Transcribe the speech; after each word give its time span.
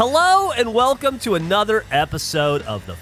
Hello 0.00 0.52
and 0.52 0.72
welcome 0.72 1.18
to 1.18 1.34
another 1.34 1.84
episode 1.90 2.62
of 2.62 2.86
the 2.86 2.96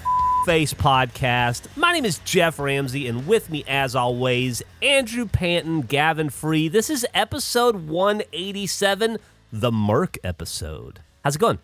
Face 0.47 0.73
Podcast. 0.73 1.67
My 1.77 1.93
name 1.93 2.05
is 2.05 2.17
Geoff 2.25 2.57
Ramsey, 2.57 3.07
and 3.07 3.27
with 3.27 3.51
me, 3.51 3.63
as 3.67 3.95
always, 3.95 4.63
Andrew 4.81 5.27
Panton, 5.27 5.81
Gavin 5.81 6.31
Free. 6.31 6.67
This 6.67 6.89
is 6.89 7.05
episode 7.13 7.87
187, 7.87 9.19
the 9.53 9.71
Merc 9.71 10.17
episode. 10.23 11.01
How's 11.23 11.35
it 11.35 11.39
going? 11.39 11.59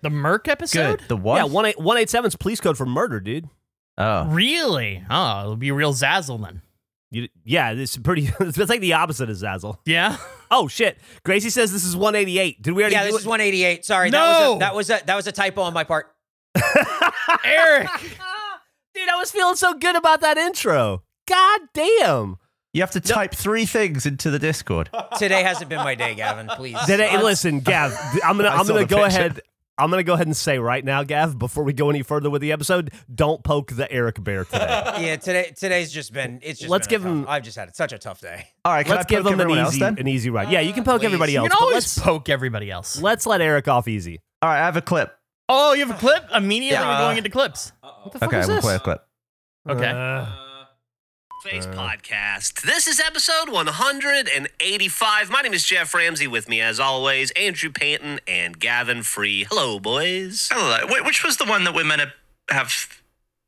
The 0.00 0.10
Merc 0.10 0.48
episode? 0.48 0.98
Good. 0.98 1.08
The 1.08 1.16
what? 1.16 1.36
Yeah, 1.36 1.44
187 1.44 2.26
is 2.26 2.34
police 2.34 2.60
code 2.60 2.76
for 2.76 2.84
murder, 2.84 3.20
dude. 3.20 3.48
Oh. 3.96 4.26
Really? 4.26 5.04
Oh, 5.08 5.42
it'll 5.42 5.54
be 5.54 5.68
a 5.68 5.74
real 5.74 5.92
Zazzle 5.92 6.42
then. 6.42 6.60
You, 7.14 7.28
yeah, 7.44 7.72
it's 7.72 7.96
pretty. 7.98 8.30
It's 8.40 8.56
like 8.56 8.80
the 8.80 8.94
opposite 8.94 9.28
of 9.28 9.36
Zazzle. 9.36 9.76
Yeah. 9.84 10.16
Oh 10.50 10.66
shit! 10.66 10.98
Gracie 11.24 11.50
says 11.50 11.70
this 11.72 11.84
is 11.84 11.94
188. 11.94 12.62
Did 12.62 12.72
we 12.72 12.82
already? 12.82 12.94
Yeah, 12.94 13.02
do 13.04 13.08
this 13.08 13.16
it? 13.16 13.20
is 13.20 13.26
188. 13.26 13.84
Sorry, 13.84 14.10
No! 14.10 14.56
that 14.58 14.74
was 14.74 14.88
a, 14.88 14.92
that 14.94 14.98
was 14.98 15.02
a 15.02 15.06
that 15.06 15.16
was 15.16 15.26
a 15.26 15.32
typo 15.32 15.60
on 15.62 15.74
my 15.74 15.84
part. 15.84 16.06
Eric. 17.44 17.88
Dude, 18.94 19.08
I 19.08 19.16
was 19.16 19.30
feeling 19.30 19.56
so 19.56 19.74
good 19.74 19.94
about 19.96 20.20
that 20.22 20.38
intro. 20.38 21.02
God 21.28 21.60
damn. 21.74 22.36
You 22.72 22.80
have 22.80 22.90
to 22.92 23.00
type 23.00 23.34
three 23.34 23.66
things 23.66 24.06
into 24.06 24.30
the 24.30 24.38
Discord. 24.38 24.88
Today 25.18 25.42
hasn't 25.42 25.68
been 25.68 25.78
my 25.80 25.94
day, 25.94 26.14
Gavin. 26.14 26.48
Please. 26.56 26.78
Did 26.86 27.02
I, 27.02 27.20
listen, 27.22 27.60
Gav? 27.60 27.92
I'm 28.24 28.38
gonna 28.38 28.48
I 28.48 28.56
I'm 28.56 28.66
gonna 28.66 28.86
go 28.86 28.96
picture. 29.04 29.18
ahead. 29.18 29.40
I'm 29.82 29.90
gonna 29.90 30.02
go 30.04 30.14
ahead 30.14 30.26
and 30.26 30.36
say 30.36 30.58
right 30.58 30.84
now, 30.84 31.02
Gav, 31.02 31.38
before 31.38 31.64
we 31.64 31.72
go 31.72 31.90
any 31.90 32.02
further 32.02 32.30
with 32.30 32.40
the 32.40 32.52
episode, 32.52 32.92
don't 33.12 33.42
poke 33.42 33.72
the 33.72 33.90
Eric 33.90 34.22
Bear 34.22 34.44
today. 34.44 34.82
Yeah, 35.02 35.16
today 35.16 35.52
today's 35.56 35.90
just 35.92 36.12
been 36.12 36.38
it's 36.42 36.60
just. 36.60 36.70
Let's 36.70 36.86
been 36.86 36.94
a 36.94 36.98
give 36.98 37.02
tough- 37.02 37.12
him- 37.12 37.26
I've 37.28 37.42
just 37.42 37.56
had 37.56 37.74
such 37.74 37.92
a 37.92 37.98
tough 37.98 38.20
day. 38.20 38.46
All 38.64 38.72
right, 38.72 38.86
can 38.86 38.94
let's 38.96 39.06
I 39.06 39.08
give 39.08 39.24
poke 39.24 39.32
him 39.32 39.40
an 39.40 39.42
everyone 39.42 39.58
else 39.64 39.74
easy 39.74 39.84
an 39.84 40.06
easy 40.08 40.30
ride. 40.30 40.50
Yeah, 40.50 40.60
you 40.60 40.72
can 40.72 40.84
poke 40.84 41.00
please. 41.00 41.06
everybody 41.06 41.32
You 41.32 41.38
else. 41.40 41.48
can 41.48 41.58
always 41.60 41.74
let's 41.74 41.98
poke 41.98 42.28
everybody 42.28 42.70
else. 42.70 43.00
let's 43.02 43.26
let 43.26 43.40
Eric 43.40 43.66
off 43.68 43.88
easy. 43.88 44.20
All 44.40 44.48
right, 44.50 44.60
I 44.60 44.64
have 44.66 44.76
a 44.76 44.82
clip. 44.82 45.12
Oh, 45.48 45.72
you 45.72 45.84
have 45.86 45.94
a 45.96 45.98
clip? 45.98 46.24
Immediately 46.32 46.78
Yeah. 46.78 46.88
we're 47.00 47.04
going 47.06 47.18
into 47.18 47.30
clips. 47.30 47.72
What 47.80 48.12
the 48.12 48.18
fuck 48.20 48.28
Okay, 48.28 48.38
is 48.40 48.48
I'm 48.48 48.54
this? 48.56 48.64
gonna 48.64 48.78
play 48.78 48.94
a 48.94 48.96
clip. 48.96 49.04
Okay. 49.68 49.90
Uh, 49.90 50.26
Face 51.42 51.66
Podcast. 51.66 52.62
This 52.62 52.86
is 52.86 53.00
episode 53.00 53.48
185. 53.48 55.30
My 55.30 55.40
name 55.40 55.52
is 55.52 55.64
Geoff 55.64 55.92
Ramsey. 55.92 56.28
With 56.28 56.48
me, 56.48 56.60
as 56.60 56.78
always, 56.78 57.32
Andrew 57.32 57.68
Panton 57.68 58.20
and 58.28 58.60
Gavin 58.60 59.02
Free. 59.02 59.44
Hello, 59.50 59.80
boys. 59.80 60.48
Hello. 60.52 60.86
Wait, 60.88 61.04
which 61.04 61.24
was 61.24 61.38
the 61.38 61.44
one 61.44 61.64
that 61.64 61.74
we're 61.74 61.82
meant 61.82 62.02
to 62.02 62.54
have? 62.54 62.72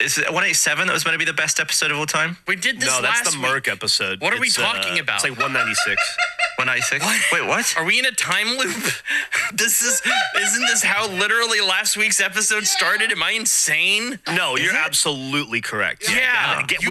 Is 0.01 0.19
it 0.19 0.25
187 0.25 0.89
that 0.89 0.93
was 0.93 1.05
meant 1.05 1.15
to 1.15 1.21
be 1.21 1.25
the 1.25 1.33
best 1.33 1.61
episode 1.61 1.93
of 1.93 1.99
all 1.99 2.05
time? 2.05 2.37
We 2.49 2.57
did 2.57 2.81
this 2.81 2.89
no, 2.89 3.01
last 3.01 3.27
that's 3.27 3.37
the 3.37 3.41
week. 3.41 3.49
Merc 3.49 3.69
episode. 3.69 4.21
What 4.21 4.35
are 4.35 4.41
we 4.41 4.51
talking 4.51 4.99
uh, 4.99 5.03
about? 5.03 5.25
It's 5.25 5.31
like 5.31 5.39
196. 5.39 6.17
196? 6.59 7.33
Wait, 7.33 7.47
what? 7.47 7.75
Are 7.79 7.85
we 7.85 8.01
in 8.01 8.07
a 8.07 8.11
time 8.11 8.59
loop? 8.59 8.75
this 9.55 9.85
is 9.85 10.03
isn't 10.43 10.63
this 10.63 10.83
how 10.83 11.09
literally 11.09 11.61
last 11.61 11.97
week's 11.97 12.21
episode 12.21 12.65
started? 12.65 13.13
Am 13.13 13.23
I 13.23 13.31
insane? 13.31 14.19
no, 14.27 14.57
you're 14.57 14.75
it? 14.75 14.85
absolutely 14.85 15.61
correct. 15.61 16.11
Yeah. 16.13 16.61
Get- 16.67 16.83
You- 16.83 16.91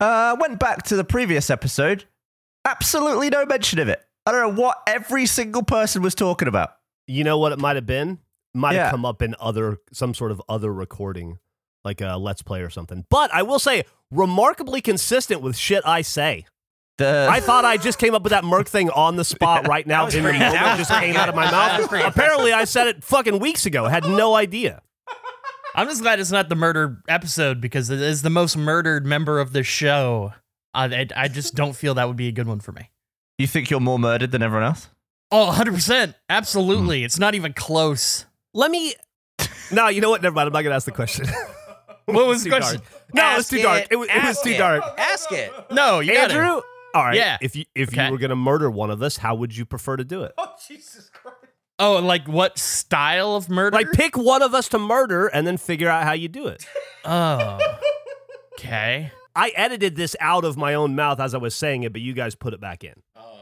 Uh, 0.00 0.36
went 0.38 0.58
back 0.60 0.82
to 0.84 0.96
the 0.96 1.04
previous 1.04 1.50
episode. 1.50 2.04
Absolutely 2.64 3.30
no 3.30 3.44
mention 3.46 3.78
of 3.78 3.88
it. 3.88 4.00
I 4.26 4.32
don't 4.32 4.54
know 4.56 4.62
what 4.62 4.78
every 4.86 5.26
single 5.26 5.62
person 5.62 6.02
was 6.02 6.14
talking 6.14 6.48
about. 6.48 6.74
You 7.06 7.24
know 7.24 7.38
what 7.38 7.52
it 7.52 7.58
might 7.58 7.76
have 7.76 7.86
been? 7.86 8.18
Might 8.54 8.74
have 8.74 8.86
Yeah. 8.86 8.90
come 8.90 9.04
up 9.04 9.22
in 9.22 9.34
other 9.40 9.78
some 9.92 10.14
sort 10.14 10.30
of 10.30 10.42
other 10.48 10.72
recording, 10.72 11.38
like 11.84 12.00
a 12.00 12.16
let's 12.18 12.42
play 12.42 12.60
or 12.60 12.70
something. 12.70 13.06
But 13.10 13.32
I 13.32 13.42
will 13.42 13.58
say, 13.58 13.84
remarkably 14.10 14.80
consistent 14.80 15.40
with 15.40 15.56
shit 15.56 15.82
I 15.86 16.02
say. 16.02 16.46
The, 16.98 17.28
I 17.30 17.38
thought 17.40 17.64
I 17.64 17.76
just 17.76 17.98
came 17.98 18.14
up 18.14 18.22
with 18.24 18.30
that 18.32 18.44
Merc 18.44 18.68
thing 18.68 18.90
on 18.90 19.16
the 19.16 19.24
spot 19.24 19.68
right 19.68 19.86
now 19.86 20.06
in 20.06 20.10
the 20.12 20.20
pretty- 20.20 20.38
moment. 20.38 20.54
that 20.54 20.66
It 20.66 20.78
was 20.80 20.88
just 20.88 21.00
came 21.00 21.16
out 21.16 21.28
of 21.28 21.34
my 21.34 21.44
good. 21.44 21.52
That 21.52 21.80
was 21.80 21.90
mouth. 21.92 22.04
Apparently, 22.16 22.52
I 22.52 22.64
said 22.64 22.88
it 22.88 23.04
fucking 23.04 23.38
weeks 23.38 23.66
ago. 23.66 23.86
Had 23.86 24.04
no 24.04 24.34
idea. 24.34 24.82
I'm 25.74 25.86
just 25.88 26.02
glad 26.02 26.18
it's 26.20 26.30
not 26.32 26.48
the 26.48 26.54
murder 26.56 27.02
episode 27.08 27.60
because 27.60 27.90
it 27.90 28.00
is 28.00 28.22
the 28.22 28.30
most 28.30 28.56
murdered 28.56 29.06
member 29.06 29.38
of 29.40 29.52
the 29.52 29.62
show. 29.62 30.32
I, 30.74 30.84
I, 30.86 31.06
I 31.16 31.28
just 31.28 31.54
don't 31.54 31.74
feel 31.76 31.94
that 31.94 32.08
would 32.08 32.16
be 32.16 32.28
a 32.28 32.32
good 32.32 32.46
one 32.46 32.60
for 32.60 32.72
me. 32.72 32.90
you 33.38 33.46
think 33.46 33.70
you're 33.70 33.80
more 33.80 33.98
murdered 33.98 34.30
than 34.32 34.42
everyone 34.42 34.66
else? 34.66 34.88
Oh, 35.30 35.52
100%. 35.54 36.14
Absolutely. 36.30 37.00
Hmm. 37.00 37.04
It's 37.04 37.18
not 37.18 37.34
even 37.34 37.52
close. 37.52 38.26
Let 38.54 38.70
me. 38.70 38.94
No, 39.70 39.88
you 39.88 40.00
know 40.00 40.08
what? 40.08 40.22
Never 40.22 40.34
mind. 40.34 40.46
I'm 40.46 40.52
not 40.54 40.62
gonna 40.62 40.74
ask 40.76 40.86
the 40.86 40.92
question. 40.92 41.26
What 42.06 42.26
was 42.26 42.42
Too 42.42 42.48
the 42.48 42.56
question? 42.56 42.80
dark. 42.80 43.04
No, 43.12 43.22
it's 43.32 43.38
Ask 43.40 43.50
too 43.50 43.60
dark. 43.60 43.86
It, 43.90 43.96
was- 43.96 44.08
it 44.08 44.24
was 44.24 44.40
too 44.40 44.48
it. 44.52 44.56
dark. 44.56 44.82
Ask 44.96 45.30
it. 45.30 45.52
No, 45.70 46.00
you 46.00 46.14
got 46.14 46.30
Andrew, 46.30 46.62
all 46.94 47.04
right. 47.04 47.14
Yeah. 47.14 47.36
If 47.42 47.54
you 47.54 47.66
if 47.74 47.90
Okay. 47.90 48.06
you 48.06 48.12
were 48.12 48.16
gonna 48.16 48.34
murder 48.34 48.70
one 48.70 48.90
of 48.90 49.02
us, 49.02 49.18
how 49.18 49.34
would 49.34 49.54
you 49.54 49.66
prefer 49.66 49.98
to 49.98 50.04
do 50.04 50.22
it? 50.22 50.32
Oh, 50.38 50.46
Oh, 51.78 51.98
like 52.00 52.26
what 52.26 52.58
style 52.58 53.36
of 53.36 53.48
murder? 53.48 53.76
Like 53.76 53.92
pick 53.92 54.16
one 54.16 54.42
of 54.42 54.52
us 54.54 54.68
to 54.70 54.78
murder 54.78 55.28
and 55.28 55.46
then 55.46 55.56
figure 55.56 55.88
out 55.88 56.02
how 56.04 56.12
you 56.12 56.28
do 56.28 56.46
it. 56.48 56.66
oh. 57.04 57.58
Okay. 58.54 59.12
I 59.36 59.52
edited 59.54 59.94
this 59.94 60.16
out 60.18 60.44
of 60.44 60.56
my 60.56 60.74
own 60.74 60.96
mouth 60.96 61.20
as 61.20 61.32
I 61.32 61.38
was 61.38 61.54
saying 61.54 61.84
it, 61.84 61.92
but 61.92 62.00
you 62.02 62.12
guys 62.12 62.34
put 62.34 62.52
it 62.54 62.60
back 62.60 62.82
in. 62.82 62.94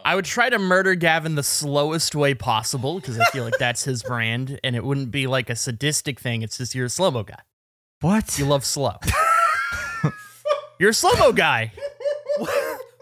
I 0.04 0.14
would 0.14 0.26
try 0.26 0.50
to 0.50 0.58
murder 0.58 0.94
Gavin 0.94 1.34
the 1.36 1.42
slowest 1.42 2.14
way 2.14 2.34
possible 2.34 2.97
because 3.00 3.19
I 3.19 3.24
feel 3.32 3.44
like 3.44 3.56
that's 3.58 3.84
his 3.84 4.02
brand, 4.02 4.60
and 4.62 4.76
it 4.76 4.84
wouldn't 4.84 5.10
be 5.10 5.26
like 5.26 5.48
a 5.48 5.56
sadistic 5.56 6.20
thing. 6.20 6.42
It's 6.42 6.58
just 6.58 6.74
you're 6.74 6.86
a 6.86 6.91
slow 6.91 7.10
mo 7.10 7.22
guy. 7.22 7.38
What? 8.03 8.38
You 8.38 8.44
love 8.44 8.64
slow. 8.66 8.97
you're 10.78 10.91
a 10.91 10.94
slow 10.94 11.12
mo 11.18 11.32
guy. 11.32 11.72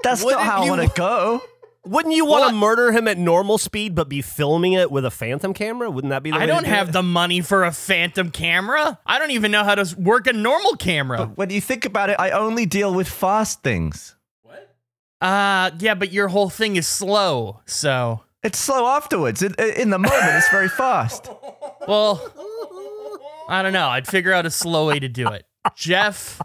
That's 0.05 0.21
not 0.21 0.27
Wouldn't 0.27 0.43
how 0.45 0.61
I 0.63 0.65
you- 0.65 0.71
want 0.71 0.83
to 0.83 0.93
go. 0.97 1.43
Wouldn't 1.87 2.15
you 2.15 2.25
want 2.25 2.43
Well, 2.43 2.51
to 2.51 2.57
murder 2.57 2.93
him 2.93 3.07
at 3.09 3.19
normal 3.19 3.59
speed 3.59 3.95
but 3.95 4.09
be 4.09 4.23
filming 4.23 4.73
it 4.73 4.91
with 4.91 5.05
a 5.05 5.11
phantom 5.11 5.53
camera? 5.53 5.91
Wouldn't 5.91 6.11
that 6.11 6.23
be 6.23 6.31
the 6.31 6.37
I 6.37 6.41
way 6.41 6.47
to 6.47 6.53
don't 6.53 6.65
do 6.65 6.71
have 6.71 6.89
it? 6.89 6.93
the 6.93 7.03
money 7.03 7.41
for 7.43 7.65
a 7.65 7.73
phantom 7.73 8.31
camera. 8.31 8.99
I 9.05 9.19
don't 9.19 9.33
even 9.33 9.51
know 9.51 9.65
how 9.65 9.75
to 9.75 9.95
work 9.99 10.27
a 10.27 10.33
normal 10.33 10.77
camera. 10.77 11.27
When 11.35 11.51
you 11.51 11.61
think 11.61 11.85
about 11.85 12.09
it, 12.11 12.17
I 12.19 12.31
only 12.31 12.65
deal 12.67 12.95
with 12.95 13.09
fast 13.09 13.63
things. 13.63 14.17
What? 14.43 14.75
Uh, 15.21 15.71
yeah, 15.79 15.95
but 15.95 16.11
your 16.13 16.29
whole 16.29 16.49
thing 16.51 16.77
is 16.77 16.87
slow. 16.87 17.61
So, 17.67 18.23
It's 18.43 18.59
slow 18.59 18.87
afterwards. 18.87 19.43
In, 19.43 19.55
in 19.59 19.91
the 19.91 19.99
moment, 19.99 20.23
it's 20.37 20.49
very 20.51 20.69
fast. 20.71 21.29
well, 21.89 22.21
I 23.49 23.63
don't 23.63 23.73
know. 23.75 23.89
I'd 23.89 24.07
figure 24.07 24.33
out 24.33 24.47
a 24.47 24.51
slow 24.51 24.89
way 24.89 24.99
to 25.01 25.09
do 25.09 25.29
it. 25.29 25.45
Geoff. 25.77 26.41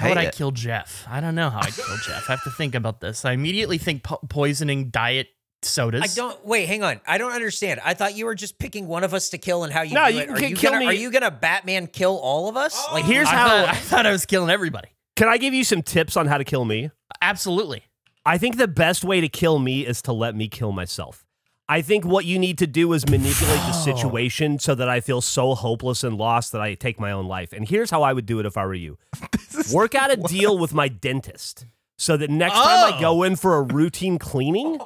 How 0.00 0.08
would 0.08 0.18
Hate 0.18 0.24
I 0.24 0.28
it. 0.28 0.34
kill 0.34 0.50
Geoff? 0.50 1.04
I 1.08 1.20
don't 1.20 1.34
know 1.34 1.50
how 1.50 1.60
I'd 1.60 1.72
kill 1.74 1.84
Geoff. 2.06 2.28
I 2.28 2.32
have 2.32 2.44
to 2.44 2.50
think 2.50 2.74
about 2.74 3.00
this. 3.00 3.24
I 3.24 3.32
immediately 3.32 3.78
think 3.78 4.02
po- 4.02 4.20
poisoning 4.28 4.88
diet 4.90 5.28
sodas. 5.62 6.02
I 6.02 6.06
don't 6.14 6.44
wait. 6.46 6.66
Hang 6.66 6.82
on. 6.82 7.00
I 7.06 7.18
don't 7.18 7.32
understand. 7.32 7.80
I 7.84 7.92
thought 7.94 8.16
you 8.16 8.24
were 8.24 8.34
just 8.34 8.58
picking 8.58 8.86
one 8.86 9.04
of 9.04 9.12
us 9.12 9.28
to 9.30 9.38
kill 9.38 9.62
and 9.64 9.72
how 9.72 9.82
you 9.82 9.94
No, 9.94 10.06
do 10.08 10.14
you 10.14 10.20
it. 10.20 10.26
can 10.28 10.36
Are 10.36 10.46
you 10.46 10.56
kill 10.56 10.70
gonna 10.72 10.80
me- 10.80 10.86
Are 10.86 10.92
you 10.94 11.10
gonna 11.10 11.30
Batman 11.30 11.86
kill 11.86 12.16
all 12.18 12.48
of 12.48 12.56
us? 12.56 12.74
Like 12.92 13.04
oh, 13.04 13.06
Here's 13.06 13.28
I 13.28 13.30
how- 13.34 13.48
thought, 13.48 13.68
I 13.68 13.74
thought 13.76 14.06
I 14.06 14.10
was 14.12 14.24
killing 14.26 14.48
everybody. 14.50 14.88
Can 15.16 15.28
I 15.28 15.36
give 15.36 15.52
you 15.52 15.64
some 15.64 15.82
tips 15.82 16.16
on 16.16 16.26
how 16.26 16.38
to 16.38 16.44
kill 16.44 16.64
me? 16.64 16.90
Absolutely. 17.20 17.82
I 18.24 18.38
think 18.38 18.56
the 18.56 18.68
best 18.68 19.04
way 19.04 19.20
to 19.20 19.28
kill 19.28 19.58
me 19.58 19.86
is 19.86 20.00
to 20.02 20.12
let 20.12 20.34
me 20.34 20.48
kill 20.48 20.72
myself. 20.72 21.26
I 21.70 21.82
think 21.82 22.04
what 22.04 22.24
you 22.24 22.36
need 22.36 22.58
to 22.58 22.66
do 22.66 22.92
is 22.94 23.08
manipulate 23.08 23.60
the 23.60 23.70
situation 23.72 24.58
so 24.58 24.74
that 24.74 24.88
I 24.88 24.98
feel 25.00 25.20
so 25.20 25.54
hopeless 25.54 26.02
and 26.02 26.16
lost 26.18 26.50
that 26.50 26.60
I 26.60 26.74
take 26.74 26.98
my 26.98 27.12
own 27.12 27.26
life. 27.28 27.52
And 27.52 27.68
here's 27.68 27.92
how 27.92 28.02
I 28.02 28.12
would 28.12 28.26
do 28.26 28.40
it 28.40 28.46
if 28.46 28.56
I 28.56 28.66
were 28.66 28.74
you 28.74 28.98
work 29.72 29.94
out 29.94 30.10
a 30.10 30.16
deal 30.16 30.58
with 30.58 30.74
my 30.74 30.88
dentist 30.88 31.66
so 31.96 32.16
that 32.16 32.28
next 32.28 32.54
time 32.54 32.92
I 32.92 32.96
Oh. 32.96 33.00
go 33.00 33.22
in 33.22 33.36
for 33.36 33.54
a 33.54 33.62
routine 33.62 34.18
cleaning, 34.18 34.80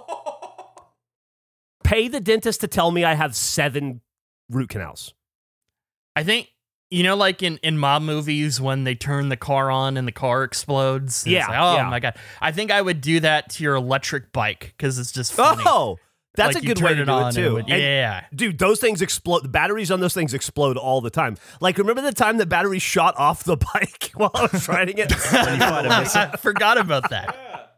pay 1.84 2.06
the 2.06 2.20
dentist 2.20 2.60
to 2.60 2.68
tell 2.68 2.90
me 2.90 3.02
I 3.02 3.14
have 3.14 3.34
seven 3.34 4.02
root 4.50 4.68
canals. 4.68 5.14
I 6.14 6.22
think 6.22 6.50
you 6.90 7.02
know, 7.02 7.16
like 7.16 7.42
in, 7.42 7.56
in 7.62 7.76
mob 7.78 8.02
movies 8.02 8.60
when 8.60 8.84
they 8.84 8.94
turn 8.94 9.28
the 9.30 9.36
car 9.38 9.68
on 9.70 9.96
and 9.96 10.06
the 10.06 10.12
car 10.12 10.44
explodes. 10.44 11.26
Yeah, 11.26 11.48
like, 11.48 11.58
oh 11.58 11.76
yeah. 11.76 11.90
my 11.90 11.98
god. 11.98 12.14
I 12.42 12.52
think 12.52 12.70
I 12.70 12.80
would 12.80 13.00
do 13.00 13.20
that 13.20 13.48
to 13.50 13.64
your 13.64 13.74
electric 13.74 14.32
bike 14.32 14.74
because 14.76 14.98
it's 14.98 15.10
just 15.10 15.32
funny. 15.32 15.62
Oh, 15.66 15.98
that's 16.36 16.54
Like, 16.54 16.64
a 16.64 16.66
good 16.66 16.82
way 16.82 16.94
to 16.94 17.02
it 17.02 17.04
do 17.06 17.10
on 17.12 17.22
it 17.22 17.26
and 17.26 17.34
too. 17.36 17.52
would- 17.54 17.70
And- 17.70 17.80
yeah. 17.82 18.24
Dude, 18.34 18.58
those 18.58 18.80
things 18.80 19.00
explode. 19.02 19.44
The 19.44 19.48
batteries 19.48 19.90
on 19.90 20.00
those 20.00 20.14
things 20.14 20.34
explode 20.34 20.76
all 20.76 21.00
the 21.00 21.10
time. 21.10 21.36
Like, 21.60 21.78
remember 21.78 22.02
the 22.02 22.12
time 22.12 22.38
the 22.38 22.46
battery 22.46 22.78
shot 22.78 23.14
off 23.18 23.44
the 23.44 23.56
bike 23.74 24.10
while 24.14 24.30
I 24.34 24.48
was 24.52 24.68
riding 24.68 24.98
it? 24.98 25.10
When 25.32 25.54
you 25.54 25.60
find 25.60 25.86
a 25.86 26.00
missile. 26.00 26.20
I 26.32 26.36
forgot 26.36 26.78
about 26.78 27.10
that. 27.10 27.70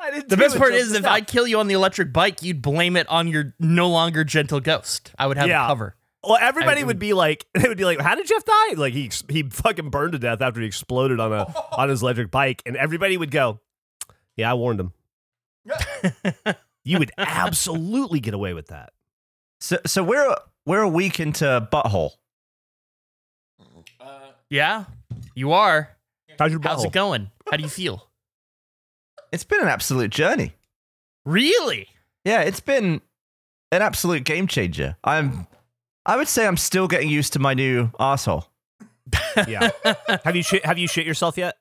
I 0.00 0.10
didn't 0.12 0.28
The 0.28 0.36
best 0.36 0.56
part 0.56 0.72
just 0.72 0.90
is 0.90 0.96
if. 0.96 1.04
I 1.04 1.20
kill 1.20 1.46
you 1.46 1.58
on 1.58 1.66
the 1.66 1.74
electric 1.74 2.12
bike, 2.12 2.42
you'd 2.42 2.62
blame 2.62 2.96
it 2.96 3.08
on 3.08 3.26
your 3.28 3.54
no 3.58 3.88
longer 3.88 4.22
gentle 4.24 4.60
ghost. 4.60 5.12
I 5.18 5.26
would 5.26 5.36
have 5.38 5.48
Yeah. 5.48 5.64
a 5.64 5.68
cover. 5.68 5.96
Well, 6.22 6.38
everybody 6.40 6.82
I- 6.82 6.84
would 6.84 6.98
be 6.98 7.12
like, 7.14 7.46
they 7.54 7.68
would 7.68 7.78
be 7.78 7.84
like, 7.84 8.00
"How 8.00 8.14
did 8.14 8.26
Geoff 8.26 8.44
die?" 8.44 8.74
Like 8.76 8.92
he 8.92 9.10
he 9.28 9.42
fucking 9.44 9.90
burned 9.90 10.12
to 10.12 10.18
death 10.18 10.40
after 10.40 10.60
he 10.60 10.66
exploded 10.66 11.20
on 11.20 11.32
a 11.32 11.46
on 11.72 11.88
his 11.88 12.02
electric 12.02 12.30
bike, 12.30 12.62
and 12.66 12.76
everybody 12.76 13.16
would 13.16 13.30
go, 13.30 13.60
"Yeah, 14.36 14.50
I 14.50 14.54
warned 14.54 14.80
him." 14.80 14.92
You 16.88 16.98
would 16.98 17.10
absolutely 17.18 18.20
get 18.20 18.34
away 18.34 18.54
with 18.54 18.68
that. 18.68 18.92
So, 19.60 19.78
so 19.86 20.02
we're 20.02 20.34
we're 20.66 20.80
a 20.82 20.88
week 20.88 21.20
into 21.20 21.68
butthole. 21.72 22.12
Yeah, 24.50 24.84
you 25.34 25.52
are. 25.52 25.90
How's 26.38 26.52
your 26.52 26.60
How's 26.62 26.84
it 26.84 26.92
going? 26.92 27.30
How 27.50 27.56
do 27.56 27.62
you 27.62 27.68
feel? 27.68 28.08
It's 29.32 29.44
been 29.44 29.60
an 29.60 29.68
absolute 29.68 30.10
journey. 30.10 30.54
Really? 31.26 31.88
Yeah, 32.24 32.42
it's 32.42 32.60
been 32.60 33.02
an 33.72 33.82
absolute 33.82 34.24
game 34.24 34.46
changer. 34.46 34.96
I'm 35.04 35.46
I 36.06 36.16
would 36.16 36.28
say 36.28 36.46
I'm 36.46 36.56
still 36.56 36.88
getting 36.88 37.10
used 37.10 37.34
to 37.34 37.38
my 37.38 37.54
new 37.54 37.90
asshole. 37.98 38.46
Yeah. 39.46 39.70
have 40.24 40.36
you 40.36 40.42
shit, 40.42 40.64
have 40.66 40.78
you 40.78 40.88
shit 40.88 41.06
yourself 41.06 41.38
yet? 41.38 41.56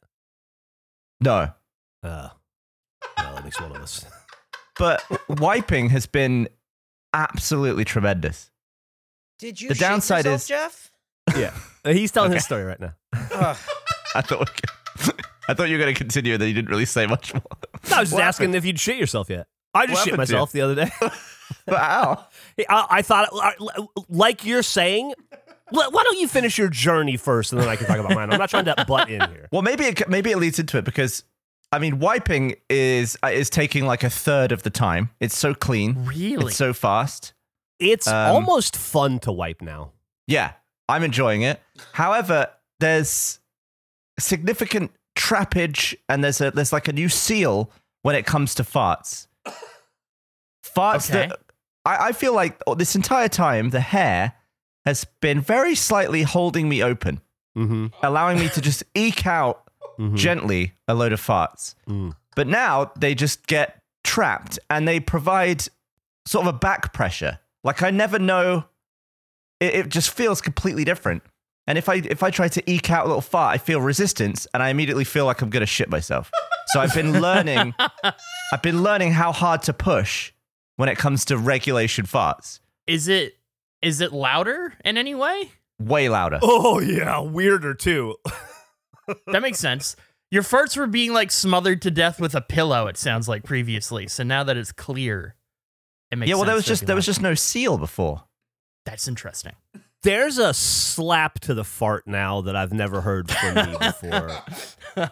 No, 1.22 1.52
Uh, 2.04 2.30
well, 3.18 3.38
at 3.38 3.46
least 3.46 3.62
one 3.62 3.76
of 3.76 3.82
us. 3.82 4.06
But 4.80 5.04
wiping 5.28 5.90
has 5.90 6.06
been 6.06 6.48
absolutely 7.14 7.86
tremendous. 7.86 8.52
Did 9.40 9.60
you 9.62 9.70
The 9.70 9.76
downside 9.76 10.26
yourself, 10.26 10.42
is- 10.42 10.48
Geoff? 10.48 10.92
Yeah. 11.38 11.54
Uh, 11.84 11.94
He's 11.94 12.12
telling 12.12 12.32
his 12.32 12.44
story 12.46 12.64
right 12.64 12.80
now. 12.80 12.94
I 14.16 14.22
thought 14.22 14.50
I 15.50 15.54
thought 15.54 15.70
you 15.70 15.78
were 15.78 15.84
going 15.84 15.94
to 15.94 15.98
continue, 15.98 16.34
and 16.34 16.42
then 16.42 16.48
you 16.50 16.54
didn't 16.54 16.70
really 16.70 16.86
say 16.86 17.06
much 17.06 17.34
more. 17.34 17.42
No, 17.90 17.98
I 17.98 18.00
was 18.02 18.10
just 18.10 18.14
What 18.14 18.24
asking 18.24 18.46
happened? 18.50 18.56
if 18.56 18.66
you'd 18.66 18.80
shit 18.80 18.98
yourself 18.98 19.30
yet. 19.30 19.48
I 19.74 19.86
just 19.86 20.00
What 20.00 20.04
shit 20.06 20.14
happened 20.14 20.28
to 20.28 20.34
you? 20.34 20.38
myself 20.38 20.52
the 20.54 20.62
other 20.62 20.76
day. 20.76 20.90
wow. 21.68 22.26
I, 22.70 22.86
I 22.90 23.02
thought, 23.02 23.30
uh, 23.34 23.86
like 24.10 24.44
you're 24.46 24.64
saying, 24.64 25.14
why 25.70 25.90
don't 25.92 26.18
you 26.20 26.28
finish 26.28 26.58
your 26.58 26.70
journey 26.70 27.18
first, 27.18 27.52
and 27.54 27.62
then 27.62 27.68
I 27.70 27.76
can 27.76 27.88
talk 27.88 27.98
about 28.00 28.14
mine. 28.16 28.32
I'm 28.32 28.40
not 28.40 28.50
trying 28.50 28.66
to 28.66 28.86
butt 28.88 29.10
in 29.10 29.22
here. 29.30 29.48
Well, 29.52 29.62
maybe 29.62 29.86
it, 29.86 30.08
maybe 30.10 30.32
it 30.32 30.38
leads 30.38 30.60
into 30.60 30.78
it 30.78 30.86
because 30.86 31.24
I 31.72 31.80
mean, 31.80 32.00
wiping 32.00 32.56
is 32.70 33.18
uh, 33.24 33.28
is 33.28 33.50
taking 33.50 33.86
like 33.86 34.04
a 34.04 34.10
third 34.10 34.52
of 34.52 34.64
the 34.64 34.70
time. 34.70 35.10
It's 35.20 35.38
so 35.38 35.54
clean. 35.54 36.06
Really? 36.06 36.48
It's 36.48 36.56
so 36.56 36.74
fast. 36.74 37.34
It's 37.80 38.08
Um, 38.08 38.16
almost 38.36 38.76
fun 38.78 39.20
to 39.20 39.32
wipe 39.32 39.62
now. 39.62 39.92
Yeah, 40.28 40.54
I'm 40.90 41.04
enjoying 41.04 41.42
it. 41.42 41.62
However, 41.94 42.48
there's 42.80 43.40
significant 44.20 44.92
trappage, 45.18 45.96
and 46.08 46.24
there's 46.24 46.40
a 46.42 46.52
there's 46.52 46.72
like 46.74 46.88
a 46.88 46.94
new 46.94 47.10
seal 47.10 47.70
when 48.02 48.16
it 48.16 48.26
comes 48.26 48.56
to 48.56 48.64
farts. 48.64 49.28
Farts 50.64 51.10
Okay. 51.10 51.28
that 51.28 51.40
I, 51.86 52.08
I 52.10 52.12
feel 52.12 52.34
like 52.34 52.62
this 52.78 52.96
entire 52.96 53.30
time 53.30 53.70
the 53.72 53.80
hair 53.80 54.34
has 54.86 55.06
been 55.22 55.42
very 55.42 55.76
slightly 55.76 56.24
holding 56.24 56.70
me 56.70 56.82
open, 56.84 57.22
Mm-hmm. 57.58 57.88
allowing 58.04 58.40
me 58.40 58.50
to 58.50 58.62
just 58.62 58.84
eke 58.96 59.26
out 59.28 59.67
gently 60.16 60.74
a 60.88 60.94
load 60.94 61.14
of 61.14 61.22
farts. 61.22 61.76
Mm. 61.88 62.16
But 62.36 62.48
now 62.48 62.92
they 62.98 63.16
just 63.16 63.48
get 63.48 63.82
trapped 64.04 64.60
and 64.70 64.88
they 64.88 65.00
provide 65.00 65.64
sort 66.26 66.48
of 66.48 66.56
a 66.56 66.58
back 66.58 66.94
pressure. 66.94 67.40
Like 67.64 67.82
I 67.84 67.92
never 67.92 68.20
know. 68.20 68.66
It, 69.60 69.74
it 69.74 69.90
just 69.90 70.12
feels 70.12 70.42
completely 70.42 70.84
different. 70.84 71.24
And 71.68 71.78
if 71.78 71.90
I 71.90 71.96
if 71.96 72.24
I 72.24 72.30
try 72.30 72.48
to 72.48 72.72
eke 72.72 72.90
out 72.90 73.06
a 73.06 73.08
little 73.08 73.22
fart, 73.22 73.54
I 73.54 73.58
feel 73.58 73.82
resistance 73.82 74.48
and 74.54 74.64
I 74.64 74.70
immediately 74.70 75.04
feel 75.04 75.26
like 75.26 75.42
I'm 75.42 75.50
gonna 75.50 75.66
shit 75.66 75.90
myself. 75.90 76.32
So 76.68 76.80
I've 76.80 76.94
been 76.94 77.20
learning 77.20 77.74
I've 78.54 78.62
been 78.62 78.84
learning 78.84 79.12
how 79.12 79.32
hard 79.32 79.64
to 79.64 79.74
push 79.74 80.32
when 80.78 80.90
it 80.90 80.98
comes 80.98 81.26
to 81.26 81.38
regulation 81.38 82.06
farts. 82.06 82.60
Is 82.86 83.08
it 83.08 83.38
is 83.82 84.00
it 84.00 84.14
louder 84.14 84.74
in 84.86 84.98
any 84.98 85.14
way? 85.14 85.52
Way 85.80 86.08
louder. 86.08 86.40
Oh 86.42 86.80
yeah, 86.80 87.20
weirder 87.20 87.74
too. 87.74 88.16
That 89.28 89.42
makes 89.42 89.60
sense. 89.60 89.96
Your 90.32 90.44
farts 90.44 90.76
were 90.76 90.88
being 90.88 91.14
like 91.14 91.32
smothered 91.32 91.82
to 91.84 91.92
death 91.92 92.20
with 92.20 92.36
a 92.36 92.42
pillow. 92.42 92.88
It 92.88 92.98
sounds 92.98 93.28
like 93.30 93.44
previously. 93.44 94.08
So 94.08 94.24
now 94.24 94.44
that 94.44 94.58
it's 94.58 94.72
clear, 94.72 95.36
it 96.12 96.18
makes 96.18 96.30
yeah, 96.30 96.36
well 96.36 96.46
there 96.46 96.56
was 96.56 96.66
just 96.66 96.82
that 96.82 96.88
there 96.88 96.96
you 96.96 96.98
was 96.98 97.06
just 97.06 97.22
no 97.22 97.34
seal 97.34 97.78
before. 97.78 98.24
that's 98.86 99.08
interesting. 99.08 99.54
There's 100.04 100.38
a 100.38 100.54
slap 100.54 101.40
to 101.42 101.54
the 101.54 101.64
fart 101.64 102.08
now 102.08 102.42
that 102.42 102.56
I've 102.56 102.72
never 102.74 103.02
heard 103.02 103.32
from 103.32 103.56
me 103.56 103.78
before. 103.80 105.10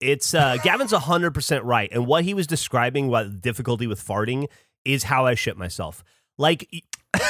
It's 0.00 0.34
uh, 0.34 0.56
Gavin's 0.64 0.90
hundred 0.92 1.30
percent 1.32 1.62
right, 1.64 1.88
and 1.92 2.08
what 2.08 2.24
he 2.24 2.34
was 2.34 2.48
describing 2.48 3.06
what 3.06 3.40
difficulty 3.40 3.86
with 3.86 4.04
farting 4.04 4.48
is 4.84 5.04
how 5.04 5.26
I 5.26 5.36
shit 5.36 5.56
myself. 5.56 6.02
Like 6.38 6.66
y- 6.72 7.20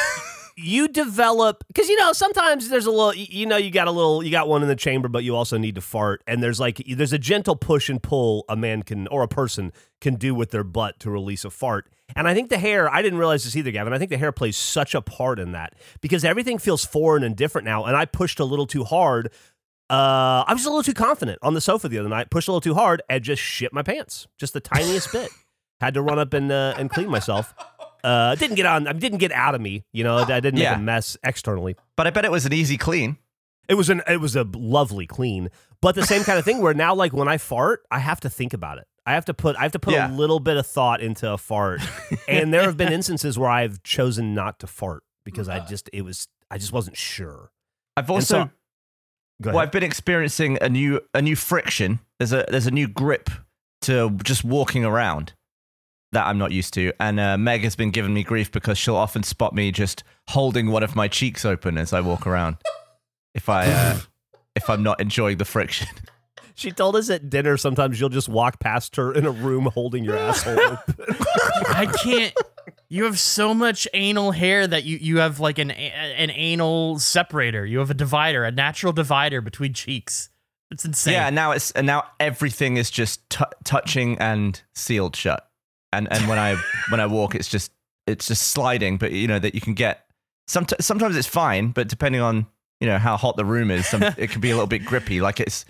you 0.57 0.89
develop 0.89 1.65
because 1.67 1.89
you 1.89 1.97
know 1.97 2.13
sometimes 2.13 2.69
there's 2.69 2.87
a 2.87 2.91
little 2.91 3.15
you 3.15 3.47
know 3.47 3.57
you 3.57 3.71
got 3.71 3.89
a 3.89 3.91
little 3.91 4.23
you 4.23 4.31
got 4.31 4.49
one 4.49 4.63
in 4.63 4.69
the 4.69 4.77
chamber, 4.77 5.09
but 5.09 5.25
you 5.25 5.35
also 5.35 5.59
need 5.59 5.75
to 5.75 5.81
fart, 5.81 6.23
and 6.27 6.43
there's 6.43 6.61
like 6.61 6.83
there's 6.87 7.13
a 7.13 7.19
gentle 7.19 7.57
push 7.57 7.89
and 7.89 8.03
pull 8.03 8.45
a 8.49 8.57
man 8.57 8.83
can 8.83 9.07
or 9.09 9.23
a 9.23 9.29
person 9.29 9.73
can 10.01 10.17
do 10.17 10.35
with 10.35 10.51
their 10.51 10.65
butt 10.65 10.99
to 11.01 11.11
release 11.11 11.45
a 11.45 11.51
fart. 11.51 11.89
And 12.15 12.29
I 12.29 12.35
think 12.35 12.51
the 12.51 12.59
hair, 12.59 12.93
I 12.93 13.01
didn't 13.03 13.19
realize 13.19 13.45
this 13.45 13.57
either, 13.57 13.71
Gavin. 13.71 13.93
I 13.93 13.99
think 13.99 14.11
the 14.11 14.19
hair 14.19 14.33
plays 14.33 14.57
such 14.57 14.95
a 14.95 15.01
part 15.01 15.39
in 15.39 15.53
that 15.53 15.75
because 16.01 16.25
everything 16.25 16.59
feels 16.59 16.85
foreign 16.85 17.23
and 17.23 17.35
different 17.35 17.65
now. 17.65 17.85
And 17.85 17.97
I 17.97 18.05
pushed 18.05 18.39
a 18.39 18.45
little 18.45 18.67
too 18.67 18.85
hard. 18.85 19.31
Uh, 19.89 20.45
I 20.47 20.53
was 20.53 20.65
a 20.65 20.69
little 20.69 20.83
too 20.83 20.95
confident 20.95 21.39
on 21.43 21.55
the 21.55 21.61
sofa 21.61 21.89
the 21.89 21.99
other 21.99 22.09
night, 22.09 22.31
pushed 22.31 22.49
a 22.49 22.51
little 22.51 22.61
too 22.61 22.75
hard, 22.75 23.03
and 23.09 23.23
just 23.23 23.43
shit 23.43 23.73
my 23.73 23.83
pants. 23.83 24.27
Just 24.39 24.53
the 24.53 24.61
tiniest 24.61 25.13
bit. 25.13 25.31
Had 25.81 25.95
to 25.95 26.03
run 26.03 26.19
up 26.19 26.33
and 26.33 26.53
uh, 26.53 26.75
and 26.79 26.89
clean 26.91 27.09
myself. 27.09 27.55
Uh, 28.05 28.35
didn't 28.35 28.57
get 28.57 28.67
on. 28.67 28.87
I 28.89 28.93
didn't 28.93 29.19
get 29.19 29.33
out 29.33 29.55
of 29.55 29.61
me. 29.61 29.85
You 29.93 30.03
know, 30.05 30.19
I 30.19 30.25
didn't 30.41 30.55
make 30.55 30.63
Yeah. 30.65 30.75
a 30.77 30.79
mess 30.79 31.17
externally. 31.23 31.77
But 31.97 32.07
I 32.07 32.11
bet 32.11 32.25
it 32.25 32.31
was 32.31 32.47
an 32.47 32.53
easy 32.53 32.77
clean. 32.77 33.19
It 33.69 33.75
was 33.75 33.89
an 33.91 34.03
it 34.09 34.21
was 34.21 34.35
a 34.37 34.43
lovely 34.55 35.07
clean, 35.07 35.49
but 35.81 35.95
the 35.95 36.05
same 36.05 36.25
kind 36.25 36.39
of 36.39 36.45
thing 36.45 36.61
where 36.61 36.75
now 36.75 36.95
like 36.95 37.13
when 37.13 37.29
I 37.29 37.39
fart, 37.39 37.85
I 37.91 38.01
have 38.01 38.19
to 38.21 38.29
think 38.31 38.53
about 38.55 38.79
it. 38.79 38.87
I 39.07 39.15
have 39.15 39.25
to 39.27 39.35
put 39.35 39.57
I 39.57 39.63
have 39.63 39.73
to 39.73 39.79
put 39.79 39.95
Yeah. 39.95 40.11
a 40.11 40.13
little 40.13 40.41
bit 40.41 40.57
of 40.57 40.67
thought 40.67 41.01
into 41.01 41.31
a 41.33 41.39
fart. 41.39 41.81
and 42.29 42.53
there 42.53 42.63
have 42.63 42.77
been 42.77 42.93
instances 42.93 43.39
where 43.39 43.49
I've 43.49 43.83
chosen 43.85 44.35
not 44.35 44.59
to 44.61 44.67
fart 44.67 45.05
because 45.25 45.49
I 45.49 45.61
just 45.61 45.89
it 45.93 46.03
was 46.03 46.27
I 46.51 46.59
just 46.59 46.73
wasn't 46.73 46.97
sure. 46.97 47.53
I've 47.97 48.11
also 48.11 48.51
so- 49.43 49.51
Well. 49.53 49.59
I've 49.61 49.73
been 49.73 49.83
experiencing 49.85 50.59
a 50.61 50.69
new 50.69 51.01
a 51.15 51.23
new 51.23 51.37
friction. 51.37 52.01
There's 52.19 52.33
a 52.33 52.45
there's 52.49 52.67
a 52.67 52.71
new 52.73 52.89
grip 52.89 53.31
to 53.83 54.11
just 54.25 54.43
walking 54.45 54.85
around 54.85 55.35
that 56.13 56.27
I'm 56.27 56.39
not 56.39 56.53
used 56.53 56.75
to. 56.75 56.93
And 57.01 57.19
uh, 57.19 57.37
Meg 57.39 57.63
has 57.65 57.75
been 57.75 57.91
giving 57.91 58.15
me 58.15 58.23
grief 58.23 58.53
because 58.53 58.79
she'll 58.79 58.97
often 58.97 59.23
spot 59.23 59.55
me 59.55 59.73
just 59.73 60.05
holding 60.29 60.71
one 60.71 60.83
of 60.83 60.95
my 60.95 61.09
cheeks 61.09 61.45
open 61.45 61.77
as 61.79 61.93
I 61.93 62.01
walk 62.01 62.27
around. 62.27 62.57
if 63.35 63.49
I 63.49 63.67
uh, 63.67 63.99
if 64.55 64.69
I'm 64.71 64.83
not 64.83 65.01
enjoying 65.01 65.39
the 65.39 65.45
friction. 65.45 65.89
She 66.55 66.71
told 66.71 66.97
us 66.97 67.09
at 67.09 67.31
dinner 67.31 67.57
sometimes 67.57 67.99
you'll 67.99 68.11
just 68.11 68.29
walk 68.29 68.61
past 68.61 68.97
her 68.97 69.13
in 69.13 69.25
a 69.25 69.31
room 69.31 69.71
holding 69.73 70.05
your 70.05 70.19
asshole 70.19 70.61
open. 70.61 70.95
I 71.69 71.87
can't. 72.03 72.35
You 72.91 73.05
have 73.05 73.19
so 73.19 73.55
much 73.55 73.89
anal 73.95 74.33
hair 74.33 74.67
that 74.67 74.85
you, 74.85 74.99
you 74.99 75.19
have 75.19 75.41
like 75.41 75.59
an 75.59 75.71
an 75.71 76.31
anal 76.31 76.99
separator. 76.99 77.65
You 77.65 77.79
have 77.79 77.91
a 77.91 77.95
divider, 77.95 78.45
a 78.45 78.51
natural 78.51 78.93
divider 78.93 79.41
between 79.41 79.73
cheeks. 79.73 80.29
It's 80.71 80.85
insane. 80.85 81.15
Yeah, 81.15 81.27
and 81.29 81.35
now 81.35 81.53
it's 81.53 81.71
and 81.71 81.87
now 81.87 82.05
everything 82.21 82.77
is 82.77 82.91
just 82.91 83.29
t- 83.31 83.45
touching 83.65 84.19
and 84.19 84.61
sealed 84.75 85.17
shut. 85.17 85.49
And 85.93 86.09
and 86.11 86.29
when 86.29 86.39
I 86.39 86.57
when 86.91 87.01
I 87.01 87.07
walk, 87.07 87.35
it's 87.35 87.49
just 87.49 87.73
it's 88.07 88.29
just 88.29 88.49
sliding. 88.49 88.99
But 88.99 89.13
you 89.13 89.29
know 89.29 89.39
that 89.39 89.55
you 89.55 89.61
can 89.61 89.75
get. 89.75 90.07
Sometimes 90.49 90.85
sometimes 90.85 91.17
it's 91.17 91.29
fine, 91.29 91.71
but 91.71 91.89
depending 91.89 92.21
on 92.21 92.47
you 92.81 92.87
know 92.87 92.99
how 92.99 93.17
hot 93.17 93.37
the 93.37 93.45
room 93.45 93.71
is, 93.71 93.87
some, 93.87 94.03
it 94.03 94.31
can 94.31 94.41
be 94.41 94.51
a 94.51 94.55
little 94.55 94.67
bit 94.67 94.85
grippy. 94.85 95.21
Like 95.21 95.39
it's 95.39 95.65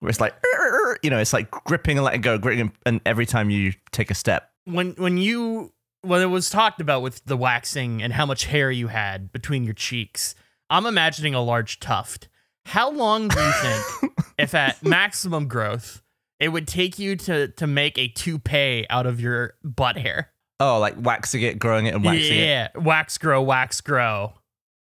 where 0.00 0.10
it's 0.10 0.20
like 0.20 0.34
you 1.02 1.10
know 1.10 1.18
it's 1.18 1.32
like 1.32 1.50
gripping 1.50 1.96
and 1.96 2.04
letting 2.04 2.20
go, 2.20 2.38
gripping, 2.38 2.72
and 2.84 3.00
every 3.06 3.26
time 3.26 3.50
you 3.50 3.72
take 3.90 4.10
a 4.10 4.14
step. 4.14 4.50
when 4.64 4.92
when 4.92 5.16
you 5.16 5.72
when 6.02 6.22
it 6.22 6.26
was 6.26 6.50
talked 6.50 6.80
about 6.80 7.02
with 7.02 7.24
the 7.24 7.36
waxing 7.36 8.02
and 8.02 8.12
how 8.12 8.26
much 8.26 8.44
hair 8.44 8.70
you 8.70 8.88
had 8.88 9.32
between 9.32 9.64
your 9.64 9.74
cheeks, 9.74 10.34
I'm 10.70 10.86
imagining 10.86 11.34
a 11.34 11.42
large 11.42 11.80
tuft. 11.80 12.28
How 12.66 12.90
long 12.90 13.28
do 13.28 13.40
you 13.40 13.52
think, 13.52 14.12
if 14.38 14.54
at 14.54 14.84
maximum 14.84 15.48
growth, 15.48 16.02
it 16.40 16.48
would 16.50 16.68
take 16.68 16.98
you 16.98 17.16
to 17.16 17.48
to 17.48 17.66
make 17.66 17.98
a 17.98 18.08
toupee 18.08 18.86
out 18.90 19.06
of 19.06 19.20
your 19.20 19.54
butt 19.64 19.96
hair? 19.96 20.30
Oh, 20.60 20.78
like 20.78 20.94
waxing 20.98 21.42
it, 21.42 21.58
growing 21.58 21.86
it, 21.86 21.94
and 21.94 22.04
waxing 22.04 22.38
it. 22.38 22.46
yeah, 22.46 22.68
wax 22.74 23.16
grow, 23.18 23.40
wax 23.42 23.80
grow. 23.80 24.34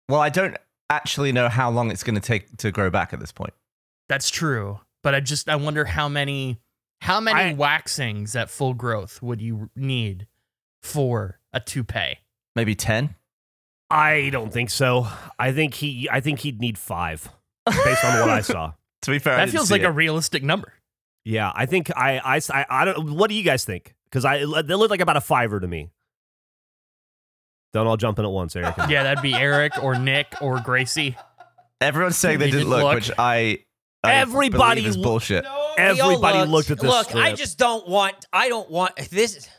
Well, 0.07 0.21
I 0.21 0.29
don't 0.29 0.55
actually 0.89 1.31
know 1.31 1.49
how 1.49 1.69
long 1.69 1.91
it's 1.91 2.03
going 2.03 2.15
to 2.15 2.21
take 2.21 2.55
to 2.57 2.71
grow 2.71 2.89
back 2.89 3.11
at 3.13 3.19
this 3.19 3.31
point. 3.31 3.53
That's 4.07 4.29
true, 4.29 4.79
but 5.03 5.13
I 5.15 5.19
just 5.19 5.49
I 5.49 5.55
wonder 5.57 5.83
how 5.85 6.07
many 6.07 6.59
how 7.01 7.19
many 7.19 7.39
I- 7.39 7.53
waxings 7.53 8.35
at 8.35 8.49
full 8.49 8.73
growth 8.73 9.21
would 9.21 9.41
you 9.41 9.69
need 9.75 10.27
for 10.81 11.39
a 11.51 11.59
toupee? 11.59 12.19
Maybe 12.55 12.75
ten. 12.75 13.15
I 13.89 14.29
don't 14.31 14.51
think 14.51 14.69
so. 14.69 15.07
I 15.37 15.51
think 15.51 15.73
he 15.75 16.07
I 16.11 16.19
think 16.21 16.39
he'd 16.39 16.59
need 16.61 16.77
five 16.77 17.29
based 17.65 18.05
on 18.05 18.19
what 18.21 18.29
I 18.29 18.41
saw. 18.53 18.73
To 19.03 19.11
be 19.11 19.19
fair, 19.19 19.33
I 19.33 19.37
That 19.37 19.45
didn't 19.45 19.53
feels 19.57 19.67
see 19.67 19.73
like 19.75 19.81
it. 19.81 19.85
a 19.85 19.91
realistic 19.91 20.41
number. 20.43 20.73
Yeah, 21.25 21.51
I 21.53 21.65
think 21.65 21.91
I 21.97 22.19
I 22.19 22.39
I, 22.53 22.65
I 22.69 22.85
don't. 22.85 23.15
What 23.15 23.29
do 23.29 23.35
you 23.35 23.43
guys 23.43 23.65
think? 23.65 23.95
Because 24.05 24.23
I 24.25 24.37
they 24.39 24.75
look 24.75 24.91
like 24.91 25.01
about 25.01 25.17
a 25.17 25.21
fiver 25.21 25.59
to 25.59 25.67
me. 25.67 25.89
Don't 27.73 27.87
all 27.87 27.97
jump 27.97 28.19
in 28.19 28.25
at 28.25 28.31
once, 28.31 28.55
Eric. 28.55 28.75
Yeah, 28.89 29.03
that'd 29.03 29.21
be 29.21 29.33
Eric 29.33 29.83
or 29.83 29.97
Nick 29.99 30.27
or 30.41 30.61
Gracie. 30.61 31.17
Everyone's 31.81 32.15
saying 32.15 32.39
they 32.39 32.45
They 32.45 32.51
didn't 32.51 32.69
didn't 32.69 32.69
look, 32.69 32.83
look. 32.83 32.95
which 32.95 33.11
I, 33.17 33.59
I 34.01 34.13
Everybody 34.13 34.85
is 34.85 34.95
bullshit. 34.95 35.43
No, 35.43 35.73
Everybody 35.77 36.47
looked 36.49 36.71
at 36.71 36.79
this 36.79 36.89
Look, 36.89 37.13
I 37.15 37.33
just 37.33 37.57
don't 37.57 37.85
want. 37.89 38.15
I 38.31 38.47
don't 38.47 38.69
want 38.71 38.95
this. 39.09 39.49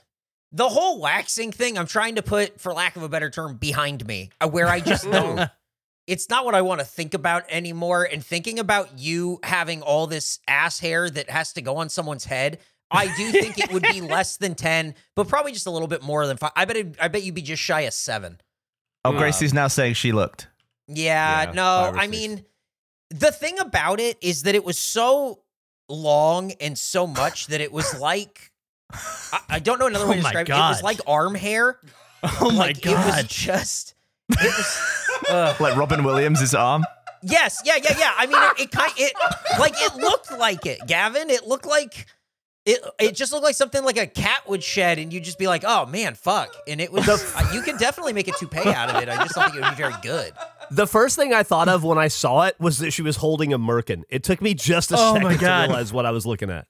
The 0.52 0.66
whole 0.68 0.99
waxing 1.00 1.52
thing. 1.52 1.76
I'm 1.76 1.87
trying 1.87 2.14
to 2.14 2.23
put, 2.23 2.58
for 2.58 2.73
lack 2.73 2.96
of 2.96 3.02
a 3.02 3.08
better 3.08 3.28
term, 3.28 3.56
behind 3.58 4.06
me, 4.06 4.30
uh, 4.40 4.49
where 4.49 4.68
I 4.68 4.80
just 4.80 5.04
don't. 5.11 5.50
It's 6.06 6.28
not 6.28 6.44
what 6.44 6.54
I 6.54 6.62
want 6.62 6.80
to 6.80 6.86
think 6.86 7.14
about 7.14 7.44
anymore. 7.48 8.04
And 8.10 8.25
thinking 8.25 8.58
about 8.58 8.98
you 8.98 9.40
having 9.42 9.82
all 9.82 10.06
this 10.06 10.38
ass 10.46 10.78
hair 10.78 11.10
that 11.10 11.30
has 11.30 11.52
to 11.54 11.62
go 11.62 11.78
on 11.78 11.88
someone's 11.88 12.25
head, 12.25 12.58
I 12.90 13.06
do 13.16 13.32
think 13.32 13.58
it 13.58 13.72
would 13.72 13.82
be 13.82 14.00
less 14.02 14.36
than 14.36 14.54
ten, 14.54 14.94
but 15.16 15.26
probably 15.28 15.52
just 15.52 15.66
a 15.66 15.70
little 15.70 15.88
bit 15.88 16.02
more 16.02 16.26
than 16.26 16.36
five. 16.36 16.52
I 16.54 16.64
bet. 16.64 16.76
It, 16.76 16.96
I 17.00 17.08
bet 17.08 17.22
you'd 17.25 17.34
be 17.34 17.42
just 17.42 17.62
shy 17.62 17.82
of 17.82 17.92
seven. 17.94 18.40
Oh, 19.04 19.14
Uh, 19.14 19.18
Gracie's 19.18 19.52
now 19.52 19.66
saying 19.68 19.94
she 19.94 20.12
looked. 20.12 20.48
Yeah, 20.88 21.44
Yeah, 21.46 21.52
no, 21.52 21.92
I 21.94 22.06
mean, 22.06 22.44
the 23.10 23.32
thing 23.32 23.58
about 23.58 23.98
it 23.98 24.18
is 24.20 24.44
that 24.44 24.54
it 24.54 24.64
was 24.64 24.78
so 24.78 25.40
long 25.88 26.52
and 26.60 26.78
so 26.78 27.06
much 27.06 27.48
that 27.48 27.60
it 27.60 27.72
was 27.72 27.98
like 27.98 28.52
I, 28.92 29.40
I 29.48 29.58
don't 29.58 29.78
know 29.78 29.86
another 29.86 30.06
way 30.08 30.14
Oh 30.14 30.18
to 30.18 30.22
my 30.22 30.30
describe 30.30 30.48
it. 30.48 30.52
It 30.52 30.68
was 30.68 30.82
like 30.82 31.00
arm 31.06 31.34
hair. 31.34 31.80
Oh 32.40 32.50
my 32.50 32.68
like, 32.68 32.84
It 32.84 32.90
was 32.92 33.25
just. 33.25 33.94
It 34.30 34.45
was. 34.56 34.80
ugh. 35.30 35.61
Like 35.61 35.76
Robin 35.76 36.04
Williams' 36.04 36.54
arm. 36.54 36.85
Yes, 37.23 37.62
yeah, 37.64 37.76
yeah, 37.83 37.97
yeah. 37.99 38.12
I 38.16 38.26
mean, 38.26 38.37
it, 38.40 38.61
it 38.64 38.71
kind, 38.71 38.92
it 38.97 39.12
like 39.59 39.73
it 39.76 39.97
looked 39.97 40.30
like 40.38 40.66
it, 40.66 40.80
Gavin. 40.87 41.30
It 41.30 41.47
looked 41.47 41.66
like 41.66 42.06
it. 42.66 42.80
It 43.00 43.14
just 43.16 43.33
looked 43.33 43.42
like 43.45 43.54
something 43.56 43.83
like 43.83 43.97
a 43.97 44.06
cat 44.06 44.49
would 44.49 44.62
shed, 44.62 44.99
and 44.99 45.12
you'd 45.12 45.25
just 45.25 45.38
be 45.38 45.49
like, 45.49 45.64
"Oh 45.66 45.87
man, 45.87 46.14
fuck!" 46.14 46.54
And 46.68 46.80
it 46.80 46.92
was. 46.92 47.09
uh, 47.09 47.50
you 47.54 47.62
can 47.62 47.78
definitely 47.78 48.12
make 48.12 48.28
a 48.28 48.33
toupee 48.33 48.68
out 48.68 48.90
of 48.90 49.02
it. 49.02 49.09
I 49.09 49.16
just 49.23 49.35
don't 49.35 49.45
think 49.50 49.56
it 49.56 49.62
would 49.62 49.71
be 49.71 49.76
very 49.76 49.95
good. 50.02 50.33
The 50.71 50.87
first 50.87 51.16
thing 51.16 51.33
I 51.33 51.42
thought 51.42 51.68
of 51.68 51.83
when 51.85 51.99
I 51.99 52.09
saw 52.09 52.42
it 52.42 52.54
was 52.61 52.78
that 52.78 52.90
she 52.92 53.02
was 53.02 53.16
holding 53.16 53.52
a 53.52 53.59
merkin. 53.59 54.02
It 54.09 54.23
took 54.23 54.42
me 54.42 54.52
just 54.54 54.92
a 54.92 54.97
Oh 54.99 55.14
second 55.14 55.28
my 55.28 55.37
to 55.37 55.45
realize 55.68 55.92
what 55.92 56.06
I 56.06 56.11
was 56.11 56.26
looking 56.26 56.50
at. 56.50 56.66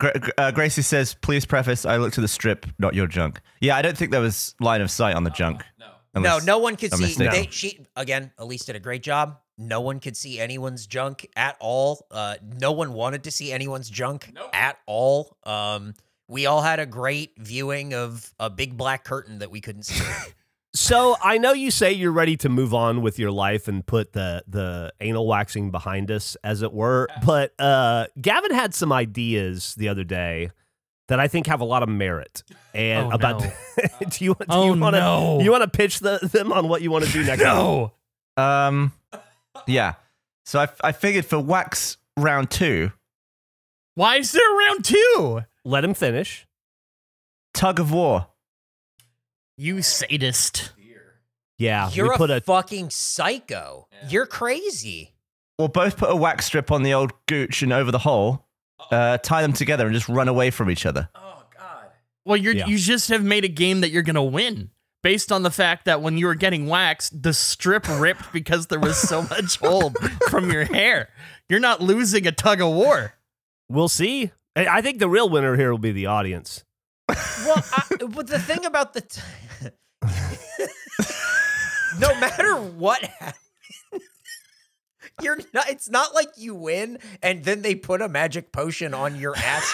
Gra- 0.00 0.18
Gra- 0.18 0.32
uh, 0.38 0.50
Gracie 0.52 0.82
says, 0.82 1.14
"Please 1.20 1.44
preface. 1.44 1.84
I 1.84 1.98
looked 1.98 2.16
at 2.18 2.22
the 2.22 2.28
strip, 2.28 2.66
not 2.78 2.94
your 2.94 3.06
junk." 3.06 3.40
Yeah, 3.60 3.76
I 3.76 3.82
don't 3.82 3.96
think 3.98 4.10
there 4.10 4.20
was 4.22 4.54
line 4.60 4.80
of 4.80 4.90
sight 4.90 5.14
on 5.14 5.24
the 5.24 5.30
junk. 5.30 5.62
No. 5.78 5.86
No, 6.14 6.38
no 6.38 6.58
one 6.58 6.76
could 6.76 6.92
see. 6.92 7.14
They, 7.14 7.48
she 7.50 7.86
again. 7.96 8.32
Elise 8.38 8.64
did 8.64 8.76
a 8.76 8.80
great 8.80 9.02
job. 9.02 9.38
No 9.56 9.80
one 9.80 10.00
could 10.00 10.16
see 10.16 10.40
anyone's 10.40 10.86
junk 10.86 11.28
at 11.36 11.56
all. 11.60 12.06
Uh, 12.10 12.36
no 12.58 12.72
one 12.72 12.92
wanted 12.94 13.24
to 13.24 13.30
see 13.30 13.52
anyone's 13.52 13.90
junk 13.90 14.30
Nope. 14.34 14.50
at 14.54 14.78
all. 14.86 15.36
Um, 15.44 15.94
we 16.28 16.46
all 16.46 16.62
had 16.62 16.80
a 16.80 16.86
great 16.86 17.32
viewing 17.38 17.92
of 17.92 18.32
a 18.40 18.48
big 18.48 18.76
black 18.76 19.04
curtain 19.04 19.40
that 19.40 19.50
we 19.50 19.60
couldn't 19.60 19.82
see. 19.84 20.02
So 20.72 21.16
I 21.20 21.38
know 21.38 21.52
you 21.52 21.72
say 21.72 21.90
you're 21.90 22.12
ready 22.12 22.36
to 22.36 22.48
move 22.48 22.72
on 22.72 23.02
with 23.02 23.18
your 23.18 23.32
life 23.32 23.66
and 23.66 23.84
put 23.84 24.12
the 24.12 24.44
the 24.46 24.92
anal 25.00 25.26
waxing 25.26 25.72
behind 25.72 26.12
us, 26.12 26.36
as 26.44 26.62
it 26.62 26.72
were. 26.72 27.08
But 27.26 27.52
uh, 27.58 28.06
Gavin 28.20 28.52
had 28.54 28.72
some 28.72 28.92
ideas 28.92 29.74
the 29.74 29.88
other 29.88 30.04
day 30.04 30.50
that 31.10 31.20
I 31.20 31.28
think 31.28 31.46
have 31.48 31.60
a 31.60 31.64
lot 31.64 31.82
of 31.82 31.88
merit. 31.88 32.42
And 32.72 33.08
Oh, 33.08 33.10
about 33.10 33.40
no. 33.42 33.50
do 34.08 34.24
you 34.24 34.34
do 34.34 34.46
Oh, 34.48 34.72
you 34.74 34.80
want 34.80 34.94
to 34.96 35.00
no. 35.00 35.40
you 35.40 35.50
want 35.50 35.62
to 35.64 35.68
pitch 35.68 36.00
the, 36.00 36.18
them 36.22 36.52
on 36.52 36.68
what 36.68 36.80
you 36.82 36.90
want 36.90 37.04
to 37.04 37.12
do 37.12 37.22
next? 37.24 37.42
No. 37.42 37.92
Um, 38.36 38.92
yeah. 39.66 39.94
So 40.46 40.60
I, 40.60 40.68
I 40.82 40.92
figured 40.92 41.26
for 41.26 41.38
wax 41.38 41.96
round 42.16 42.50
two, 42.50 42.92
Why 43.94 44.16
is 44.16 44.32
there 44.32 44.50
round 44.50 44.84
two? 44.84 45.42
Let 45.64 45.84
him 45.84 45.94
finish. 45.94 46.46
tug 47.52 47.78
of 47.78 47.92
war. 47.92 48.28
You 49.56 49.82
sadist. 49.82 50.72
Yeah, 51.58 51.90
You're 51.90 52.08
we 52.08 52.14
a 52.14 52.16
put 52.16 52.30
a 52.30 52.40
fucking 52.40 52.88
psycho. 52.88 53.86
You're 54.08 54.24
crazy. 54.24 55.12
We'll 55.58 55.68
both 55.68 55.98
put 55.98 56.10
a 56.10 56.16
wax 56.16 56.46
strip 56.46 56.72
on 56.72 56.82
the 56.84 56.94
old 56.94 57.12
gooch 57.26 57.60
and 57.62 57.70
over 57.70 57.90
the 57.92 57.98
hole, 57.98 58.46
uh, 58.90 59.18
tie 59.18 59.42
them 59.42 59.52
together, 59.52 59.86
and 59.86 59.94
just 59.94 60.08
run 60.08 60.28
away 60.28 60.50
from 60.50 60.70
each 60.70 60.86
other. 60.86 61.08
Oh 61.14 61.42
God. 61.56 61.86
Well, 62.24 62.36
you're 62.36 62.54
Yeah. 62.54 62.66
you 62.66 62.78
just 62.78 63.08
have 63.08 63.22
made 63.24 63.44
a 63.44 63.48
game 63.48 63.80
that 63.82 63.90
you're 63.90 64.02
gonna 64.02 64.22
win 64.24 64.70
based 65.02 65.32
on 65.32 65.42
the 65.42 65.50
fact 65.50 65.84
that 65.86 66.02
when 66.02 66.18
you 66.18 66.26
were 66.26 66.34
getting 66.34 66.66
waxed, 66.66 67.22
the 67.22 67.32
strip 67.32 67.86
ripped 67.88 68.32
because 68.32 68.66
there 68.66 68.80
was 68.80 68.96
so 68.96 69.22
much 69.30 69.58
hold 69.58 69.96
from 70.28 70.50
your 70.50 70.64
hair. 70.64 71.08
You're 71.48 71.60
not 71.60 71.80
losing 71.80 72.26
a 72.26 72.32
tug 72.32 72.60
of 72.60 72.72
war. 72.72 73.14
We'll 73.68 73.88
see. 73.88 74.30
I 74.56 74.66
I 74.66 74.80
think 74.82 74.98
the 74.98 75.08
real 75.08 75.28
winner 75.28 75.56
here 75.56 75.70
will 75.70 75.78
be 75.78 75.92
the 75.92 76.06
audience. 76.06 76.64
Well, 77.08 77.64
I, 77.72 77.82
but 78.08 78.26
the 78.28 78.38
thing 78.38 78.64
about 78.64 78.92
the 78.94 79.00
t- 79.00 79.20
no 81.98 82.14
matter 82.20 82.54
what 82.56 83.02
happens, 83.02 83.36
you're 85.22 85.38
not. 85.52 85.68
It's 85.68 85.88
not 85.90 86.14
like 86.14 86.28
you 86.36 86.54
win 86.54 86.98
and 87.22 87.44
then 87.44 87.62
they 87.62 87.74
put 87.74 88.00
a 88.02 88.08
magic 88.08 88.52
potion 88.52 88.94
on 88.94 89.16
your 89.16 89.34
ass 89.36 89.70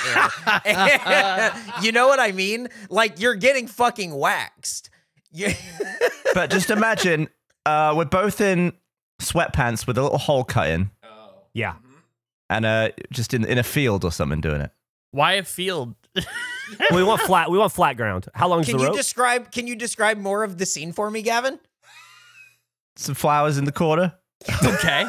hair. 0.55 1.52
you 1.83 1.93
know 1.93 2.09
what 2.09 2.19
I 2.21 2.33
mean? 2.33 2.69
Like 2.90 3.21
you're 3.21 3.35
getting 3.37 3.66
fucking 3.66 4.14
waxed. 4.14 4.90
You- 5.33 5.52
But 6.35 6.50
just 6.50 6.71
imagine 6.71 7.28
uh, 7.66 7.93
we're 7.97 8.05
both 8.07 8.40
in 8.40 8.73
sweatpants 9.21 9.87
with 9.87 9.99
a 9.99 10.02
little 10.02 10.19
hole 10.19 10.45
cut 10.45 10.69
in, 10.71 10.90
Yeah. 11.52 11.75
and 12.49 12.64
uh, 12.64 12.90
just 13.12 13.35
in 13.35 13.45
in 13.45 13.59
a 13.59 13.62
field 13.62 14.05
or 14.05 14.12
something 14.12 14.40
doing 14.40 14.61
it. 14.62 14.71
Why 15.11 15.35
a 15.35 15.43
field? 15.43 15.95
we 16.93 17.02
want 17.02 17.21
flat. 17.23 17.50
We 17.50 17.59
want 17.59 17.73
flat 17.73 17.97
ground. 17.99 18.26
How 18.35 18.49
long's 18.49 18.66
can 18.66 18.76
the 18.76 18.83
you 18.85 18.88
rope? 18.88 18.97
describe? 18.97 19.50
Can 19.52 19.66
you 19.66 19.76
describe 19.76 20.16
more 20.19 20.43
of 20.45 20.57
the 20.59 20.64
scene 20.66 20.93
for 20.93 21.11
me, 21.11 21.21
Gavin? 21.23 21.59
Some 22.97 23.14
flowers 23.14 23.59
in 23.59 23.64
the 23.64 23.73
corner. 23.73 24.14
Okay. 24.64 25.05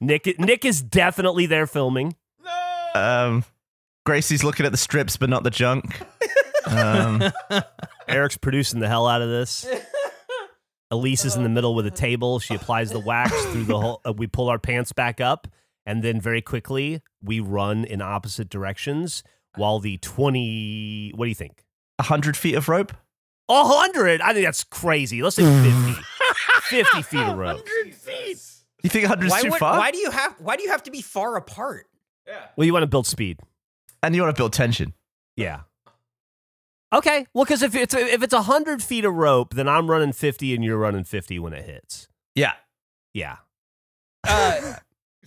Nick 0.00 0.38
Nick 0.38 0.64
is 0.64 0.82
definitely 0.82 1.46
there 1.46 1.66
filming. 1.66 2.14
Um, 2.94 3.44
Gracie's 4.06 4.44
looking 4.44 4.66
at 4.66 4.72
the 4.72 4.78
strips, 4.78 5.16
but 5.16 5.30
not 5.30 5.42
the 5.44 5.50
junk. 5.50 6.00
Um, 6.66 7.22
Eric's 8.08 8.36
producing 8.36 8.80
the 8.80 8.88
hell 8.88 9.06
out 9.06 9.22
of 9.22 9.28
this. 9.28 9.66
Elise 10.90 11.24
is 11.24 11.36
in 11.36 11.42
the 11.42 11.48
middle 11.48 11.74
with 11.74 11.86
a 11.86 11.90
table. 11.90 12.38
She 12.38 12.54
applies 12.54 12.90
the 12.90 13.00
wax 13.00 13.32
through 13.46 13.64
the 13.64 13.80
whole. 13.80 14.00
Uh, 14.06 14.12
we 14.12 14.26
pull 14.26 14.48
our 14.48 14.58
pants 14.58 14.92
back 14.92 15.20
up, 15.20 15.48
and 15.86 16.02
then 16.02 16.20
very 16.20 16.42
quickly 16.42 17.02
we 17.22 17.40
run 17.40 17.84
in 17.84 18.00
opposite 18.02 18.48
directions. 18.48 19.22
While 19.56 19.78
the 19.80 19.98
twenty, 19.98 21.12
what 21.14 21.24
do 21.26 21.28
you 21.28 21.34
think? 21.34 21.64
a 21.98 22.02
hundred 22.02 22.36
feet 22.36 22.54
of 22.54 22.68
rope. 22.68 22.92
A 23.48 23.64
hundred? 23.64 24.20
I 24.20 24.32
think 24.32 24.44
that's 24.46 24.64
crazy. 24.64 25.22
Let's 25.22 25.36
say 25.36 25.42
fifty. 25.62 26.02
Fifty 26.64 27.02
feet 27.02 27.20
of 27.20 27.36
rope. 27.38 27.62
100 27.64 27.94
feet. 27.94 28.38
You 28.82 28.90
think 28.90 29.04
100 29.04 29.26
is 29.26 29.30
Why 29.30 29.42
too 29.42 29.50
would? 29.50 29.58
far? 29.58 29.78
Why 29.78 29.90
do 29.90 29.98
you 29.98 30.10
have? 30.10 30.34
Why 30.38 30.56
do 30.56 30.62
you 30.62 30.70
have 30.70 30.82
to 30.84 30.90
be 30.90 31.00
far 31.02 31.36
apart? 31.36 31.86
Yeah. 32.26 32.46
Well, 32.56 32.66
you 32.66 32.72
want 32.72 32.82
to 32.82 32.88
build 32.88 33.06
speed. 33.06 33.40
and 34.02 34.14
you 34.14 34.22
want 34.22 34.34
to 34.36 34.40
build 34.40 34.52
tension. 34.52 34.92
Yeah. 35.36 35.60
Okay. 36.92 37.26
Well, 37.34 37.44
because 37.44 37.62
if 37.62 37.74
it's 37.74 37.94
if 37.94 38.22
it's 38.22 38.34
a 38.34 38.42
hundred 38.42 38.82
feet 38.82 39.04
of 39.04 39.14
rope, 39.14 39.54
then 39.54 39.68
I'm 39.68 39.90
running 39.90 40.12
fifty 40.12 40.54
and 40.54 40.62
you're 40.64 40.78
running 40.78 41.04
fifty 41.04 41.38
when 41.38 41.52
it 41.52 41.64
hits. 41.64 42.08
Yeah. 42.34 42.52
Yeah. 43.12 43.36
Uh, 44.26 44.74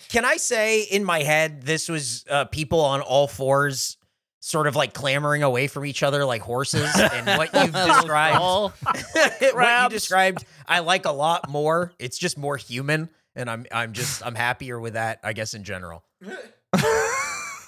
can 0.10 0.26
I 0.26 0.38
say 0.38 0.82
in 0.82 1.04
my 1.04 1.24
head 1.24 1.64
this 1.64 1.90
was 1.90 2.26
uh, 2.30 2.46
people 2.46 2.80
on 2.82 3.02
all 3.02 3.28
fours, 3.28 3.98
sort 4.40 4.68
of 4.68 4.76
like 4.76 4.94
clamoring 4.94 5.44
away 5.44 5.68
from 5.68 5.86
each 5.86 6.04
other 6.04 6.24
like 6.26 6.42
horses, 6.42 6.90
and 7.14 7.26
what 7.38 7.54
you've 7.54 7.74
described, 7.74 8.38
All- 8.38 8.70
what 8.84 9.84
you 9.84 9.90
described, 9.90 10.46
I 10.68 10.80
like 10.80 11.06
a 11.06 11.12
lot 11.12 11.50
more. 11.50 11.92
It's 12.00 12.18
just 12.18 12.38
more 12.38 12.58
human, 12.58 13.10
and 13.36 13.50
I'm 13.50 13.66
I'm 13.72 13.94
just 13.94 14.26
I'm 14.26 14.36
happier 14.36 14.80
with 14.80 14.94
that. 14.94 15.20
I 15.24 15.34
guess 15.34 15.54
in 15.54 15.64
general. 15.64 16.04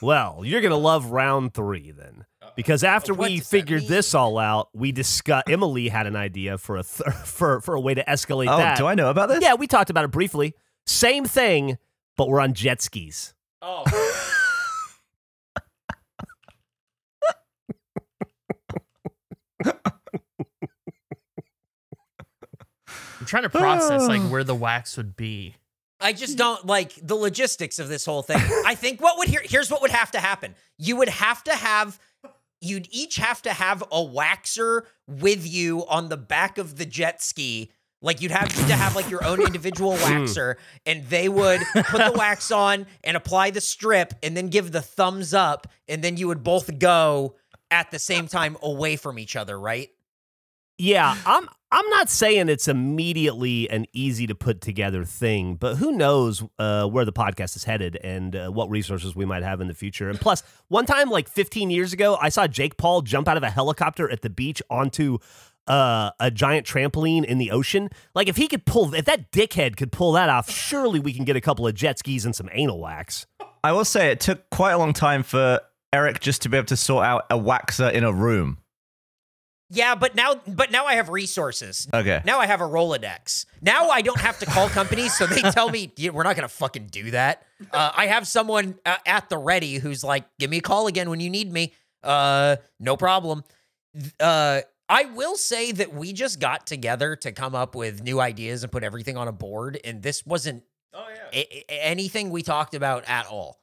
Well, 0.02 0.44
you're 0.46 0.62
gonna 0.62 0.78
love 0.78 1.08
round 1.08 1.54
three 1.54 1.92
then, 1.92 2.26
because 2.56 2.86
after 2.86 3.14
What 3.14 3.32
we 3.32 3.42
figured 3.42 3.84
this 3.86 4.16
all 4.16 4.38
out, 4.38 4.70
we 4.74 4.94
discussed. 4.94 5.50
Emily 5.50 5.90
had 5.90 6.08
an 6.08 6.16
idea 6.16 6.58
for 6.58 6.78
a 6.78 6.84
th- 6.84 7.14
for 7.26 7.60
for 7.60 7.76
a 7.76 7.82
way 7.82 7.96
to 7.96 8.04
escalate 8.06 8.48
Oh, 8.50 8.56
that. 8.58 8.78
do 8.78 8.86
I 8.88 8.96
know 8.96 9.10
about 9.10 9.28
this? 9.28 9.40
Yeah, 9.42 9.56
we 9.56 9.68
talked 9.68 9.90
about 9.90 10.06
it 10.06 10.12
briefly. 10.12 10.54
Same 10.86 11.26
thing, 11.26 11.78
but 12.16 12.30
we're 12.30 12.40
on 12.40 12.54
jet 12.54 12.82
skis. 12.82 13.34
Oh. 13.62 13.84
I'm 23.20 23.26
trying 23.26 23.44
to 23.44 23.50
process 23.50 24.08
like 24.08 24.22
where 24.32 24.44
the 24.44 24.56
wax 24.56 24.98
would 24.98 25.16
be. 25.16 25.56
I 26.02 26.14
just 26.14 26.38
don't 26.38 26.66
like 26.66 26.94
the 27.02 27.16
logistics 27.16 27.78
of 27.78 27.90
this 27.90 28.06
whole 28.06 28.22
thing. 28.22 28.40
I 28.66 28.76
think 28.76 29.02
what 29.02 29.18
would 29.18 29.28
here 29.28 29.42
here's 29.44 29.70
what 29.70 29.82
would 29.82 29.92
have 29.92 30.12
to 30.12 30.20
happen. 30.20 30.56
You 30.78 30.96
would 30.96 31.10
have 31.10 31.44
to 31.44 31.54
have 31.54 32.00
you'd 32.62 32.88
each 32.92 33.18
have 33.18 33.42
to 33.44 33.52
have 33.52 33.82
a 33.84 33.98
waxer 33.98 34.84
with 35.08 35.46
you 35.46 35.86
on 35.88 36.10
the 36.10 36.18
back 36.18 36.58
of 36.58 36.78
the 36.78 36.86
jet 36.86 37.22
ski. 37.22 37.72
Like 38.02 38.22
you'd 38.22 38.32
have 38.32 38.48
to 38.48 38.76
have 38.76 38.96
like 38.96 39.10
your 39.10 39.26
own 39.26 39.42
individual 39.42 39.98
hmm. 39.98 40.04
waxer 40.04 40.56
and 40.86 41.06
they 41.08 41.28
would 41.28 41.62
put 41.74 42.06
the 42.06 42.14
wax 42.16 42.50
on 42.50 42.86
and 43.04 43.18
apply 43.18 43.52
the 43.52 43.62
strip 43.62 44.14
and 44.24 44.38
then 44.38 44.48
give 44.48 44.72
the 44.72 44.82
thumbs 44.82 45.34
up 45.34 45.68
and 45.90 46.02
then 46.02 46.16
you 46.16 46.30
would 46.30 46.44
both 46.44 46.80
go 46.80 47.36
at 47.72 47.92
the 47.92 48.00
same 48.00 48.28
time 48.28 48.58
away 48.62 48.96
from 48.96 49.20
each 49.20 49.36
other, 49.36 49.60
right? 49.60 49.90
Yeah, 50.78 51.18
I'm 51.26 51.50
I'm 51.72 51.88
not 51.90 52.10
saying 52.10 52.48
it's 52.48 52.68
immediately 52.68 53.70
an 53.70 53.86
easy 53.94 54.26
to 54.28 54.34
put 54.34 54.62
together 54.62 55.04
thing, 55.04 55.56
but 55.56 55.76
who 55.76 55.92
knows 55.92 56.42
uh, 56.58 56.86
where 56.88 57.06
the 57.06 57.12
podcast 57.12 57.56
is 57.58 57.66
headed 57.66 57.98
and 57.98 58.36
uh, 58.36 58.50
what 58.50 58.70
resources 58.70 59.14
we 59.16 59.26
might 59.26 59.44
have 59.44 59.60
in 59.62 59.68
the 59.68 59.74
future. 59.76 60.10
And 60.10 60.20
plus, 60.20 60.42
one 60.70 60.86
time 60.86 61.10
like 61.10 61.28
15 61.28 61.70
years 61.70 61.92
ago, 61.94 62.18
I 62.20 62.30
saw 62.30 62.48
Jake 62.48 62.78
Paul 62.78 63.02
jump 63.02 63.28
out 63.28 63.38
of 63.38 63.44
a 63.44 63.50
helicopter 63.50 64.10
at 64.10 64.22
the 64.22 64.30
beach 64.30 64.64
onto 64.70 65.20
uh, 65.68 66.12
a 66.20 66.32
giant 66.32 66.66
trampoline 66.66 67.24
in 67.24 67.38
the 67.38 67.52
ocean. 67.52 67.90
Like 68.16 68.28
if 68.28 68.38
he 68.38 68.48
could 68.48 68.66
pull, 68.66 68.94
if 68.96 69.06
that 69.06 69.32
dickhead 69.32 69.76
could 69.76 69.92
pull 69.92 70.14
that 70.14 70.30
off, 70.30 70.50
surely 70.50 71.00
we 71.00 71.14
can 71.14 71.26
get 71.26 71.36
a 71.36 71.42
couple 71.42 71.68
of 71.68 71.76
jet 71.76 72.00
skis 72.00 72.26
and 72.26 72.36
some 72.36 72.50
anal 72.54 72.80
wax. 72.80 73.28
I 73.64 73.74
will 73.74 73.86
say 73.86 74.10
it 74.10 74.22
took 74.22 74.50
quite 74.50 74.72
a 74.72 74.78
long 74.78 74.94
time 74.94 75.22
for 75.22 75.60
Eric 75.92 76.20
just 76.20 76.42
to 76.44 76.50
be 76.50 76.58
able 76.58 76.68
to 76.68 76.78
sort 76.78 77.06
out 77.06 77.26
a 77.30 77.38
waxer 77.38 77.92
in 77.92 78.04
a 78.04 78.14
room. 78.14 78.58
Yeah, 79.72 79.94
but 79.94 80.16
now, 80.16 80.36
but 80.48 80.72
now 80.72 80.86
I 80.86 80.96
have 80.96 81.10
resources. 81.10 81.88
Okay. 81.94 82.22
Now 82.26 82.40
I 82.40 82.48
have 82.48 82.60
a 82.60 82.64
Rolodex. 82.66 83.46
Now 83.62 83.90
I 83.90 84.02
don't 84.02 84.20
have 84.20 84.40
to 84.40 84.48
call 84.48 84.68
companies, 84.70 85.16
so 85.16 85.28
they 85.28 85.42
tell 85.52 85.70
me 85.70 85.92
"Yeah, 85.96 86.10
we're 86.10 86.24
not 86.24 86.36
going 86.36 86.48
to 86.48 86.54
fucking 86.54 86.88
do 86.88 87.12
that. 87.12 87.44
Uh, 87.72 87.92
I 87.96 88.08
have 88.08 88.28
someone 88.28 88.80
uh, 88.84 88.96
at 89.06 89.30
the 89.30 89.38
ready 89.38 89.76
who's 89.76 90.04
like, 90.04 90.26
"Give 90.40 90.50
me 90.50 90.58
a 90.58 90.62
call 90.62 90.88
again 90.88 91.08
when 91.10 91.20
you 91.20 91.30
need 91.30 91.52
me." 91.54 91.74
Uh, 92.04 92.56
no 92.80 92.98
problem. 92.98 93.44
Uh, 94.20 94.62
I 94.88 95.06
will 95.06 95.36
say 95.36 95.72
that 95.74 95.94
we 95.94 96.14
just 96.14 96.40
got 96.40 96.66
together 96.66 97.16
to 97.18 97.32
come 97.32 97.54
up 97.54 97.76
with 97.76 98.02
new 98.02 98.20
ideas 98.20 98.64
and 98.64 98.72
put 98.72 98.84
everything 98.84 99.18
on 99.18 99.28
a 99.28 99.32
board, 99.32 99.80
and 99.84 100.02
this 100.02 100.26
wasn't 100.26 100.64
Oh 100.96 101.06
yeah. 101.14 101.40
a- 101.42 101.66
a- 101.72 101.86
anything 101.86 102.32
we 102.32 102.42
talked 102.42 102.74
about 102.74 103.04
at 103.08 103.28
all. 103.28 103.59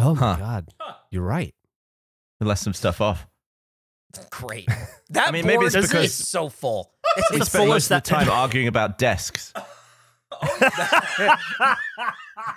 Oh 0.00 0.14
my 0.14 0.34
Huh. 0.34 0.36
god, 0.38 0.68
you're 1.10 1.22
right. 1.22 1.54
We 2.40 2.46
left 2.46 2.62
some 2.62 2.72
stuff 2.74 3.00
off. 3.00 3.26
Great. 4.30 4.68
That 5.12 5.26
I 5.26 5.30
mean, 5.32 5.44
maybe 5.44 5.56
board 5.56 5.74
it's 5.74 5.92
is 5.92 6.14
so 6.14 6.48
full. 6.48 6.92
We 7.32 7.38
the 7.38 7.44
spent 7.44 7.64
most 7.64 7.66
fullest 7.68 7.86
of 7.86 7.88
the 7.88 7.94
that- 7.96 8.04
time 8.26 8.30
arguing 8.30 8.68
about 8.68 8.96
desks. 8.96 9.52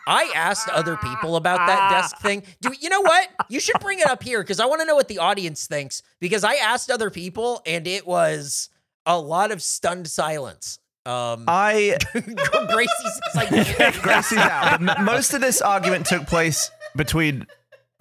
I 0.07 0.31
asked 0.35 0.69
other 0.69 0.95
people 0.97 1.35
about 1.35 1.65
that 1.67 1.89
desk 1.89 2.17
thing. 2.19 2.43
Do 2.61 2.71
you 2.79 2.89
know 2.89 3.01
what? 3.01 3.27
You 3.49 3.59
should 3.59 3.79
bring 3.79 3.99
it 3.99 4.05
up 4.07 4.21
here 4.23 4.41
because 4.43 4.59
I 4.59 4.65
want 4.65 4.81
to 4.81 4.85
know 4.85 4.95
what 4.95 5.07
the 5.07 5.17
audience 5.17 5.65
thinks. 5.67 6.03
Because 6.19 6.43
I 6.43 6.55
asked 6.55 6.91
other 6.91 7.09
people 7.09 7.61
and 7.65 7.87
it 7.87 8.05
was 8.05 8.69
a 9.05 9.17
lot 9.19 9.51
of 9.51 9.61
stunned 9.61 10.07
silence. 10.07 10.79
Um, 11.05 11.45
I 11.47 11.97
Gracie's 12.13 13.19
like, 13.35 13.49
Gracie's 13.49 14.37
out. 14.37 14.79
But 14.79 14.99
m- 14.99 15.05
most 15.05 15.33
of 15.33 15.41
this 15.41 15.61
argument 15.61 16.05
took 16.05 16.27
place 16.27 16.71
between 16.95 17.47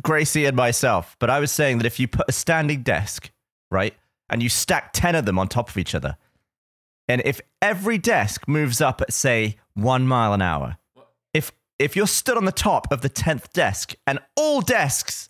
Gracie 0.03 0.47
and 0.47 0.57
myself. 0.57 1.17
But 1.19 1.31
I 1.31 1.41
was 1.41 1.51
saying 1.51 1.79
that 1.79 1.87
if 1.87 2.01
you 2.01 2.09
put 2.09 2.29
a 2.29 2.33
standing 2.33 2.83
desk, 2.83 3.31
right, 3.71 3.95
and 4.29 4.43
you 4.43 4.49
stack 4.49 4.93
10 4.93 5.15
of 5.15 5.27
them 5.27 5.39
on 5.39 5.49
top 5.49 5.69
of 5.69 5.77
each 5.77 5.95
other, 5.95 6.17
and 7.09 7.23
if 7.25 7.41
every 7.61 7.99
desk 7.99 8.47
moves 8.49 8.81
up 8.81 9.01
at, 9.01 9.13
say, 9.13 9.57
one 9.75 10.07
mile 10.07 10.33
an 10.33 10.43
hour, 10.43 10.79
if 11.35 11.53
if 11.79 11.97
you're 11.97 12.07
stood 12.07 12.37
on 12.37 12.45
the 12.45 12.53
top 12.53 12.93
of 12.93 13.01
the 13.01 13.11
10th 13.11 13.53
desk 13.53 13.95
and 14.07 14.21
all 14.37 14.61
desks 14.61 15.29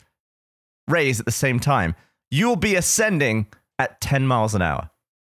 raise 0.87 1.19
at 1.19 1.27
the 1.27 1.33
same 1.33 1.59
time, 1.59 1.95
you'll 2.31 2.57
be 2.57 2.75
ascending 2.75 3.47
at 3.79 4.01
10 4.01 4.27
miles 4.27 4.55
an 4.55 4.63
hour. 4.63 4.91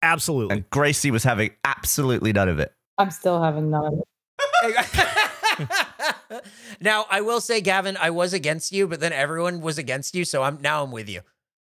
Absolutely. 0.02 0.56
And 0.56 0.70
Gracie 0.70 1.12
was 1.12 1.24
having 1.24 1.52
absolutely 1.64 2.34
none 2.34 2.50
of 2.50 2.60
it. 2.60 2.74
I'm 2.98 3.12
still 3.12 3.42
having 3.42 3.70
none 3.70 3.86
of 3.86 3.94
it. 4.00 4.08
now 6.82 7.06
I 7.10 7.22
will 7.22 7.42
say, 7.42 7.62
Gavin, 7.62 7.98
I 7.98 8.10
was 8.10 8.34
against 8.34 8.72
you, 8.72 8.88
but 8.88 9.00
then 9.00 9.14
everyone 9.14 9.62
was 9.62 9.78
against 9.78 10.16
you, 10.16 10.26
so 10.26 10.44
I'm 10.44 10.62
now 10.62 10.84
I'm 10.84 10.92
with 10.92 11.10
you. 11.10 11.22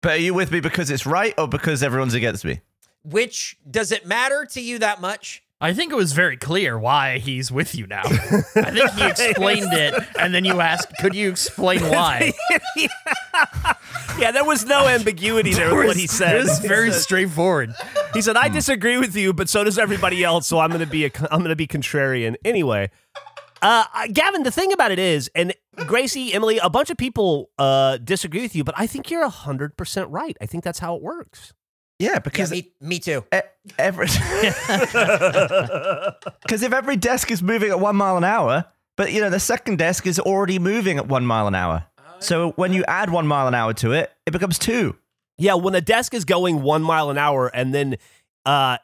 But 0.02 0.14
are 0.14 0.18
you 0.18 0.34
with 0.34 0.52
me 0.52 0.60
because 0.60 0.90
it's 0.90 1.06
right 1.06 1.34
or 1.38 1.48
because 1.48 1.82
everyone's 1.82 2.14
against 2.14 2.44
me? 2.44 2.62
Which 3.04 3.58
does 3.70 3.92
it 3.92 4.06
matter 4.06 4.46
to 4.52 4.62
you 4.62 4.80
that 4.80 5.02
much? 5.02 5.44
I 5.64 5.74
think 5.74 5.94
it 5.94 5.96
was 5.96 6.12
very 6.12 6.36
clear 6.36 6.78
why 6.78 7.20
he's 7.20 7.50
with 7.50 7.74
you 7.74 7.88
now. 7.88 8.02
I 8.04 8.72
think 8.72 8.92
he 8.92 9.08
explained 9.28 9.72
it, 9.72 9.94
and 10.20 10.36
then 10.36 10.44
you 10.44 10.60
asked, 10.60 10.94
"Could 11.00 11.16
you 11.16 11.30
explain 11.30 11.80
why?" 11.84 12.34
yeah, 14.20 14.32
there 14.32 14.44
was 14.44 14.66
no 14.66 14.90
ambiguity 14.90 15.54
there 15.54 15.74
with 15.74 15.88
what 15.88 15.96
he 15.96 16.06
said. 16.06 16.36
It 16.36 16.44
was 16.44 16.60
very 16.60 16.92
straightforward. 16.92 17.74
He 18.14 18.22
said, 18.22 18.36
"I 18.36 18.50
hmm. 18.50 18.56
disagree 18.56 18.98
with 18.98 19.16
you, 19.16 19.32
but 19.32 19.48
so 19.48 19.64
does 19.64 19.80
everybody 19.80 20.22
else. 20.22 20.48
So 20.48 20.60
I'm 20.60 20.70
going 20.70 20.82
to 20.82 20.86
be 20.86 21.06
a 21.06 21.12
I'm 21.32 21.40
going 21.40 21.50
to 21.50 21.56
be 21.56 21.68
contrarian 21.68 22.36
anyway." 22.44 22.92
Uh, 23.64 23.86
Gavin, 24.12 24.44
the 24.44 24.52
thing 24.52 24.72
about 24.74 24.92
it 24.92 25.00
is, 25.00 25.30
and 25.34 25.54
Gracie, 25.88 26.34
Emily, 26.34 26.58
a 26.60 26.70
bunch 26.70 26.90
of 26.90 26.98
people 26.98 27.50
uh, 27.58 27.98
disagree 27.98 28.42
with 28.42 28.56
you, 28.56 28.64
but 28.64 28.76
I 28.78 28.86
think 28.88 29.10
you're 29.10 29.28
hundred 29.30 29.78
percent 29.78 30.10
right. 30.10 30.36
I 30.42 30.46
think 30.46 30.64
that's 30.64 30.80
how 30.80 30.96
it 30.96 31.02
works. 31.02 31.54
Yeah, 32.00 32.14
Yeah, 32.14 32.20
because 32.20 32.52
me, 32.52 32.74
me 32.82 33.00
too. 33.00 33.24
e- 33.34 33.40
every 33.80 34.08
because 36.42 36.62
if 36.64 36.74
every 36.74 36.96
desk 36.98 37.32
is 37.32 37.42
moving 37.42 37.70
at 37.72 37.80
one 37.80 37.96
mile 37.96 38.18
an 38.18 38.24
hour, 38.24 38.66
but 38.98 39.12
you 39.14 39.22
know 39.22 39.30
the 39.30 39.40
second 39.40 39.78
desk 39.78 40.06
is 40.06 40.20
already 40.20 40.60
moving 40.60 40.98
at 40.98 41.08
one 41.08 41.26
mile 41.26 41.48
an 41.48 41.56
hour. 41.56 41.86
So 42.20 42.52
when 42.52 42.74
you 42.74 42.84
add 42.88 43.10
one 43.10 43.28
mile 43.28 43.48
an 43.48 43.54
hour 43.56 43.74
to 43.76 43.92
it, 43.92 44.12
it 44.26 44.32
becomes 44.32 44.58
two. 44.58 44.96
Yeah, 45.38 45.56
when 45.56 45.76
a 45.76 45.82
desk 45.82 46.14
is 46.14 46.26
going 46.26 46.62
one 46.62 46.82
mile 46.84 47.10
an 47.10 47.18
hour 47.18 47.48
and 47.54 47.74
then 47.74 47.96
uh, 48.46 48.78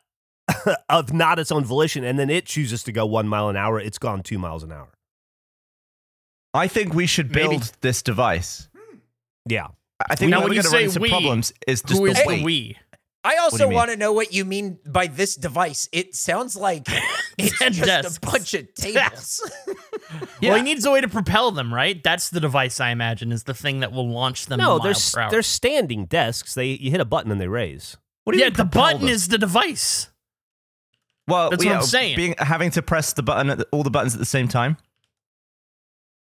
of 0.90 1.14
not 1.14 1.40
its 1.40 1.52
own 1.52 1.64
volition, 1.64 2.04
and 2.04 2.18
then 2.18 2.30
it 2.30 2.46
chooses 2.46 2.84
to 2.84 2.92
go 2.92 3.06
one 3.06 3.28
mile 3.28 3.50
an 3.50 3.56
hour, 3.56 3.80
it's 3.80 3.98
gone 3.98 4.24
two 4.24 4.40
miles 4.40 4.64
an 4.64 4.72
hour. 4.72 4.90
I 6.54 6.68
think 6.68 6.94
we 6.94 7.06
should 7.06 7.32
build 7.32 7.52
Maybe. 7.52 7.66
this 7.82 8.02
device. 8.02 8.70
Hmm. 8.76 8.98
Yeah. 9.48 9.68
I 10.10 10.16
think 10.16 10.32
Now, 10.32 10.40
now 10.40 10.46
we're 10.46 10.54
going 10.54 10.64
to 10.64 10.70
run 10.70 10.72
say 10.72 10.84
into 10.86 11.00
we, 11.00 11.10
problems 11.10 11.54
is 11.68 11.82
just 11.82 12.00
Who 12.00 12.06
is 12.06 12.18
the 12.18 12.38
the 12.38 12.44
we? 12.44 12.78
I 13.24 13.36
also 13.38 13.68
want 13.68 13.92
to 13.92 13.98
know 13.98 14.14
what 14.14 14.34
you 14.34 14.46
mean 14.46 14.80
by 14.86 15.08
this 15.08 15.36
device. 15.36 15.90
It 15.92 16.16
sounds 16.16 16.56
like 16.56 16.88
it's 17.38 17.60
just 17.60 17.84
desks. 17.84 18.18
a 18.18 18.20
bunch 18.22 18.54
of 18.54 18.74
tables. 18.76 19.42
Well, 20.42 20.56
he 20.56 20.62
needs 20.62 20.86
a 20.86 20.92
way 20.92 21.02
to 21.02 21.10
propel 21.10 21.52
them, 21.52 21.74
right? 21.74 22.02
That's 22.02 22.30
the 22.30 22.40
device 22.40 22.80
I 22.80 22.92
imagine 22.92 23.34
is 23.34 23.44
the 23.44 23.54
thing 23.54 23.82
that 23.82 23.92
will 23.92 24.10
launch 24.10 24.46
them. 24.46 24.60
No, 24.60 24.78
miles 24.78 24.84
there's 24.84 25.32
they're 25.32 25.42
standing 25.42 26.06
desks. 26.06 26.54
They 26.56 26.68
you 26.68 26.92
hit 26.92 27.02
a 27.02 27.06
button 27.06 27.30
and 27.30 27.42
they 27.42 27.50
raise. 27.50 27.98
What 28.24 28.34
do 28.34 28.40
you 28.40 28.46
yeah, 28.46 28.50
mean 28.52 28.58
the 28.58 28.66
button 28.66 29.02
them? 29.02 29.10
is 29.10 29.28
the 29.28 29.38
device. 29.38 30.08
Well, 31.30 31.50
That's 31.50 31.63
yeah, 31.63 31.72
what 31.72 31.80
I'm 31.82 31.86
saying. 31.86 32.15
Being 32.15 32.36
having 32.38 32.72
to 32.72 32.82
press 32.82 33.13
the 33.13 33.24
button 33.24 33.50
at 33.50 33.58
the, 33.60 33.68
all 33.72 33.84
the 33.84 33.89
buttons 33.89 34.13
at 34.13 34.20
the 34.20 34.26
same 34.26 34.48
time. 34.48 34.78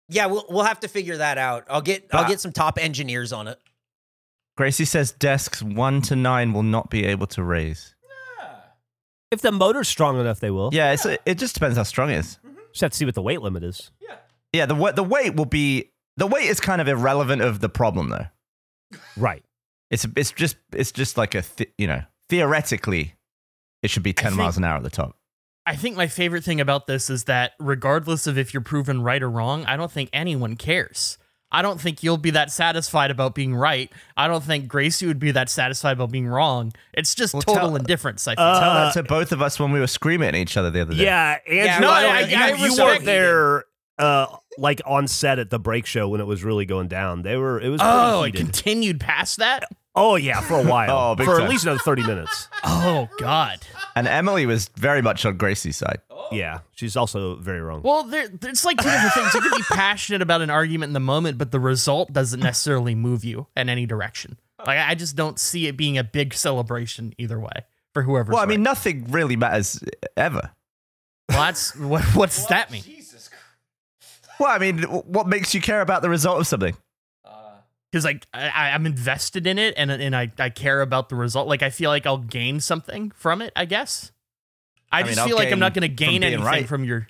yeah, 0.08 0.26
we'll 0.26 0.44
we'll 0.48 0.64
have 0.64 0.80
to 0.80 0.88
figure 0.88 1.16
that 1.16 1.38
out. 1.38 1.64
I'll 1.68 1.80
get 1.82 2.06
I'll 2.12 2.28
get 2.28 2.40
some 2.40 2.52
top 2.52 2.78
engineers 2.78 3.32
on 3.32 3.48
it. 3.48 3.58
Gracie 4.56 4.84
says 4.84 5.10
desks 5.12 5.62
one 5.62 6.00
to 6.02 6.14
nine 6.14 6.52
will 6.52 6.62
not 6.62 6.88
be 6.90 7.04
able 7.06 7.26
to 7.28 7.42
raise. 7.42 7.94
Yeah. 8.38 8.46
If 9.32 9.40
the 9.40 9.50
motor's 9.50 9.88
strong 9.88 10.20
enough, 10.20 10.38
they 10.40 10.50
will. 10.50 10.70
Yeah, 10.72 10.92
it's, 10.92 11.04
it 11.04 11.38
just 11.38 11.54
depends 11.54 11.76
how 11.76 11.82
strong 11.82 12.10
it 12.10 12.18
is. 12.18 12.38
Mm-hmm. 12.46 12.58
Just 12.72 12.80
have 12.82 12.90
to 12.92 12.96
see 12.96 13.04
what 13.04 13.14
the 13.16 13.22
weight 13.22 13.42
limit 13.42 13.64
is. 13.64 13.90
Yeah, 14.00 14.16
Yeah, 14.52 14.66
the 14.66 14.76
wa- 14.76 14.92
the 14.92 15.02
weight 15.02 15.34
will 15.34 15.44
be 15.46 15.90
the 16.16 16.26
weight 16.28 16.48
is 16.48 16.60
kind 16.60 16.80
of 16.80 16.86
irrelevant 16.86 17.42
of 17.42 17.58
the 17.60 17.68
problem 17.68 18.10
though. 18.10 18.26
Right. 19.16 19.42
It's 19.90 20.06
it's 20.16 20.30
just 20.30 20.56
it's 20.72 20.92
just 20.92 21.16
like 21.16 21.34
a 21.34 21.42
th- 21.42 21.72
you 21.78 21.86
know 21.88 22.02
theoretically 22.28 23.14
it 23.84 23.90
should 23.90 24.02
be 24.02 24.12
ten 24.12 24.30
think- 24.32 24.38
miles 24.40 24.56
an 24.56 24.64
hour 24.64 24.76
at 24.78 24.82
the 24.82 24.90
top. 24.90 25.16
I 25.66 25.76
think 25.76 25.96
my 25.96 26.08
favorite 26.08 26.44
thing 26.44 26.60
about 26.60 26.86
this 26.86 27.08
is 27.08 27.24
that 27.24 27.52
regardless 27.58 28.26
of 28.26 28.36
if 28.36 28.52
you're 28.52 28.60
proven 28.62 29.00
right 29.02 29.22
or 29.22 29.30
wrong, 29.30 29.64
I 29.64 29.76
don't 29.78 29.90
think 29.90 30.10
anyone 30.12 30.56
cares. 30.56 31.16
I 31.50 31.62
don't 31.62 31.80
think 31.80 32.02
you'll 32.02 32.18
be 32.18 32.30
that 32.32 32.50
satisfied 32.50 33.10
about 33.10 33.34
being 33.34 33.54
right. 33.54 33.90
I 34.16 34.26
don't 34.28 34.42
think 34.44 34.66
Gracie 34.68 35.06
would 35.06 35.18
be 35.20 35.30
that 35.30 35.48
satisfied 35.48 35.92
about 35.92 36.10
being 36.10 36.26
wrong. 36.26 36.72
It's 36.92 37.14
just 37.14 37.32
Well, 37.32 37.42
total 37.42 37.68
tell- 37.68 37.76
indifference, 37.76 38.26
I 38.28 38.32
think. 38.32 38.40
Uh, 38.40 38.60
Tell 38.60 38.74
that 38.74 38.92
to 38.94 39.02
both 39.04 39.30
of 39.32 39.40
us 39.40 39.58
when 39.60 39.70
we 39.72 39.78
were 39.80 39.86
screaming 39.86 40.28
at 40.28 40.34
each 40.34 40.56
other 40.58 40.68
the 40.70 40.82
other 40.82 40.94
day. 40.94 41.04
Yeah, 41.04 41.38
Andrew. 41.48 41.86
no, 41.86 41.92
I 41.92 42.02
don't 42.02 42.12
I- 42.16 42.24
think 42.26 42.38
I 42.40 42.52
you, 42.54 42.66
you 42.74 42.76
weren't 42.84 43.04
there, 43.04 43.64
uh, 43.98 44.26
like 44.58 44.82
on 44.84 45.06
set 45.08 45.38
at 45.38 45.48
the 45.50 45.58
break 45.60 45.86
show 45.86 46.08
when 46.08 46.20
it 46.20 46.26
was 46.26 46.42
really 46.44 46.66
going 46.66 46.88
down. 46.88 47.22
They 47.22 47.36
were. 47.36 47.58
It 47.60 47.68
was. 47.70 47.80
oh, 47.82 48.24
it 48.24 48.34
continued 48.34 48.98
past 49.00 49.38
that? 49.38 49.64
Oh 49.96 50.16
yeah, 50.16 50.40
for 50.40 50.54
a 50.54 50.62
while. 50.62 50.90
Oh, 51.12 51.14
big 51.14 51.26
for 51.26 51.36
time. 51.36 51.44
at 51.44 51.50
least 51.50 51.64
another 51.64 51.78
thirty 51.78 52.02
minutes. 52.02 52.48
Oh, 52.64 53.08
God. 53.18 53.60
And 53.96 54.08
Emily 54.08 54.46
was 54.46 54.68
very 54.76 55.02
much 55.02 55.24
on 55.24 55.36
Gracie's 55.36 55.76
side. 55.76 56.00
Oh. 56.10 56.28
Yeah, 56.32 56.60
she's 56.72 56.96
also 56.96 57.36
very 57.36 57.60
wrong. 57.60 57.82
Well, 57.82 58.04
there, 58.04 58.28
it's 58.42 58.64
like 58.64 58.78
two 58.78 58.90
different 58.90 59.12
things. 59.12 59.34
You 59.34 59.40
can 59.40 59.56
be 59.56 59.62
passionate 59.70 60.22
about 60.22 60.42
an 60.42 60.50
argument 60.50 60.90
in 60.90 60.94
the 60.94 61.00
moment, 61.00 61.38
but 61.38 61.52
the 61.52 61.60
result 61.60 62.12
doesn't 62.12 62.40
necessarily 62.40 62.94
move 62.94 63.24
you 63.24 63.46
in 63.56 63.68
any 63.68 63.86
direction. 63.86 64.38
Like, 64.66 64.78
I 64.78 64.94
just 64.94 65.14
don't 65.14 65.38
see 65.38 65.66
it 65.66 65.76
being 65.76 65.98
a 65.98 66.04
big 66.04 66.34
celebration 66.34 67.14
either 67.18 67.38
way 67.38 67.64
for 67.92 68.02
whoever. 68.02 68.32
Well, 68.32 68.42
I 68.42 68.46
mean, 68.46 68.60
right. 68.60 68.64
nothing 68.64 69.06
really 69.10 69.36
matters 69.36 69.82
ever. 70.16 70.50
well, 71.28 71.40
that's 71.40 71.76
what, 71.76 72.02
what's 72.14 72.46
that 72.46 72.70
mean? 72.70 72.82
Well, 74.40 74.50
I 74.50 74.58
mean, 74.58 74.82
what 74.82 75.28
makes 75.28 75.54
you 75.54 75.60
care 75.60 75.80
about 75.80 76.02
the 76.02 76.10
result 76.10 76.40
of 76.40 76.46
something? 76.46 76.76
Because 77.94 78.04
like 78.04 78.26
I, 78.34 78.48
I- 78.48 78.70
I'm 78.72 78.86
invested 78.86 79.46
in 79.46 79.56
it 79.56 79.74
and 79.76 79.88
and 79.88 80.16
I, 80.16 80.32
I 80.40 80.50
care 80.50 80.80
about 80.82 81.08
the 81.08 81.14
result. 81.14 81.46
Like 81.46 81.62
I 81.62 81.70
feel 81.70 81.90
like 81.90 82.06
I'll 82.06 82.18
gain 82.18 82.58
something 82.58 83.12
from 83.12 83.40
it. 83.40 83.52
I 83.54 83.66
guess. 83.66 84.10
I, 84.90 84.98
I 84.98 85.02
just 85.02 85.12
mean, 85.12 85.18
I'll 85.20 85.26
feel 85.28 85.36
like 85.36 85.52
I'm 85.52 85.60
not 85.60 85.74
going 85.74 85.82
to 85.82 85.88
gain 85.88 86.20
being 86.20 86.24
anything 86.24 86.44
right. 86.44 86.66
from 86.66 86.82
your. 86.82 87.06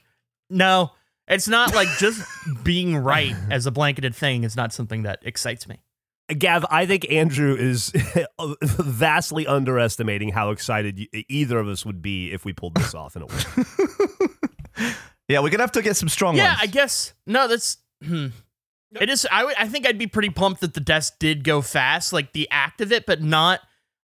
No, 0.50 0.92
it's 1.26 1.48
not 1.48 1.74
like 1.74 1.88
just 1.98 2.22
being 2.64 2.96
right 2.98 3.34
as 3.50 3.64
a 3.64 3.70
blanketed 3.70 4.14
thing 4.14 4.44
is 4.44 4.56
not 4.56 4.74
something 4.74 5.04
that 5.04 5.20
excites 5.22 5.66
me. 5.66 5.80
Gav, 6.28 6.66
I 6.70 6.84
think 6.86 7.10
Andrew 7.10 7.54
is 7.54 7.90
vastly 8.62 9.46
underestimating 9.46 10.30
how 10.30 10.50
excited 10.50 11.08
either 11.28 11.58
of 11.58 11.68
us 11.68 11.84
would 11.86 12.00
be 12.02 12.30
if 12.30 12.44
we 12.44 12.52
pulled 12.52 12.74
this 12.74 12.94
off 12.94 13.16
in 13.16 13.22
a 13.22 13.26
way. 13.26 14.94
Yeah, 15.28 15.40
we're 15.40 15.48
gonna 15.48 15.62
have 15.62 15.72
to 15.72 15.80
get 15.80 15.96
some 15.96 16.10
strong 16.10 16.36
Yeah, 16.36 16.48
ones. 16.48 16.58
I 16.62 16.66
guess. 16.66 17.14
No, 17.26 17.48
that's. 17.48 17.78
Hmm. 18.04 18.26
It 19.00 19.10
is. 19.10 19.26
I 19.30 19.44
would- 19.44 19.56
I 19.58 19.68
think 19.68 19.86
I'd 19.86 19.98
be 19.98 20.06
pretty 20.06 20.30
pumped 20.30 20.60
that 20.60 20.74
the 20.74 20.80
desk 20.80 21.14
did 21.18 21.44
go 21.44 21.60
fast, 21.62 22.12
like 22.12 22.32
the 22.32 22.48
act 22.50 22.80
of 22.80 22.92
it, 22.92 23.06
but 23.06 23.22
not. 23.22 23.60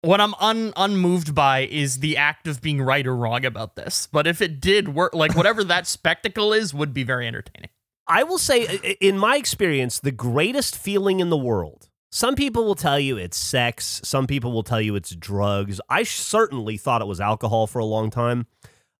What 0.04 0.20
I'm 0.20 0.34
un, 0.40 0.72
unmoved 0.76 1.32
by 1.34 1.60
is 1.60 2.00
the 2.00 2.16
act 2.16 2.48
of 2.48 2.60
being 2.60 2.82
right 2.82 3.06
or 3.06 3.14
wrong 3.14 3.44
about 3.44 3.76
this. 3.76 4.08
But 4.10 4.26
if 4.26 4.42
it 4.42 4.60
did 4.60 4.88
work, 4.94 5.14
like 5.14 5.36
whatever 5.36 5.62
that 5.64 5.86
spectacle 5.98 6.52
is, 6.52 6.74
would 6.74 6.92
be 6.92 7.04
very 7.04 7.28
entertaining. 7.28 7.70
I 8.08 8.24
will 8.24 8.38
say, 8.38 8.96
in 9.00 9.16
my 9.16 9.36
experience, 9.36 10.00
the 10.00 10.10
greatest 10.10 10.76
feeling 10.76 11.20
in 11.20 11.30
the 11.30 11.36
world, 11.36 11.88
Some 12.10 12.34
people 12.34 12.64
will 12.64 12.74
tell 12.74 12.98
you 12.98 13.16
it's 13.16 13.38
sex. 13.38 14.00
Some 14.04 14.26
people 14.26 14.52
will 14.52 14.64
tell 14.64 14.80
you 14.82 14.96
it's 14.96 15.14
drugs. 15.14 15.80
I 15.88 16.02
certainly 16.02 16.76
thought 16.76 17.00
it 17.00 17.06
was 17.06 17.20
alcohol 17.20 17.66
for 17.68 17.78
a 17.78 17.84
long 17.86 18.10
time. 18.10 18.46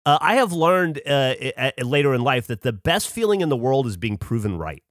Uh, 0.06 0.18
I 0.20 0.36
have 0.36 0.52
learned 0.52 1.00
uh, 1.06 1.34
later 1.82 2.14
in 2.14 2.22
life 2.22 2.46
that 2.46 2.62
the 2.62 2.72
best 2.72 3.10
feeling 3.10 3.40
in 3.42 3.48
the 3.50 3.56
world 3.56 3.86
is 3.86 3.96
being 3.98 4.16
proven 4.18 4.56
right. 4.56 4.82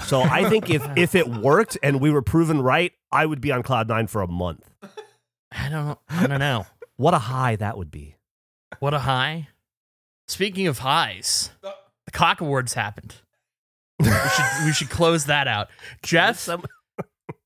So 0.00 0.22
I 0.22 0.48
think 0.48 0.70
if 0.70 0.84
if 0.96 1.14
it 1.14 1.28
worked 1.28 1.78
and 1.82 2.00
we 2.00 2.10
were 2.10 2.22
proven 2.22 2.60
right, 2.62 2.92
I 3.12 3.26
would 3.26 3.40
be 3.40 3.52
on 3.52 3.62
cloud 3.62 3.88
nine 3.88 4.06
for 4.06 4.22
a 4.22 4.28
month. 4.28 4.68
I 5.52 5.68
don't. 5.68 5.98
I 6.08 6.26
don't 6.26 6.40
know. 6.40 6.66
What 6.96 7.12
a 7.12 7.18
high 7.18 7.56
that 7.56 7.76
would 7.76 7.90
be. 7.90 8.14
What 8.78 8.94
a 8.94 9.00
high. 9.00 9.48
Speaking 10.28 10.68
of 10.68 10.78
highs, 10.78 11.50
the 11.60 12.12
cock 12.12 12.40
awards 12.40 12.74
happened. 12.74 13.16
we 13.98 14.06
should 14.06 14.64
we 14.66 14.72
should 14.72 14.90
close 14.90 15.24
that 15.24 15.48
out. 15.48 15.70
Geoff 16.04 16.48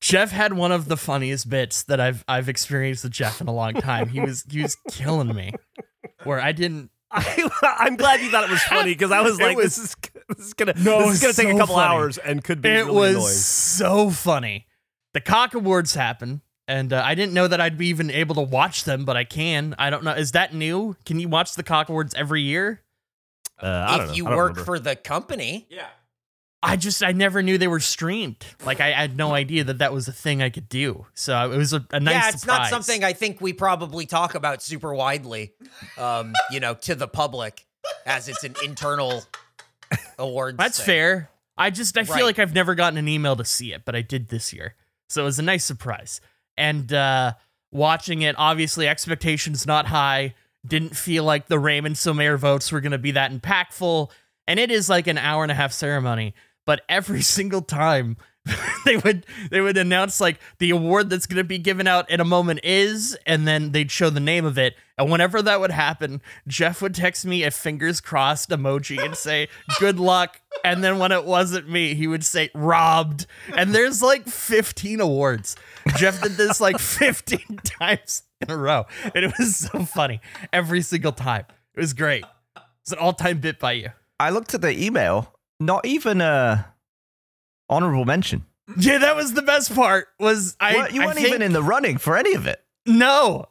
Geoff 0.01 0.29
had 0.29 0.53
one 0.53 0.71
of 0.71 0.87
the 0.87 0.97
funniest 0.97 1.49
bits 1.49 1.81
that 1.85 1.99
I've 1.99 2.23
I've 2.27 2.47
experienced 2.47 3.03
with 3.03 3.11
Geoff 3.11 3.41
in 3.41 3.47
a 3.47 3.51
long 3.51 3.73
time. 3.73 4.07
He 4.07 4.19
was 4.21 4.45
he 4.47 4.61
was 4.61 4.77
killing 4.91 5.33
me. 5.33 5.51
Where 6.25 6.39
I 6.39 6.51
didn't 6.51 6.91
I, 7.09 7.49
I'm 7.63 7.95
glad 7.95 8.21
you 8.21 8.29
thought 8.29 8.43
it 8.43 8.51
was 8.51 8.61
funny 8.61 8.91
because 8.91 9.11
I 9.11 9.21
was 9.21 9.39
like, 9.39 9.57
was- 9.57 9.75
this 9.75 9.77
is 9.79 9.95
this 10.37 10.47
is 10.47 10.53
gonna 10.53 10.73
No, 10.77 10.99
this 11.09 11.15
is 11.15 11.21
gonna 11.21 11.29
was 11.29 11.35
take 11.35 11.47
a 11.49 11.57
couple 11.57 11.75
funny. 11.75 11.93
hours 11.95 12.17
and 12.17 12.43
could 12.43 12.61
be 12.61 12.69
it 12.69 12.85
really 12.85 12.91
was 12.93 13.15
annoying. 13.15 13.33
so 13.33 14.09
funny. 14.09 14.67
The 15.13 15.21
cock 15.21 15.53
awards 15.55 15.95
happen, 15.95 16.41
and 16.67 16.93
uh, 16.93 17.01
I 17.03 17.15
didn't 17.15 17.33
know 17.33 17.47
that 17.47 17.59
I'd 17.59 17.77
be 17.77 17.87
even 17.87 18.11
able 18.11 18.35
to 18.35 18.41
watch 18.41 18.83
them, 18.83 19.05
but 19.05 19.17
I 19.17 19.23
can. 19.23 19.73
I 19.79 19.89
don't 19.89 20.03
know. 20.03 20.11
Is 20.11 20.33
that 20.33 20.53
new? 20.53 20.95
Can 21.05 21.19
you 21.19 21.27
watch 21.27 21.55
the 21.55 21.63
cock 21.63 21.89
awards 21.89 22.13
every 22.13 22.43
year? 22.43 22.81
Uh, 23.61 23.85
I 23.89 23.97
don't 23.97 24.01
if 24.05 24.09
know. 24.11 24.15
you 24.15 24.25
I 24.27 24.29
don't 24.29 24.37
work 24.37 24.49
remember. 24.51 24.65
for 24.65 24.79
the 24.79 24.95
company, 24.95 25.67
Yeah. 25.69 25.87
I 26.61 26.75
just 26.75 27.01
I 27.01 27.13
never 27.13 27.41
knew 27.41 27.57
they 27.57 27.69
were 27.69 27.79
streamed. 27.79 28.45
Like 28.65 28.81
I, 28.81 28.87
I 28.89 29.01
had 29.01 29.15
no 29.15 29.33
idea 29.33 29.63
that 29.63 29.77
that 29.77 29.93
was 29.93 30.07
a 30.09 30.11
thing 30.11 30.41
I 30.41 30.49
could 30.49 30.67
do. 30.67 31.05
So 31.13 31.49
it 31.51 31.55
was 31.57 31.71
a, 31.73 31.85
a 31.91 31.99
nice. 32.01 32.13
yeah, 32.13 32.29
it's 32.29 32.45
not 32.45 32.67
something 32.67 33.01
I 33.03 33.13
think 33.13 33.39
we 33.39 33.53
probably 33.53 34.05
talk 34.05 34.35
about 34.35 34.61
super 34.61 34.93
widely, 34.93 35.53
um, 35.97 36.33
you 36.51 36.59
know, 36.59 36.73
to 36.73 36.95
the 36.95 37.07
public 37.07 37.65
as 38.05 38.27
it's 38.27 38.43
an 38.43 38.55
internal 38.63 39.23
awards. 40.17 40.57
That's 40.57 40.77
thing. 40.77 40.85
fair. 40.85 41.29
I 41.57 41.69
just 41.69 41.97
I 41.97 42.03
feel 42.05 42.25
like 42.25 42.39
I've 42.39 42.53
never 42.53 42.73
gotten 42.73 42.97
an 42.97 43.07
email 43.07 43.35
to 43.35 43.43
see 43.45 43.73
it, 43.73 43.83
but 43.85 43.95
I 43.95 44.01
did 44.01 44.29
this 44.29 44.53
year. 44.53 44.75
So 45.09 45.21
it 45.21 45.25
was 45.25 45.39
a 45.39 45.43
nice 45.43 45.65
surprise. 45.65 46.21
And 46.57 46.91
uh 46.93 47.33
watching 47.71 48.21
it, 48.21 48.35
obviously 48.37 48.87
expectations 48.87 49.65
not 49.67 49.87
high. 49.87 50.35
Didn't 50.65 50.95
feel 50.95 51.23
like 51.23 51.47
the 51.47 51.59
Raymond 51.59 51.97
Somer 51.97 52.37
votes 52.37 52.71
were 52.71 52.81
gonna 52.81 52.97
be 52.97 53.11
that 53.11 53.31
impactful. 53.31 54.09
And 54.47 54.59
it 54.59 54.71
is 54.71 54.89
like 54.89 55.07
an 55.07 55.17
hour 55.17 55.43
and 55.43 55.51
a 55.51 55.55
half 55.55 55.73
ceremony. 55.73 56.33
But 56.65 56.81
every 56.87 57.21
single 57.37 57.61
time 57.61 58.17
they 58.85 58.97
would 58.97 59.25
they 59.51 59.61
would 59.61 59.77
announce 59.77 60.19
like 60.19 60.39
the 60.59 60.69
award 60.71 61.09
that's 61.09 61.25
gonna 61.25 61.43
be 61.43 61.57
given 61.57 61.87
out 61.87 62.09
in 62.09 62.19
a 62.19 62.25
moment 62.25 62.61
is, 62.63 63.17
and 63.25 63.47
then 63.47 63.71
they'd 63.71 63.91
show 63.91 64.09
the 64.09 64.19
name 64.19 64.45
of 64.45 64.57
it. 64.57 64.75
And 64.99 65.09
whenever 65.09 65.41
that 65.41 65.61
would 65.61 65.71
happen, 65.71 66.21
Geoff 66.45 66.81
would 66.81 66.93
text 66.93 67.25
me 67.25 67.43
a 67.43 67.51
fingers 67.51 68.01
crossed 68.01 68.49
emoji 68.49 69.03
and 69.03 69.15
say, 69.15 69.47
Good 69.79 69.97
luck. 69.97 70.41
And 70.65 70.83
then 70.83 70.99
when 70.99 71.13
it 71.13 71.23
wasn't 71.23 71.69
me, 71.69 71.93
he 71.93 72.05
would 72.05 72.25
say, 72.25 72.49
Robbed. 72.53 73.25
And 73.55 73.73
there's 73.73 74.01
like 74.01 74.27
15 74.27 74.99
awards. 74.99 75.55
Geoff 75.95 76.21
did 76.21 76.33
this 76.33 76.59
like 76.59 76.79
15 76.79 77.39
times 77.63 78.23
in 78.41 78.51
a 78.51 78.57
row. 78.57 78.87
And 79.15 79.23
it 79.23 79.33
was 79.39 79.55
so 79.55 79.85
funny 79.85 80.19
every 80.51 80.81
single 80.81 81.13
time. 81.13 81.45
It 81.75 81.79
was 81.79 81.93
great. 81.93 82.25
It's 82.81 82.91
an 82.91 82.97
all 82.97 83.13
time 83.13 83.39
bit 83.39 83.57
by 83.57 83.71
you. 83.73 83.89
I 84.19 84.31
looked 84.31 84.53
at 84.53 84.59
the 84.59 84.77
email. 84.77 85.33
Not 85.61 85.85
even 85.85 86.19
a 86.19 86.73
honorable 87.69 88.05
mention. 88.05 88.45
Yeah, 88.77 88.99
that 88.99 89.15
was 89.15 89.33
the 89.33 89.41
best 89.41 89.73
part. 89.73 90.07
Was 90.19 90.55
I? 90.59 90.75
What- 90.75 90.93
you 90.93 91.01
I 91.01 91.05
weren't 91.07 91.17
think- 91.17 91.29
even 91.29 91.41
in 91.41 91.53
the 91.53 91.63
running 91.63 91.97
for 91.97 92.17
any 92.17 92.33
of 92.35 92.45
it. 92.47 92.63
No. 92.85 93.45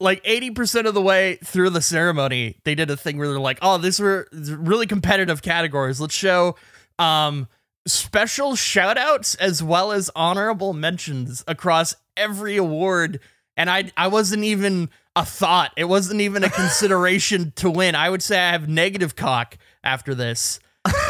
Like 0.00 0.22
80% 0.24 0.86
of 0.86 0.94
the 0.94 1.02
way 1.02 1.36
through 1.44 1.70
the 1.70 1.80
ceremony, 1.82 2.56
they 2.64 2.74
did 2.74 2.90
a 2.90 2.96
thing 2.96 3.18
where 3.18 3.28
they're 3.28 3.38
like, 3.38 3.58
oh, 3.62 3.78
these 3.78 4.00
were 4.00 4.26
really 4.32 4.86
competitive 4.86 5.42
categories. 5.42 6.00
Let's 6.00 6.14
show 6.14 6.56
um, 6.98 7.46
special 7.86 8.56
shout 8.56 8.98
outs 8.98 9.36
as 9.36 9.62
well 9.62 9.92
as 9.92 10.10
honorable 10.16 10.72
mentions 10.72 11.44
across 11.46 11.94
every 12.16 12.56
award. 12.56 13.20
And 13.56 13.70
I, 13.70 13.92
I 13.96 14.08
wasn't 14.08 14.42
even 14.42 14.90
a 15.14 15.24
thought. 15.24 15.72
It 15.76 15.84
wasn't 15.84 16.20
even 16.20 16.42
a 16.42 16.50
consideration 16.86 17.52
to 17.56 17.70
win. 17.70 17.94
I 17.94 18.10
would 18.10 18.22
say 18.24 18.38
I 18.40 18.50
have 18.52 18.68
negative 18.68 19.14
cock 19.14 19.56
after 19.84 20.14
this. 20.16 20.58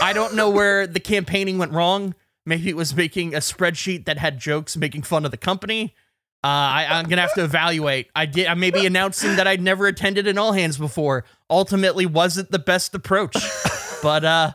I 0.02 0.12
don't 0.12 0.34
know 0.34 0.50
where 0.50 0.86
the 0.86 1.00
campaigning 1.00 1.56
went 1.56 1.72
wrong. 1.72 2.14
Maybe 2.44 2.68
it 2.68 2.76
was 2.76 2.94
making 2.94 3.34
a 3.34 3.38
spreadsheet 3.38 4.04
that 4.06 4.18
had 4.18 4.38
jokes 4.38 4.76
making 4.76 5.02
fun 5.02 5.24
of 5.24 5.30
the 5.30 5.36
company. 5.36 5.94
Uh, 6.44 6.48
I, 6.48 6.86
I'm 6.90 7.08
gonna 7.08 7.22
have 7.22 7.34
to 7.34 7.44
evaluate. 7.44 8.08
I 8.16 8.26
did. 8.26 8.48
I 8.48 8.54
may 8.54 8.70
be 8.72 8.84
announcing 8.84 9.36
that 9.36 9.46
I'd 9.46 9.60
never 9.62 9.86
attended 9.86 10.26
an 10.26 10.38
all 10.38 10.52
hands 10.52 10.76
before. 10.76 11.24
Ultimately, 11.48 12.04
wasn't 12.04 12.50
the 12.50 12.58
best 12.58 12.96
approach, 12.96 13.36
but 14.02 14.24
uh, 14.24 14.52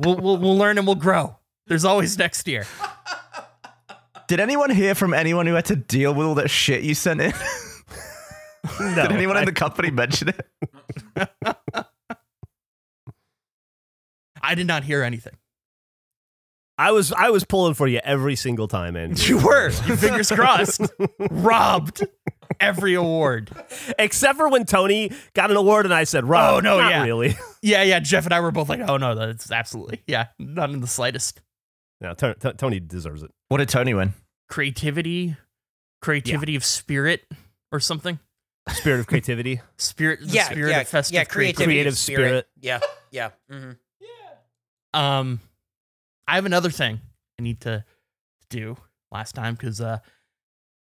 we'll, 0.00 0.16
we'll 0.18 0.36
we'll 0.36 0.56
learn 0.56 0.78
and 0.78 0.86
we'll 0.86 0.94
grow. 0.94 1.34
There's 1.66 1.84
always 1.84 2.16
next 2.16 2.46
year. 2.46 2.64
Did 4.28 4.38
anyone 4.38 4.70
hear 4.70 4.94
from 4.94 5.12
anyone 5.12 5.48
who 5.48 5.54
had 5.54 5.64
to 5.66 5.74
deal 5.76 6.14
with 6.14 6.24
all 6.28 6.36
that 6.36 6.48
shit 6.50 6.82
you 6.84 6.94
sent 6.94 7.20
in? 7.20 7.32
No, 8.78 8.94
Did 9.08 9.12
anyone 9.12 9.36
I- 9.38 9.40
in 9.40 9.46
the 9.46 9.52
company 9.52 9.90
mention 9.90 10.28
it? 10.28 10.48
I 14.42 14.54
did 14.54 14.66
not 14.66 14.84
hear 14.84 15.02
anything. 15.02 15.32
I 16.80 16.92
was 16.92 17.12
I 17.12 17.28
was 17.30 17.44
pulling 17.44 17.74
for 17.74 17.86
you 17.86 18.00
every 18.02 18.36
single 18.36 18.66
time, 18.66 18.96
Andrew. 18.96 19.36
You 19.38 19.44
were. 19.44 19.66
You 19.86 19.96
fingers 19.96 20.30
crossed. 20.34 20.80
Robbed 21.18 22.06
every 22.58 22.94
award. 22.94 23.50
Except 23.98 24.38
for 24.38 24.48
when 24.48 24.64
Tony 24.64 25.12
got 25.34 25.50
an 25.50 25.56
award 25.58 25.84
and 25.84 25.92
I 25.94 26.04
said, 26.04 26.24
Rob, 26.24 26.54
Oh, 26.54 26.60
no, 26.60 26.78
not 26.80 26.90
yeah. 26.90 27.02
really. 27.04 27.36
Yeah, 27.62 27.82
yeah. 27.82 28.00
Geoff 28.00 28.24
and 28.24 28.32
I 28.32 28.40
were 28.40 28.50
both 28.50 28.70
like, 28.70 28.80
"Oh 28.80 28.96
no, 28.96 29.14
that's 29.14 29.52
absolutely 29.52 30.02
yeah, 30.06 30.28
not 30.38 30.70
in 30.70 30.80
the 30.80 30.86
slightest." 30.86 31.42
No, 32.00 32.14
T- 32.14 32.32
T- 32.40 32.52
Tony 32.54 32.80
deserves 32.80 33.22
it. 33.22 33.30
What 33.48 33.58
did 33.58 33.68
Tony 33.68 33.92
win? 33.92 34.14
Creativity, 34.48 35.36
creativity 36.00 36.56
of 36.56 36.64
spirit, 36.64 37.26
or 37.70 37.78
something. 37.80 38.18
Spirit 38.70 39.00
of 39.00 39.06
creativity. 39.06 39.60
Spirit, 39.76 40.20
the 40.20 40.28
Yeah, 40.28 40.44
spirit 40.44 40.70
yeah, 40.70 40.80
of 40.80 40.88
festive 40.88 41.14
yeah, 41.14 41.24
creativity. 41.24 41.64
creativity, 41.82 42.14
Creative 42.14 42.46
spirit. 42.48 42.48
Yeah, 42.58 42.80
yeah. 43.10 43.30
mhm. 43.52 43.76
Um, 44.94 45.40
I 46.30 46.36
have 46.36 46.46
another 46.46 46.70
thing 46.70 47.00
I 47.38 47.42
need 47.42 47.60
to 47.62 47.84
do 48.50 48.76
last 49.10 49.34
time 49.34 49.54
because 49.54 49.80
uh, 49.80 49.98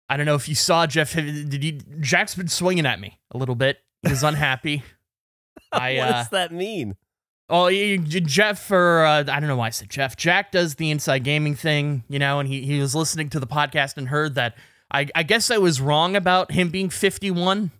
I 0.08 0.18
don't 0.18 0.26
know 0.28 0.36
if 0.36 0.48
you 0.48 0.56
saw 0.56 0.86
Geoff. 0.86 1.14
Did 1.14 1.64
you? 1.64 1.72
Jack's 2.00 2.36
been 2.36 2.48
swinging 2.48 2.86
at 2.86 3.00
me 3.00 3.20
a 3.32 3.38
little 3.38 3.56
bit. 3.56 3.80
He's 4.08 4.22
unhappy. 4.22 4.84
I 5.72 5.96
what 5.96 6.10
uh, 6.10 6.12
does 6.12 6.30
that 6.30 6.52
mean? 6.52 6.96
Oh, 7.50 7.68
you- 7.68 7.98
Geoff, 7.98 8.70
or 8.72 9.06
uh, 9.06 9.20
I 9.20 9.40
don't 9.40 9.48
know 9.48 9.56
why 9.56 9.68
I 9.68 9.72
said 9.72 9.90
Geoff. 9.90 10.16
Jack 10.16 10.52
does 10.52 10.76
the 10.76 10.92
inside 10.92 11.24
gaming 11.24 11.56
thing, 11.56 12.04
you 12.08 12.20
know, 12.20 12.40
and 12.40 12.48
he, 12.48 12.62
he 12.62 12.80
was 12.80 12.94
listening 12.96 13.30
to 13.30 13.40
the 13.40 13.48
podcast 13.48 13.98
and 13.98 14.08
heard 14.10 14.36
that 14.36 14.56
I, 14.92 15.08
I 15.16 15.24
guess 15.24 15.50
I 15.50 15.58
was 15.58 15.82
wrong 15.82 16.16
about 16.16 16.52
him 16.52 16.70
being 16.70 16.90
51 16.90 17.72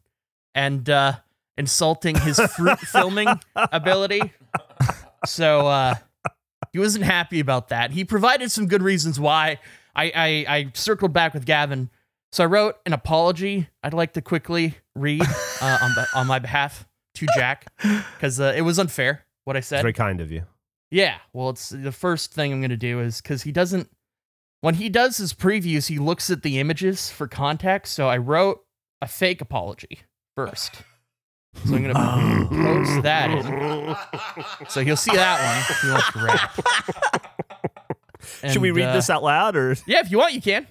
and 0.56 0.90
uh, 0.90 1.14
insulting 1.58 2.16
his 2.16 2.40
fruit 2.40 2.80
filming 2.80 3.28
ability. 3.56 4.34
So 5.26 5.68
uh, 5.68 5.96
he 6.74 6.80
wasn't 6.80 7.06
happy 7.06 7.40
about 7.40 7.70
that. 7.70 7.92
He 7.92 8.04
provided 8.04 8.52
some 8.52 8.68
good 8.68 8.82
reasons 8.82 9.20
why. 9.20 9.60
I, 9.96 10.06
I, 10.06 10.56
I 10.56 10.72
circled 10.74 11.14
back 11.14 11.36
with 11.36 11.46
Gavin. 11.46 11.92
So 12.32 12.44
I 12.44 12.48
wrote 12.48 12.78
an 12.88 12.94
apology 12.94 13.70
I'd 13.84 13.94
like 13.94 14.14
to 14.14 14.22
quickly 14.22 14.76
read 14.96 15.22
uh, 15.62 15.78
on, 15.82 16.06
on 16.16 16.28
my 16.28 16.40
behalf 16.40 16.88
to 17.16 17.28
Jack 17.38 17.68
because 17.78 18.40
uh, 18.40 18.54
it 18.56 18.62
was 18.62 18.80
unfair 18.80 19.24
what 19.46 19.56
I 19.56 19.60
said. 19.60 19.82
very 19.82 19.94
kind 19.94 20.20
of 20.20 20.32
you. 20.32 20.44
Yeah, 20.90 21.18
well, 21.32 21.50
it's 21.50 21.70
the 21.70 21.92
first 21.92 22.34
thing 22.34 22.52
I'm 22.52 22.60
going 22.60 22.72
to 22.72 22.78
do 22.78 23.00
is 23.00 23.22
because 23.22 23.44
he 23.44 23.52
doesn't, 23.52 23.90
when 24.62 24.76
he 24.76 24.90
does 24.90 25.18
his 25.18 25.34
previews, 25.34 25.88
he 25.88 26.00
looks 26.00 26.32
at 26.32 26.42
the 26.42 26.60
images 26.60 27.12
for 27.12 27.28
context. 27.28 27.94
So 27.94 28.10
I 28.10 28.18
wrote 28.18 28.64
a 29.00 29.08
fake 29.08 29.42
apology 29.42 30.00
first. 30.36 30.84
So 31.66 31.76
I'm 31.76 31.84
going 31.84 31.94
to 31.94 32.48
post 32.50 33.04
that 33.04 33.30
in. 33.30 33.96
So 34.70 34.80
you'll 34.80 34.98
see 34.98 35.16
that 35.16 35.40
one 35.40 35.58
if 35.70 35.84
you 35.84 35.92
want 35.92 36.06
to 36.14 36.20
rap. 36.24 36.60
Should 38.52 38.62
we 38.62 38.72
read 38.72 38.86
uh, 38.86 38.94
this 38.94 39.10
out 39.10 39.24
loud 39.24 39.56
or? 39.56 39.76
Yeah, 39.86 40.00
if 40.00 40.12
you 40.12 40.18
want, 40.18 40.34
you 40.34 40.42
can. 40.42 40.68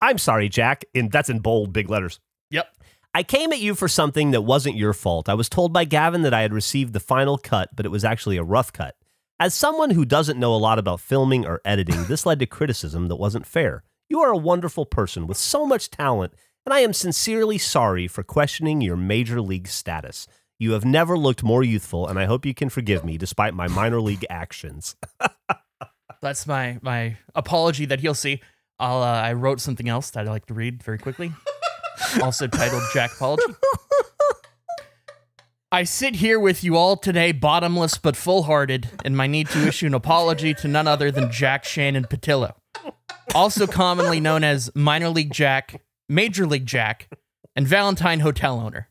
I'm 0.00 0.18
sorry, 0.18 0.48
Jack. 0.48 0.84
In 0.94 1.08
that's 1.08 1.30
in 1.30 1.38
bold, 1.38 1.72
big 1.72 1.88
letters. 1.88 2.20
Yep. 2.50 2.66
I 3.14 3.22
came 3.22 3.52
at 3.52 3.60
you 3.60 3.74
for 3.74 3.88
something 3.88 4.32
that 4.32 4.42
wasn't 4.42 4.76
your 4.76 4.92
fault. 4.92 5.28
I 5.28 5.34
was 5.34 5.48
told 5.48 5.72
by 5.72 5.84
Gavin 5.84 6.22
that 6.22 6.34
I 6.34 6.42
had 6.42 6.52
received 6.52 6.92
the 6.92 7.00
final 7.00 7.38
cut, 7.38 7.70
but 7.74 7.86
it 7.86 7.90
was 7.90 8.04
actually 8.04 8.36
a 8.36 8.44
rough 8.44 8.72
cut. 8.72 8.96
As 9.38 9.54
someone 9.54 9.90
who 9.90 10.04
doesn't 10.04 10.38
know 10.38 10.54
a 10.54 10.56
lot 10.56 10.78
about 10.78 11.00
filming 11.00 11.46
or 11.46 11.60
editing, 11.64 12.04
this 12.04 12.26
led 12.26 12.38
to 12.40 12.46
criticism 12.46 13.08
that 13.08 13.16
wasn't 13.16 13.46
fair. 13.46 13.82
You 14.08 14.20
are 14.20 14.30
a 14.30 14.36
wonderful 14.36 14.86
person 14.86 15.26
with 15.26 15.36
so 15.36 15.66
much 15.66 15.90
talent, 15.90 16.32
and 16.64 16.72
I 16.72 16.80
am 16.80 16.92
sincerely 16.92 17.58
sorry 17.58 18.06
for 18.06 18.22
questioning 18.22 18.80
your 18.80 18.96
major 18.96 19.40
league 19.40 19.68
status. 19.68 20.26
You 20.58 20.72
have 20.72 20.84
never 20.84 21.18
looked 21.18 21.42
more 21.42 21.64
youthful, 21.64 22.06
and 22.06 22.18
I 22.18 22.26
hope 22.26 22.46
you 22.46 22.54
can 22.54 22.68
forgive 22.68 23.04
me 23.04 23.18
despite 23.18 23.54
my 23.54 23.66
minor 23.66 24.00
league 24.00 24.24
actions. 24.30 24.94
that's 26.22 26.46
my 26.46 26.78
my 26.82 27.16
apology 27.34 27.84
that 27.86 28.00
he'll 28.00 28.14
see. 28.14 28.40
I'll 28.78 29.02
uh, 29.02 29.20
I 29.22 29.32
wrote 29.32 29.60
something 29.60 29.88
else 29.88 30.10
that 30.10 30.20
I'd 30.20 30.30
like 30.30 30.46
to 30.46 30.54
read 30.54 30.82
very 30.82 30.98
quickly. 30.98 31.32
also 32.22 32.46
titled 32.46 32.82
Jack 32.92 33.12
Apology. 33.12 33.42
I 35.72 35.84
sit 35.84 36.16
here 36.16 36.38
with 36.38 36.62
you 36.62 36.76
all 36.76 36.96
today, 36.96 37.32
bottomless 37.32 37.96
but 37.96 38.14
full 38.14 38.42
hearted, 38.42 38.90
in 39.06 39.16
my 39.16 39.26
need 39.26 39.48
to 39.48 39.66
issue 39.66 39.86
an 39.86 39.94
apology 39.94 40.52
to 40.54 40.68
none 40.68 40.86
other 40.86 41.10
than 41.10 41.32
Jack 41.32 41.64
Shannon 41.64 42.04
Pattillo, 42.04 42.54
also 43.34 43.66
commonly 43.66 44.20
known 44.20 44.44
as 44.44 44.70
Minor 44.74 45.08
League 45.08 45.32
Jack, 45.32 45.80
Major 46.12 46.46
League 46.46 46.66
Jack, 46.66 47.08
and 47.56 47.66
Valentine 47.66 48.20
Hotel 48.20 48.60
owner. 48.60 48.88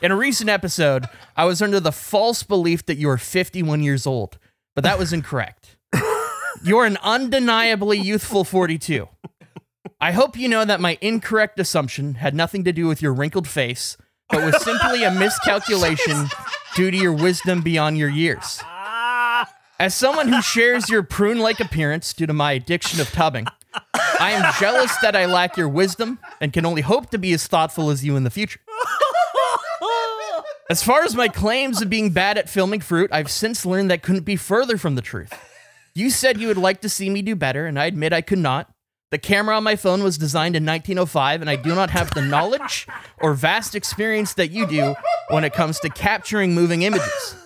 In 0.00 0.10
a 0.10 0.16
recent 0.16 0.50
episode, 0.50 1.06
I 1.36 1.44
was 1.44 1.62
under 1.62 1.80
the 1.80 1.92
false 1.92 2.42
belief 2.42 2.84
that 2.86 2.96
you 2.96 3.08
were 3.08 3.18
51 3.18 3.82
years 3.82 4.06
old, 4.06 4.38
but 4.74 4.84
that 4.84 4.98
was 4.98 5.12
incorrect. 5.12 5.76
You're 6.62 6.84
an 6.84 6.98
undeniably 7.02 7.98
youthful 7.98 8.44
42. 8.44 9.08
I 10.00 10.12
hope 10.12 10.36
you 10.36 10.48
know 10.48 10.64
that 10.64 10.80
my 10.80 10.98
incorrect 11.00 11.58
assumption 11.58 12.14
had 12.14 12.34
nothing 12.34 12.64
to 12.64 12.72
do 12.72 12.86
with 12.86 13.00
your 13.00 13.12
wrinkled 13.14 13.48
face, 13.48 13.96
but 14.28 14.44
was 14.44 14.62
simply 14.62 15.04
a 15.04 15.10
miscalculation 15.10 16.28
due 16.74 16.90
to 16.90 16.96
your 16.96 17.12
wisdom 17.12 17.62
beyond 17.62 17.98
your 17.98 18.10
years. 18.10 18.60
As 19.78 19.94
someone 19.94 20.28
who 20.28 20.40
shares 20.42 20.88
your 20.88 21.02
prune 21.02 21.38
like 21.38 21.60
appearance 21.60 22.12
due 22.12 22.26
to 22.26 22.32
my 22.32 22.52
addiction 22.52 23.00
of 23.00 23.10
tubbing, 23.10 23.46
I 24.20 24.32
am 24.32 24.52
jealous 24.60 24.94
that 25.02 25.16
I 25.16 25.26
lack 25.26 25.56
your 25.56 25.68
wisdom 25.68 26.18
and 26.40 26.52
can 26.52 26.66
only 26.66 26.82
hope 26.82 27.10
to 27.10 27.18
be 27.18 27.32
as 27.32 27.46
thoughtful 27.46 27.90
as 27.90 28.04
you 28.04 28.16
in 28.16 28.24
the 28.24 28.30
future. 28.30 28.60
As 30.70 30.82
far 30.82 31.02
as 31.02 31.14
my 31.14 31.28
claims 31.28 31.82
of 31.82 31.90
being 31.90 32.10
bad 32.10 32.38
at 32.38 32.48
filming 32.48 32.80
fruit, 32.80 33.10
I've 33.12 33.30
since 33.30 33.66
learned 33.66 33.90
that 33.90 34.02
couldn't 34.02 34.24
be 34.24 34.36
further 34.36 34.78
from 34.78 34.94
the 34.94 35.02
truth. 35.02 35.32
You 35.94 36.08
said 36.08 36.40
you 36.40 36.48
would 36.48 36.56
like 36.56 36.80
to 36.80 36.88
see 36.88 37.10
me 37.10 37.20
do 37.20 37.36
better, 37.36 37.66
and 37.66 37.78
I 37.78 37.86
admit 37.86 38.12
I 38.12 38.22
could 38.22 38.38
not. 38.38 38.72
The 39.10 39.18
camera 39.18 39.56
on 39.56 39.64
my 39.64 39.76
phone 39.76 40.02
was 40.02 40.16
designed 40.16 40.56
in 40.56 40.64
1905, 40.64 41.42
and 41.42 41.50
I 41.50 41.56
do 41.56 41.74
not 41.74 41.90
have 41.90 42.14
the 42.14 42.22
knowledge 42.22 42.86
or 43.20 43.34
vast 43.34 43.74
experience 43.74 44.32
that 44.34 44.50
you 44.50 44.66
do 44.66 44.94
when 45.28 45.44
it 45.44 45.52
comes 45.52 45.78
to 45.80 45.90
capturing 45.90 46.54
moving 46.54 46.80
images. 46.80 47.36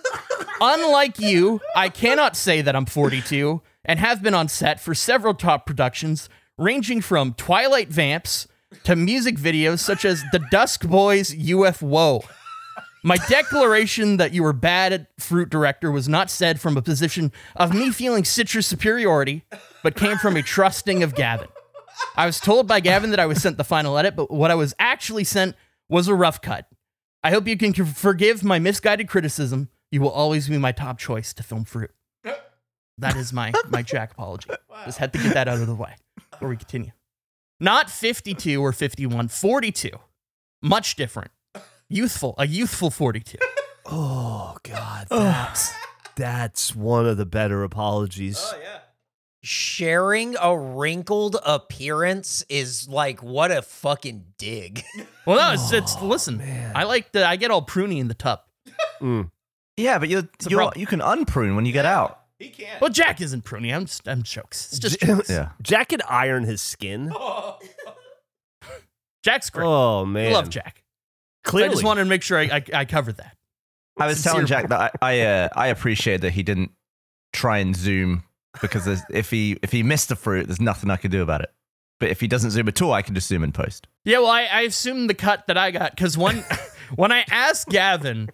Unlike 0.61 1.19
you, 1.19 1.59
I 1.75 1.89
cannot 1.89 2.37
say 2.37 2.61
that 2.61 2.75
I'm 2.75 2.85
42 2.85 3.61
and 3.83 3.99
have 3.99 4.23
been 4.23 4.33
on 4.33 4.47
set 4.47 4.79
for 4.79 4.95
several 4.95 5.33
top 5.33 5.65
productions, 5.65 6.29
ranging 6.57 7.01
from 7.01 7.33
Twilight 7.33 7.89
Vamps 7.89 8.47
to 8.83 8.95
music 8.95 9.37
videos 9.37 9.79
such 9.79 10.05
as 10.05 10.23
the 10.31 10.39
Dusk 10.51 10.87
Boys 10.87 11.33
UFO. 11.33 12.25
My 13.03 13.17
declaration 13.29 14.17
that 14.17 14.33
you 14.33 14.43
were 14.43 14.53
bad 14.53 14.91
at 14.91 15.07
fruit 15.21 15.49
director 15.49 15.91
was 15.91 16.09
not 16.09 16.29
said 16.29 16.59
from 16.59 16.75
a 16.75 16.81
position 16.81 17.31
of 17.55 17.73
me 17.73 17.91
feeling 17.91 18.25
citrus 18.25 18.67
superiority, 18.67 19.43
but 19.83 19.95
came 19.95 20.17
from 20.17 20.35
a 20.35 20.41
trusting 20.41 21.03
of 21.03 21.15
Gavin. 21.15 21.47
I 22.15 22.25
was 22.25 22.39
told 22.39 22.67
by 22.67 22.79
Gavin 22.79 23.11
that 23.11 23.19
I 23.19 23.25
was 23.27 23.41
sent 23.41 23.57
the 23.57 23.63
final 23.63 23.97
edit, 23.97 24.15
but 24.15 24.31
what 24.31 24.51
I 24.51 24.55
was 24.55 24.73
actually 24.79 25.23
sent 25.23 25.55
was 25.89 26.07
a 26.07 26.15
rough 26.15 26.41
cut. 26.41 26.67
I 27.23 27.31
hope 27.31 27.47
you 27.47 27.57
can 27.57 27.73
forgive 27.73 28.43
my 28.43 28.59
misguided 28.59 29.07
criticism. 29.07 29.69
You 29.91 30.01
will 30.01 30.09
always 30.09 30.49
be 30.49 30.57
my 30.57 30.71
top 30.71 30.97
choice 30.97 31.33
to 31.35 31.43
film 31.43 31.65
fruit. 31.65 31.91
That 32.99 33.15
is 33.15 33.31
my 33.31 33.53
my 33.69 33.83
Jack 33.83 34.13
apology. 34.13 34.49
Just 34.85 34.97
had 34.97 35.13
to 35.13 35.19
get 35.19 35.35
that 35.35 35.47
out 35.47 35.59
of 35.59 35.67
the 35.67 35.75
way 35.75 35.95
before 36.37 36.49
we 36.49 36.57
continue. 36.57 36.91
Not 37.59 37.89
52 37.89 38.61
or 38.61 38.71
51, 38.71 39.27
42. 39.29 39.89
Much 40.61 40.95
different. 40.95 41.31
Youthful, 41.89 42.35
a 42.37 42.47
youthful 42.47 42.89
42. 42.91 43.37
Oh 43.89 44.57
God, 44.63 45.07
that's 45.09 45.73
that's 46.17 46.75
one 46.75 47.05
of 47.05 47.15
the 47.15 47.25
better 47.25 47.63
apologies. 47.63 48.37
Oh 48.37 48.59
yeah. 48.61 48.79
Sharing 49.43 50.35
a 50.41 50.57
wrinkled 50.57 51.37
appearance 51.45 52.43
is 52.49 52.89
like 52.89 53.23
what 53.23 53.49
a 53.49 53.61
fucking 53.61 54.25
dig. 54.37 54.83
Well, 55.25 55.37
no, 55.37 55.53
it's, 55.53 55.71
it's 55.73 56.01
listen. 56.01 56.37
Man. 56.39 56.73
I 56.75 56.83
like 56.83 57.13
the 57.13 57.25
I 57.25 57.37
get 57.37 57.49
all 57.49 57.65
pruny 57.65 57.99
in 57.99 58.09
the 58.09 58.13
tub. 58.13 58.41
Mm. 58.99 59.31
Yeah, 59.77 59.99
but 59.99 60.09
you're, 60.09 60.21
a 60.21 60.29
you're 60.49 60.59
problem. 60.59 60.81
you 60.81 60.85
can 60.87 60.99
unprune 60.99 61.55
when 61.55 61.65
you 61.65 61.71
get 61.71 61.85
out. 61.85 62.16
Well, 62.79 62.89
Jack 62.89 63.21
isn't 63.21 63.43
pruny. 63.43 63.75
I'm 63.75 63.85
just, 63.85 64.07
I'm 64.07 64.23
jokes. 64.23 64.71
It's 64.71 64.79
just 64.79 64.99
jokes. 65.01 65.29
Yeah. 65.29 65.49
Jack 65.61 65.89
could 65.89 66.01
iron 66.07 66.43
his 66.43 66.61
skin. 66.61 67.11
Jack's 69.23 69.49
great. 69.49 69.65
Oh 69.65 70.05
man, 70.05 70.31
I 70.31 70.33
love 70.33 70.49
Jack. 70.49 70.83
So 71.45 71.51
Clearly, 71.51 71.69
I 71.69 71.73
just 71.73 71.83
wanted 71.83 72.03
to 72.03 72.09
make 72.09 72.23
sure 72.23 72.37
I, 72.37 72.43
I, 72.43 72.63
I 72.73 72.85
covered 72.85 73.17
that. 73.17 73.35
I 73.97 74.05
was 74.05 74.17
Sincere 74.17 74.31
telling 74.31 74.47
Jack 74.47 74.69
that 74.69 74.91
I 75.01 75.15
I, 75.15 75.19
uh, 75.21 75.49
I 75.55 75.67
appreciate 75.67 76.21
that 76.21 76.31
he 76.31 76.43
didn't 76.43 76.71
try 77.33 77.57
and 77.57 77.75
zoom 77.75 78.23
because 78.61 78.87
if 79.09 79.31
he 79.31 79.57
if 79.61 79.71
he 79.71 79.83
missed 79.83 80.09
the 80.09 80.15
fruit, 80.15 80.47
there's 80.47 80.61
nothing 80.61 80.89
I 80.89 80.97
could 80.97 81.11
do 81.11 81.21
about 81.21 81.41
it. 81.41 81.51
But 81.99 82.09
if 82.09 82.19
he 82.19 82.27
doesn't 82.27 82.51
zoom 82.51 82.67
at 82.67 82.81
all, 82.81 82.93
I 82.93 83.01
can 83.01 83.15
just 83.15 83.27
zoom 83.27 83.43
in 83.43 83.51
post. 83.51 83.87
Yeah, 84.05 84.19
well, 84.19 84.29
I, 84.29 84.43
I 84.43 84.61
assumed 84.61 85.09
the 85.09 85.15
cut 85.15 85.47
that 85.47 85.57
I 85.57 85.71
got 85.71 85.95
because 85.95 86.17
one, 86.17 86.43
when 86.95 87.11
I 87.11 87.25
asked 87.29 87.69
Gavin 87.69 88.29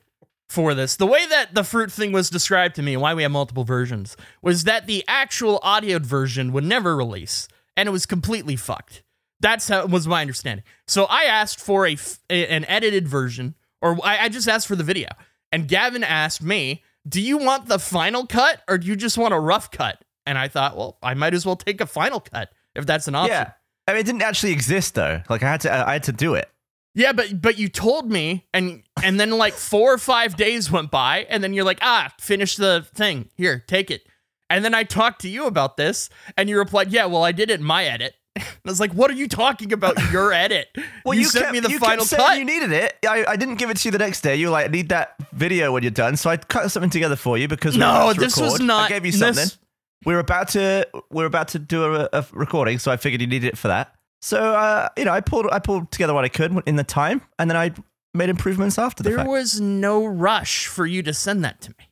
for 0.53 0.75
this, 0.75 0.95
the 0.95 1.07
way 1.07 1.25
that 1.25 1.55
the 1.55 1.63
fruit 1.63 1.91
thing 1.91 2.11
was 2.11 2.29
described 2.29 2.75
to 2.75 2.83
me 2.83 2.93
and 2.93 3.01
why 3.01 3.15
we 3.15 3.23
have 3.23 3.31
multiple 3.31 3.63
versions 3.63 4.15
was 4.41 4.65
that 4.65 4.85
the 4.85 5.03
actual 5.07 5.59
audioed 5.63 6.05
version 6.05 6.53
would 6.53 6.63
never 6.63 6.95
release 6.95 7.47
and 7.75 7.89
it 7.89 7.91
was 7.91 8.05
completely 8.05 8.55
fucked. 8.55 9.01
That's 9.39 9.67
how 9.67 9.85
was 9.87 10.07
my 10.07 10.21
understanding. 10.21 10.63
So 10.87 11.05
I 11.05 11.23
asked 11.23 11.59
for 11.59 11.87
a 11.87 11.97
an 12.29 12.65
edited 12.65 13.07
version, 13.07 13.55
or 13.81 13.97
I, 14.03 14.25
I 14.25 14.29
just 14.29 14.47
asked 14.47 14.67
for 14.67 14.75
the 14.75 14.83
video, 14.83 15.09
and 15.51 15.67
Gavin 15.67 16.03
asked 16.03 16.41
me, 16.41 16.83
"Do 17.07 17.19
you 17.19 17.37
want 17.37 17.67
the 17.67 17.79
final 17.79 18.25
cut 18.25 18.61
or 18.69 18.77
do 18.77 18.87
you 18.87 18.95
just 18.95 19.17
want 19.17 19.33
a 19.33 19.39
rough 19.39 19.71
cut?" 19.71 20.01
And 20.25 20.37
I 20.37 20.47
thought, 20.47 20.77
well, 20.77 20.97
I 21.03 21.15
might 21.15 21.33
as 21.33 21.45
well 21.45 21.57
take 21.57 21.81
a 21.81 21.85
final 21.85 22.21
cut 22.21 22.53
if 22.75 22.85
that's 22.85 23.07
an 23.07 23.15
option. 23.15 23.33
Yeah. 23.33 23.51
I 23.87 23.91
mean, 23.91 23.99
it 24.01 24.05
didn't 24.05 24.21
actually 24.21 24.53
exist 24.53 24.95
though. 24.95 25.21
Like 25.29 25.43
I 25.43 25.51
had 25.51 25.61
to 25.61 25.89
I 25.89 25.93
had 25.93 26.03
to 26.03 26.13
do 26.13 26.35
it. 26.35 26.49
Yeah, 26.95 27.11
but 27.11 27.41
but 27.41 27.57
you 27.57 27.69
told 27.69 28.11
me, 28.11 28.45
and 28.53 28.83
and 29.01 29.19
then 29.19 29.31
like 29.31 29.53
four 29.53 29.93
or 29.93 29.97
five 29.97 30.35
days 30.35 30.69
went 30.71 30.91
by, 30.91 31.25
and 31.29 31.43
then 31.43 31.53
you're 31.53 31.65
like, 31.65 31.79
ah, 31.81 32.13
finish 32.19 32.55
the 32.55 32.85
thing. 32.93 33.29
Here, 33.35 33.63
take 33.67 33.89
it. 33.89 34.05
And 34.49 34.63
then 34.63 34.75
I 34.75 34.83
talked 34.83 35.21
to 35.21 35.29
you 35.29 35.47
about 35.47 35.77
this, 35.77 36.09
and 36.37 36.47
you 36.47 36.57
replied, 36.59 36.91
yeah, 36.91 37.05
well, 37.05 37.23
I 37.23 37.31
did 37.31 37.49
it 37.49 37.59
in 37.59 37.65
my 37.65 37.85
edit. 37.85 38.13
I 38.37 38.43
was 38.65 38.79
like, 38.79 38.93
what 38.93 39.09
are 39.09 39.15
you 39.15 39.27
talking 39.27 39.73
about? 39.73 39.95
Your 40.11 40.31
edit? 40.33 40.67
Well, 41.05 41.15
you, 41.15 41.21
you, 41.21 41.27
sent 41.27 41.43
kept, 41.45 41.53
me 41.53 41.59
the 41.59 41.69
final 41.79 42.05
cut. 42.05 42.37
You 42.37 42.45
needed 42.45 42.71
it. 42.71 42.97
I, 43.05 43.25
I 43.25 43.35
didn't 43.35 43.55
give 43.55 43.69
it 43.69 43.75
to 43.75 43.87
you 43.89 43.91
the 43.91 43.97
next 43.97 44.21
day. 44.21 44.37
You 44.37 44.47
were 44.47 44.53
like, 44.53 44.69
I 44.69 44.71
need 44.71 44.87
that 44.87 45.15
video 45.33 45.73
when 45.73 45.83
you're 45.83 45.91
done. 45.91 46.15
So 46.15 46.29
I 46.29 46.37
cut 46.37 46.71
something 46.71 46.89
together 46.89 47.17
for 47.17 47.37
you 47.37 47.49
because 47.49 47.75
we 47.75 47.81
were 47.83 47.87
No, 47.87 48.13
this 48.13 48.37
was 48.37 48.61
not- 48.61 48.85
I 48.85 48.87
gave 48.89 49.05
you 49.05 49.11
this- 49.11 49.19
something. 49.19 49.59
we're 50.05 50.19
about 50.19 50.47
to 50.49 50.87
we 51.11 51.23
are 51.23 51.27
about 51.27 51.49
to 51.49 51.59
do 51.59 51.83
a, 51.95 52.07
a 52.13 52.25
recording, 52.31 52.79
so 52.79 52.89
I 52.89 52.95
figured 52.95 53.19
you 53.19 53.27
needed 53.27 53.47
it 53.47 53.57
for 53.57 53.67
that. 53.67 53.93
So 54.23 54.39
uh, 54.39 54.87
you 54.97 55.03
know, 55.03 55.11
I 55.11 55.19
pulled 55.19 55.47
I 55.51 55.59
pulled 55.59 55.91
together 55.91 56.13
what 56.13 56.23
I 56.23 56.29
could 56.29 56.63
in 56.65 56.77
the 56.77 56.83
time, 56.85 57.21
and 57.37 57.49
then 57.49 57.57
I 57.57 57.73
made 58.13 58.29
improvements 58.29 58.79
after 58.79 59.03
the 59.03 59.09
there 59.09 59.17
fact. 59.17 59.29
was 59.29 59.59
no 59.59 60.05
rush 60.05 60.67
for 60.67 60.85
you 60.85 61.03
to 61.03 61.13
send 61.13 61.43
that 61.43 61.59
to 61.59 61.71
me. 61.71 61.89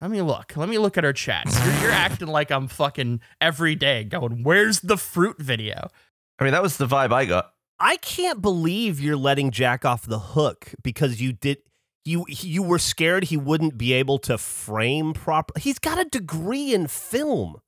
Let 0.00 0.10
me 0.10 0.22
look. 0.22 0.56
Let 0.56 0.70
me 0.70 0.78
look 0.78 0.96
at 0.96 1.04
our 1.04 1.12
chats. 1.12 1.62
You're, 1.62 1.74
you're 1.82 1.90
acting 1.90 2.28
like 2.28 2.50
I'm 2.50 2.68
fucking 2.68 3.20
every 3.38 3.74
day 3.74 4.04
going, 4.04 4.44
where's 4.44 4.80
the 4.80 4.96
fruit 4.96 5.36
video? 5.38 5.90
I 6.38 6.44
mean, 6.44 6.54
that 6.54 6.62
was 6.62 6.78
the 6.78 6.86
vibe 6.86 7.12
I 7.12 7.26
got. 7.26 7.52
I 7.78 7.98
can't 7.98 8.40
believe 8.40 8.98
you're 8.98 9.14
letting 9.14 9.50
Jack 9.50 9.84
off 9.84 10.06
the 10.06 10.18
hook 10.18 10.74
because 10.82 11.20
you 11.20 11.34
did 11.34 11.58
you 12.06 12.24
you 12.30 12.62
were 12.62 12.78
scared 12.78 13.24
he 13.24 13.36
wouldn't 13.36 13.76
be 13.76 13.92
able 13.92 14.16
to 14.20 14.38
frame 14.38 15.12
proper. 15.12 15.52
He's 15.60 15.78
got 15.78 15.98
a 15.98 16.06
degree 16.06 16.72
in 16.72 16.86
film. 16.86 17.60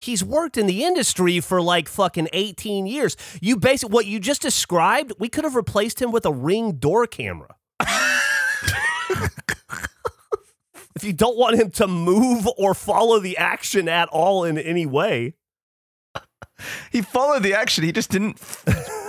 He's 0.00 0.22
worked 0.22 0.56
in 0.56 0.66
the 0.66 0.84
industry 0.84 1.40
for 1.40 1.60
like 1.62 1.88
fucking 1.88 2.28
18 2.32 2.86
years. 2.86 3.16
You 3.40 3.56
basically 3.56 3.92
what 3.94 4.06
you 4.06 4.20
just 4.20 4.42
described, 4.42 5.12
we 5.18 5.28
could 5.28 5.44
have 5.44 5.54
replaced 5.56 6.00
him 6.00 6.12
with 6.12 6.26
a 6.26 6.32
ring 6.32 6.72
door 6.72 7.06
camera. 7.06 7.56
if 10.94 11.02
you 11.02 11.12
don't 11.12 11.36
want 11.36 11.58
him 11.58 11.70
to 11.72 11.86
move 11.86 12.46
or 12.56 12.74
follow 12.74 13.18
the 13.20 13.36
action 13.36 13.88
at 13.88 14.08
all 14.10 14.44
in 14.44 14.56
any 14.58 14.86
way. 14.86 15.34
He 16.90 17.02
followed 17.02 17.42
the 17.42 17.52
action. 17.54 17.84
He 17.84 17.92
just 17.92 18.10
didn't 18.10 18.40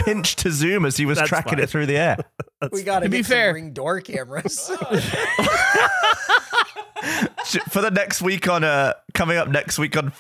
pinch 0.03 0.35
to 0.37 0.51
zoom 0.51 0.85
as 0.85 0.97
he 0.97 1.05
was 1.05 1.17
That's 1.17 1.29
tracking 1.29 1.53
fine. 1.55 1.59
it 1.63 1.69
through 1.69 1.85
the 1.85 1.95
air. 1.97 2.17
we 2.71 2.83
got 2.83 2.99
To 2.99 3.05
to 3.05 3.09
be 3.09 3.23
fair- 3.23 3.53
ring 3.53 3.71
door 3.71 4.01
cameras. 4.01 4.67
For 7.69 7.81
the 7.81 7.91
next 7.91 8.21
week 8.21 8.47
on 8.49 8.63
uh 8.65 8.93
coming 9.13 9.37
up 9.37 9.47
next 9.47 9.79
week 9.79 9.95
on 9.95 10.11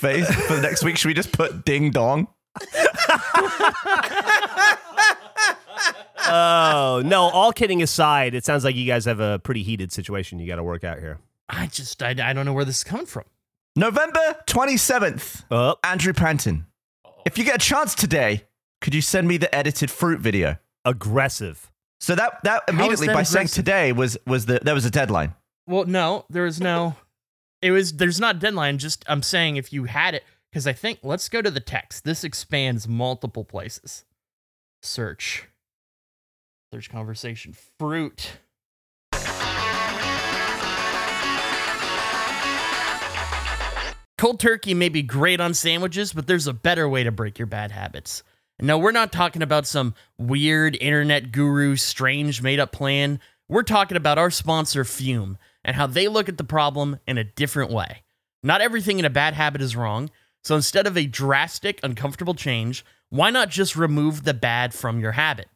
face 0.00 0.28
for 0.46 0.54
the 0.56 0.62
next 0.62 0.82
week 0.84 0.96
should 0.96 1.08
we 1.08 1.14
just 1.14 1.32
put 1.32 1.64
ding 1.64 1.90
dong 1.90 2.26
Oh, 6.24 7.02
no, 7.04 7.22
all 7.30 7.52
kidding 7.52 7.82
aside, 7.82 8.34
it 8.34 8.44
sounds 8.44 8.64
like 8.64 8.76
you 8.76 8.86
guys 8.86 9.04
have 9.06 9.18
a 9.20 9.38
pretty 9.40 9.62
heated 9.62 9.90
situation 9.92 10.38
you 10.38 10.46
got 10.46 10.56
to 10.56 10.62
work 10.62 10.84
out 10.84 10.98
here. 11.00 11.18
I 11.48 11.66
just, 11.66 12.00
I, 12.02 12.10
I 12.10 12.32
don't 12.32 12.46
know 12.46 12.52
where 12.52 12.64
this 12.64 12.78
is 12.78 12.84
coming 12.84 13.06
from. 13.06 13.24
november 13.74 14.36
27th 14.46 15.44
Oh, 15.50 15.76
andrew 15.82 16.12
panton 16.12 16.66
if 17.26 17.36
you 17.38 17.44
get 17.44 17.56
a 17.56 17.58
chance 17.58 17.94
today 17.94 18.44
could 18.82 18.94
you 18.94 19.00
send 19.00 19.26
me 19.26 19.36
the 19.38 19.52
edited 19.54 19.90
fruit 19.90 20.20
video 20.20 20.58
aggressive. 20.84 21.70
so 21.98 22.14
that 22.14 22.38
that 22.44 22.62
immediately 22.68 23.06
that 23.06 23.14
by 23.14 23.22
saying 23.22 23.46
today 23.48 23.92
was 23.92 24.16
was 24.26 24.44
the 24.46 24.60
there 24.62 24.74
was 24.74 24.84
a 24.84 24.90
deadline 24.90 25.34
Well, 25.66 25.84
no, 25.86 26.24
there 26.28 26.44
is 26.46 26.60
no. 26.60 26.96
It 27.62 27.70
was 27.70 27.92
there's 27.94 28.18
not 28.18 28.40
deadline. 28.40 28.78
Just 28.78 29.04
I'm 29.06 29.22
saying 29.22 29.56
if 29.56 29.72
you 29.72 29.84
had 29.84 30.14
it, 30.14 30.24
because 30.50 30.66
I 30.66 30.72
think 30.72 30.98
let's 31.02 31.28
go 31.28 31.40
to 31.40 31.50
the 31.50 31.60
text. 31.60 32.04
This 32.04 32.24
expands 32.24 32.88
multiple 32.88 33.44
places. 33.44 34.04
Search. 34.82 35.48
Search 36.74 36.90
conversation. 36.90 37.54
Fruit. 37.78 38.32
Cold 44.18 44.38
turkey 44.38 44.74
may 44.74 44.88
be 44.88 45.02
great 45.02 45.40
on 45.40 45.54
sandwiches, 45.54 46.12
but 46.12 46.26
there's 46.26 46.46
a 46.46 46.52
better 46.52 46.88
way 46.88 47.02
to 47.02 47.10
break 47.10 47.38
your 47.38 47.46
bad 47.46 47.72
habits. 47.72 48.22
No, 48.60 48.78
we're 48.78 48.92
not 48.92 49.10
talking 49.10 49.42
about 49.42 49.66
some 49.66 49.94
weird 50.16 50.76
internet 50.80 51.32
guru, 51.32 51.74
strange 51.74 52.40
made 52.40 52.60
up 52.60 52.70
plan. 52.70 53.18
We're 53.48 53.64
talking 53.64 53.96
about 53.96 54.18
our 54.18 54.30
sponsor, 54.30 54.84
Füm, 54.84 55.38
and 55.64 55.76
how 55.76 55.86
they 55.86 56.08
look 56.08 56.28
at 56.28 56.38
the 56.38 56.44
problem 56.44 56.98
in 57.06 57.18
a 57.18 57.24
different 57.24 57.70
way. 57.70 58.02
Not 58.42 58.60
everything 58.60 58.98
in 58.98 59.04
a 59.04 59.10
bad 59.10 59.34
habit 59.34 59.62
is 59.62 59.76
wrong. 59.76 60.10
So 60.42 60.56
instead 60.56 60.86
of 60.86 60.96
a 60.96 61.06
drastic, 61.06 61.78
uncomfortable 61.82 62.34
change, 62.34 62.84
why 63.10 63.30
not 63.30 63.50
just 63.50 63.76
remove 63.76 64.24
the 64.24 64.34
bad 64.34 64.74
from 64.74 64.98
your 64.98 65.12
habit? 65.12 65.48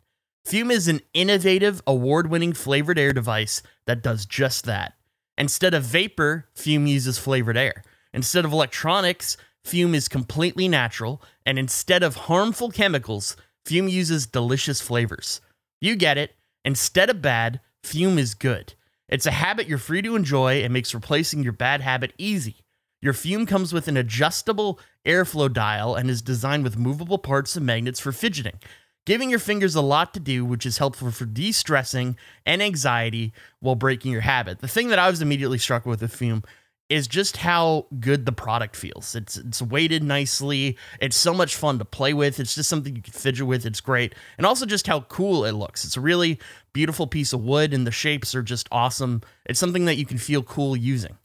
Füm 0.47 0.71
is 0.71 0.87
an 0.87 1.01
innovative, 1.12 1.83
award 1.87 2.31
winning 2.31 2.53
flavored 2.53 2.99
air 2.99 3.12
device 3.12 3.62
that 3.87 4.03
does 4.03 4.25
just 4.27 4.64
that. 4.64 4.95
Instead 5.37 5.75
of 5.75 5.83
vapor, 5.83 6.47
Füm 6.55 6.88
uses 6.88 7.19
flavored 7.19 7.57
air. 7.57 7.83
Instead 8.14 8.45
of 8.45 8.53
electronics, 8.53 9.37
Füm 9.66 9.92
is 9.92 10.07
completely 10.07 10.69
natural. 10.69 11.21
And 11.45 11.59
instead 11.59 12.05
of 12.05 12.14
harmful 12.14 12.71
chemicals, 12.71 13.37
Füm 13.66 13.90
uses 13.90 14.27
delicious 14.27 14.81
flavors. 14.81 15.40
You 15.81 15.97
get 15.97 16.16
it. 16.16 16.37
Instead 16.64 17.11
of 17.11 17.21
bad, 17.21 17.61
Füm 17.83 18.16
is 18.16 18.35
good. 18.35 18.75
It's 19.09 19.27
a 19.27 19.31
habit 19.31 19.69
you're 19.69 19.79
free 19.79 20.03
to 20.03 20.16
enjoy 20.16 20.62
and 20.62 20.73
makes 20.73 20.95
replacing 20.95 21.42
your 21.42 21.53
bad 21.53 21.81
habit 21.81 22.12
easy. 22.19 22.57
Your 23.01 23.12
Füm 23.12 23.47
comes 23.47 23.73
with 23.73 23.88
an 23.88 23.97
adjustable 23.97 24.81
airflow 25.05 25.53
dial 25.53 25.95
and 25.95 26.11
is 26.11 26.23
designed 26.23 26.64
with 26.64 26.79
movable 26.79 27.19
parts 27.19 27.55
and 27.57 27.64
magnets 27.64 28.01
for 28.01 28.11
fidgeting, 28.11 28.59
giving 29.05 29.31
your 29.31 29.38
fingers 29.38 29.75
a 29.75 29.81
lot 29.81 30.12
to 30.14 30.21
do, 30.21 30.45
which 30.45 30.66
is 30.66 30.79
helpful 30.79 31.11
for 31.11 31.25
de 31.25 31.53
stressing 31.53 32.16
and 32.45 32.62
anxiety 32.62 33.33
while 33.61 33.77
breaking 33.77 34.11
your 34.11 34.23
habit. 34.23 34.59
The 34.59 34.69
thing 34.69 34.88
that 34.88 34.99
I 34.99 35.09
was 35.09 35.23
immediately 35.23 35.59
struck 35.59 35.87
with 35.87 36.01
with 36.01 36.12
Füm 36.12 36.45
is 36.88 37.09
just 37.09 37.38
how 37.38 37.87
good 37.99 38.27
the 38.27 38.33
product 38.33 38.77
feels. 38.77 39.14
It's 39.14 39.37
it's 39.37 39.61
weighted 39.61 40.05
nicely. 40.05 40.77
It's 41.01 41.16
so 41.16 41.35
much 41.35 41.57
fun 41.57 41.79
to 41.79 41.85
play 41.85 42.14
with. 42.14 42.38
It's 42.38 42.55
just 42.55 42.68
something 42.68 42.94
you 42.94 43.03
can 43.03 43.12
fidget 43.12 43.46
with. 43.46 43.66
It's 43.66 43.81
great. 43.81 44.14
And 44.38 44.46
also 44.46 44.66
just 44.66 44.87
how 44.87 45.01
cool 45.03 45.44
it 45.44 45.53
looks. 45.53 45.85
It's 45.85 45.96
a 45.96 46.01
really 46.01 46.38
beautiful 46.72 47.07
piece 47.07 47.33
of 47.33 47.42
wood 47.42 47.75
and 47.75 47.87
the 47.87 47.90
shapes 47.90 48.35
are 48.35 48.42
just 48.42 48.68
awesome. 48.70 49.22
It's 49.46 49.59
something 49.59 49.87
that 49.87 49.96
you 49.96 50.07
can 50.07 50.18
feel 50.18 50.42
cool 50.42 50.77
using. 50.77 51.18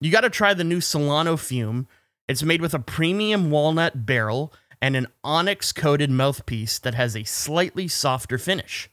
You 0.00 0.10
got 0.10 0.22
to 0.22 0.30
try 0.30 0.52
the 0.52 0.64
new 0.64 0.82
Solano 0.82 1.36
Füm. 1.36 1.86
It's 2.28 2.42
made 2.42 2.60
with 2.60 2.74
a 2.74 2.78
premium 2.78 3.50
walnut 3.50 4.04
barrel 4.04 4.52
and 4.82 4.96
an 4.96 5.06
onyx 5.24 5.72
coated 5.72 6.10
mouthpiece 6.10 6.78
that 6.80 6.94
has 6.94 7.16
a 7.16 7.24
slightly 7.24 7.88
softer 7.88 8.36
finish. 8.36 8.90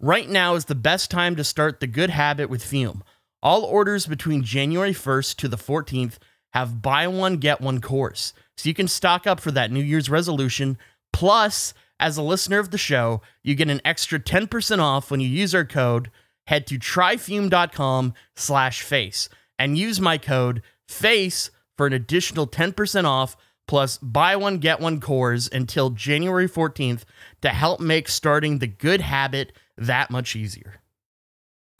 Right 0.00 0.28
now 0.28 0.56
is 0.56 0.64
the 0.64 0.74
best 0.74 1.12
time 1.12 1.36
to 1.36 1.44
start 1.44 1.78
the 1.78 1.86
good 1.86 2.10
habit 2.10 2.50
with 2.50 2.64
Füm. 2.64 3.02
All 3.42 3.64
orders 3.64 4.06
between 4.06 4.44
January 4.44 4.92
1st 4.92 5.36
to 5.36 5.48
the 5.48 5.56
14th 5.56 6.18
have 6.52 6.82
buy 6.82 7.08
one, 7.08 7.38
get 7.38 7.60
one 7.60 7.80
course. 7.80 8.32
So 8.56 8.68
you 8.68 8.74
can 8.74 8.88
stock 8.88 9.26
up 9.26 9.40
for 9.40 9.50
that 9.50 9.72
New 9.72 9.82
Year's 9.82 10.10
resolution. 10.10 10.78
Plus, 11.12 11.74
as 11.98 12.16
a 12.16 12.22
listener 12.22 12.58
of 12.58 12.70
the 12.70 12.78
show, 12.78 13.20
you 13.42 13.54
get 13.54 13.70
an 13.70 13.80
extra 13.84 14.20
10% 14.20 14.78
off 14.78 15.10
when 15.10 15.20
you 15.20 15.28
use 15.28 15.54
our 15.54 15.64
code. 15.64 16.10
Head 16.46 16.66
to 16.68 16.78
tryfum.com 16.78 18.14
slash 18.36 18.82
face 18.82 19.28
and 19.58 19.78
use 19.78 20.00
my 20.00 20.18
code 20.18 20.62
FACE 20.88 21.50
for 21.76 21.86
an 21.86 21.92
additional 21.92 22.46
10% 22.46 23.04
off 23.04 23.36
plus 23.66 23.98
buy 23.98 24.36
one, 24.36 24.58
get 24.58 24.80
one 24.80 25.00
cores 25.00 25.48
until 25.50 25.90
January 25.90 26.48
14th 26.48 27.04
to 27.40 27.48
help 27.48 27.80
make 27.80 28.08
starting 28.08 28.58
the 28.58 28.66
good 28.66 29.00
habit 29.00 29.52
that 29.78 30.10
much 30.10 30.36
easier. 30.36 30.81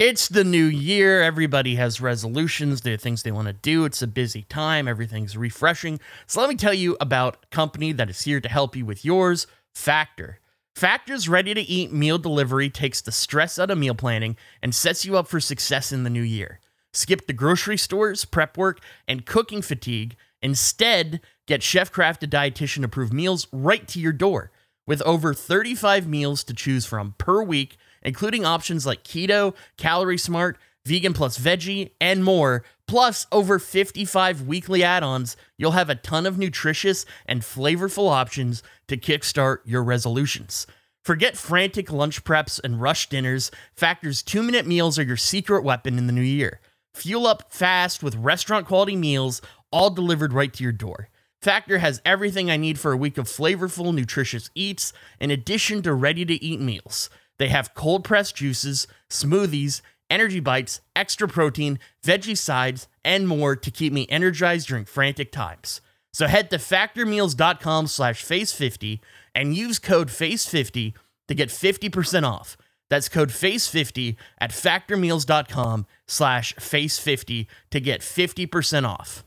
It's 0.04 0.26
the 0.26 0.42
new 0.42 0.64
year. 0.64 1.22
Everybody 1.22 1.76
has 1.76 2.00
resolutions. 2.00 2.80
There 2.80 2.94
are 2.94 2.96
things 2.96 3.22
they 3.22 3.30
want 3.30 3.46
to 3.46 3.52
do. 3.52 3.84
It's 3.84 4.02
a 4.02 4.08
busy 4.08 4.42
time. 4.42 4.88
Everything's 4.88 5.36
refreshing. 5.36 6.00
So 6.26 6.40
let 6.40 6.48
me 6.48 6.56
tell 6.56 6.74
you 6.74 6.96
about 7.00 7.36
a 7.44 7.54
company 7.54 7.92
that 7.92 8.10
is 8.10 8.22
here 8.22 8.40
to 8.40 8.48
help 8.48 8.74
you 8.74 8.84
with 8.84 9.04
yours, 9.04 9.46
Factor. 9.76 10.40
Factor's 10.74 11.28
ready 11.28 11.54
to 11.54 11.60
eat 11.60 11.92
meal 11.92 12.18
delivery 12.18 12.68
takes 12.68 13.00
the 13.00 13.12
stress 13.12 13.60
out 13.60 13.70
of 13.70 13.78
meal 13.78 13.94
planning 13.94 14.36
and 14.60 14.74
sets 14.74 15.04
you 15.04 15.16
up 15.16 15.28
for 15.28 15.38
success 15.38 15.92
in 15.92 16.02
the 16.02 16.10
new 16.10 16.20
year. 16.20 16.58
Skip 16.92 17.28
the 17.28 17.32
grocery 17.32 17.78
stores, 17.78 18.24
prep 18.24 18.58
work, 18.58 18.80
and 19.06 19.24
cooking 19.24 19.62
fatigue. 19.62 20.16
Instead, 20.42 21.20
get 21.46 21.62
chef 21.62 21.92
crafted 21.92 22.30
dietitian 22.30 22.82
approved 22.82 23.12
meals 23.12 23.46
right 23.52 23.86
to 23.86 24.00
your 24.00 24.10
door. 24.10 24.50
With 24.84 25.00
over 25.02 25.32
35 25.32 26.08
meals 26.08 26.42
to 26.42 26.54
choose 26.54 26.86
from 26.86 27.14
per 27.18 27.40
week, 27.40 27.76
including 28.02 28.44
options 28.44 28.86
like 28.86 29.04
keto, 29.04 29.54
calorie 29.76 30.18
smart, 30.18 30.58
vegan 30.84 31.12
plus 31.12 31.38
veggie, 31.38 31.92
and 32.00 32.24
more, 32.24 32.64
plus 32.86 33.26
over 33.32 33.58
55 33.58 34.42
weekly 34.42 34.82
add 34.82 35.02
ons, 35.02 35.36
you'll 35.56 35.72
have 35.72 35.90
a 35.90 35.94
ton 35.94 36.26
of 36.26 36.38
nutritious 36.38 37.06
and 37.26 37.42
flavorful 37.42 38.10
options 38.10 38.62
to 38.88 38.96
kickstart 38.96 39.58
your 39.64 39.82
resolutions. 39.82 40.66
Forget 41.02 41.36
frantic 41.36 41.90
lunch 41.90 42.22
preps 42.22 42.60
and 42.62 42.80
rush 42.80 43.08
dinners. 43.08 43.50
Factor's 43.74 44.22
two 44.22 44.42
minute 44.42 44.66
meals 44.66 44.98
are 44.98 45.04
your 45.04 45.16
secret 45.16 45.64
weapon 45.64 45.98
in 45.98 46.06
the 46.06 46.12
new 46.12 46.20
year. 46.20 46.60
Fuel 46.94 47.26
up 47.26 47.52
fast 47.52 48.02
with 48.02 48.14
restaurant 48.14 48.66
quality 48.66 48.94
meals, 48.94 49.40
all 49.72 49.90
delivered 49.90 50.32
right 50.32 50.52
to 50.52 50.62
your 50.62 50.72
door. 50.72 51.08
Factor 51.40 51.78
has 51.78 52.00
everything 52.04 52.52
I 52.52 52.56
need 52.56 52.78
for 52.78 52.92
a 52.92 52.96
week 52.96 53.18
of 53.18 53.26
flavorful, 53.26 53.92
nutritious 53.92 54.48
eats, 54.54 54.92
in 55.18 55.32
addition 55.32 55.82
to 55.82 55.92
ready 55.92 56.24
to 56.24 56.44
eat 56.44 56.60
meals. 56.60 57.10
They 57.38 57.48
have 57.48 57.74
cold 57.74 58.04
pressed 58.04 58.36
juices, 58.36 58.86
smoothies, 59.10 59.82
energy 60.10 60.40
bites, 60.40 60.80
extra 60.94 61.26
protein, 61.26 61.78
veggie 62.04 62.36
sides, 62.36 62.88
and 63.04 63.26
more 63.26 63.56
to 63.56 63.70
keep 63.70 63.92
me 63.92 64.06
energized 64.08 64.68
during 64.68 64.84
frantic 64.84 65.32
times. 65.32 65.80
So 66.12 66.26
head 66.26 66.50
to 66.50 66.58
factormeals.com 66.58 67.86
slash 67.86 68.24
face50 68.24 69.00
and 69.34 69.56
use 69.56 69.78
code 69.78 70.08
face50 70.08 70.94
to 71.28 71.34
get 71.34 71.48
50% 71.48 72.24
off. 72.24 72.56
That's 72.90 73.08
code 73.08 73.30
FACE50 73.30 74.16
at 74.38 74.50
factormeals.com 74.50 75.86
slash 76.06 76.54
FACE50 76.56 77.46
to 77.70 77.80
get 77.80 78.02
50% 78.02 78.86
off. 78.86 79.24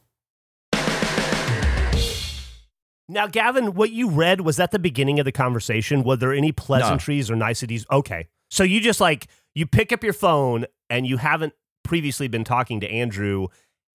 Now, 3.08 3.28
Gavin, 3.28 3.74
what 3.76 3.92
you 3.92 4.10
read 4.10 4.42
was 4.42 4.58
that 4.58 4.72
the 4.72 4.80
beginning 4.80 5.20
of 5.20 5.26
the 5.26 5.32
conversation. 5.32 6.04
Were 6.04 6.16
there 6.16 6.34
any 6.34 6.52
pleasantries 6.52 7.30
or 7.30 7.36
niceties? 7.36 7.86
Okay. 7.92 8.28
So 8.50 8.64
you 8.64 8.82
just 8.82 9.00
like, 9.00 9.28
you 9.54 9.66
pick 9.66 9.92
up 9.92 10.04
your 10.04 10.14
phone 10.14 10.66
and 10.90 11.06
you 11.06 11.18
haven't 11.18 11.54
previously 11.84 12.28
been 12.28 12.44
talking 12.44 12.80
to 12.80 12.90
Andrew. 12.90 13.48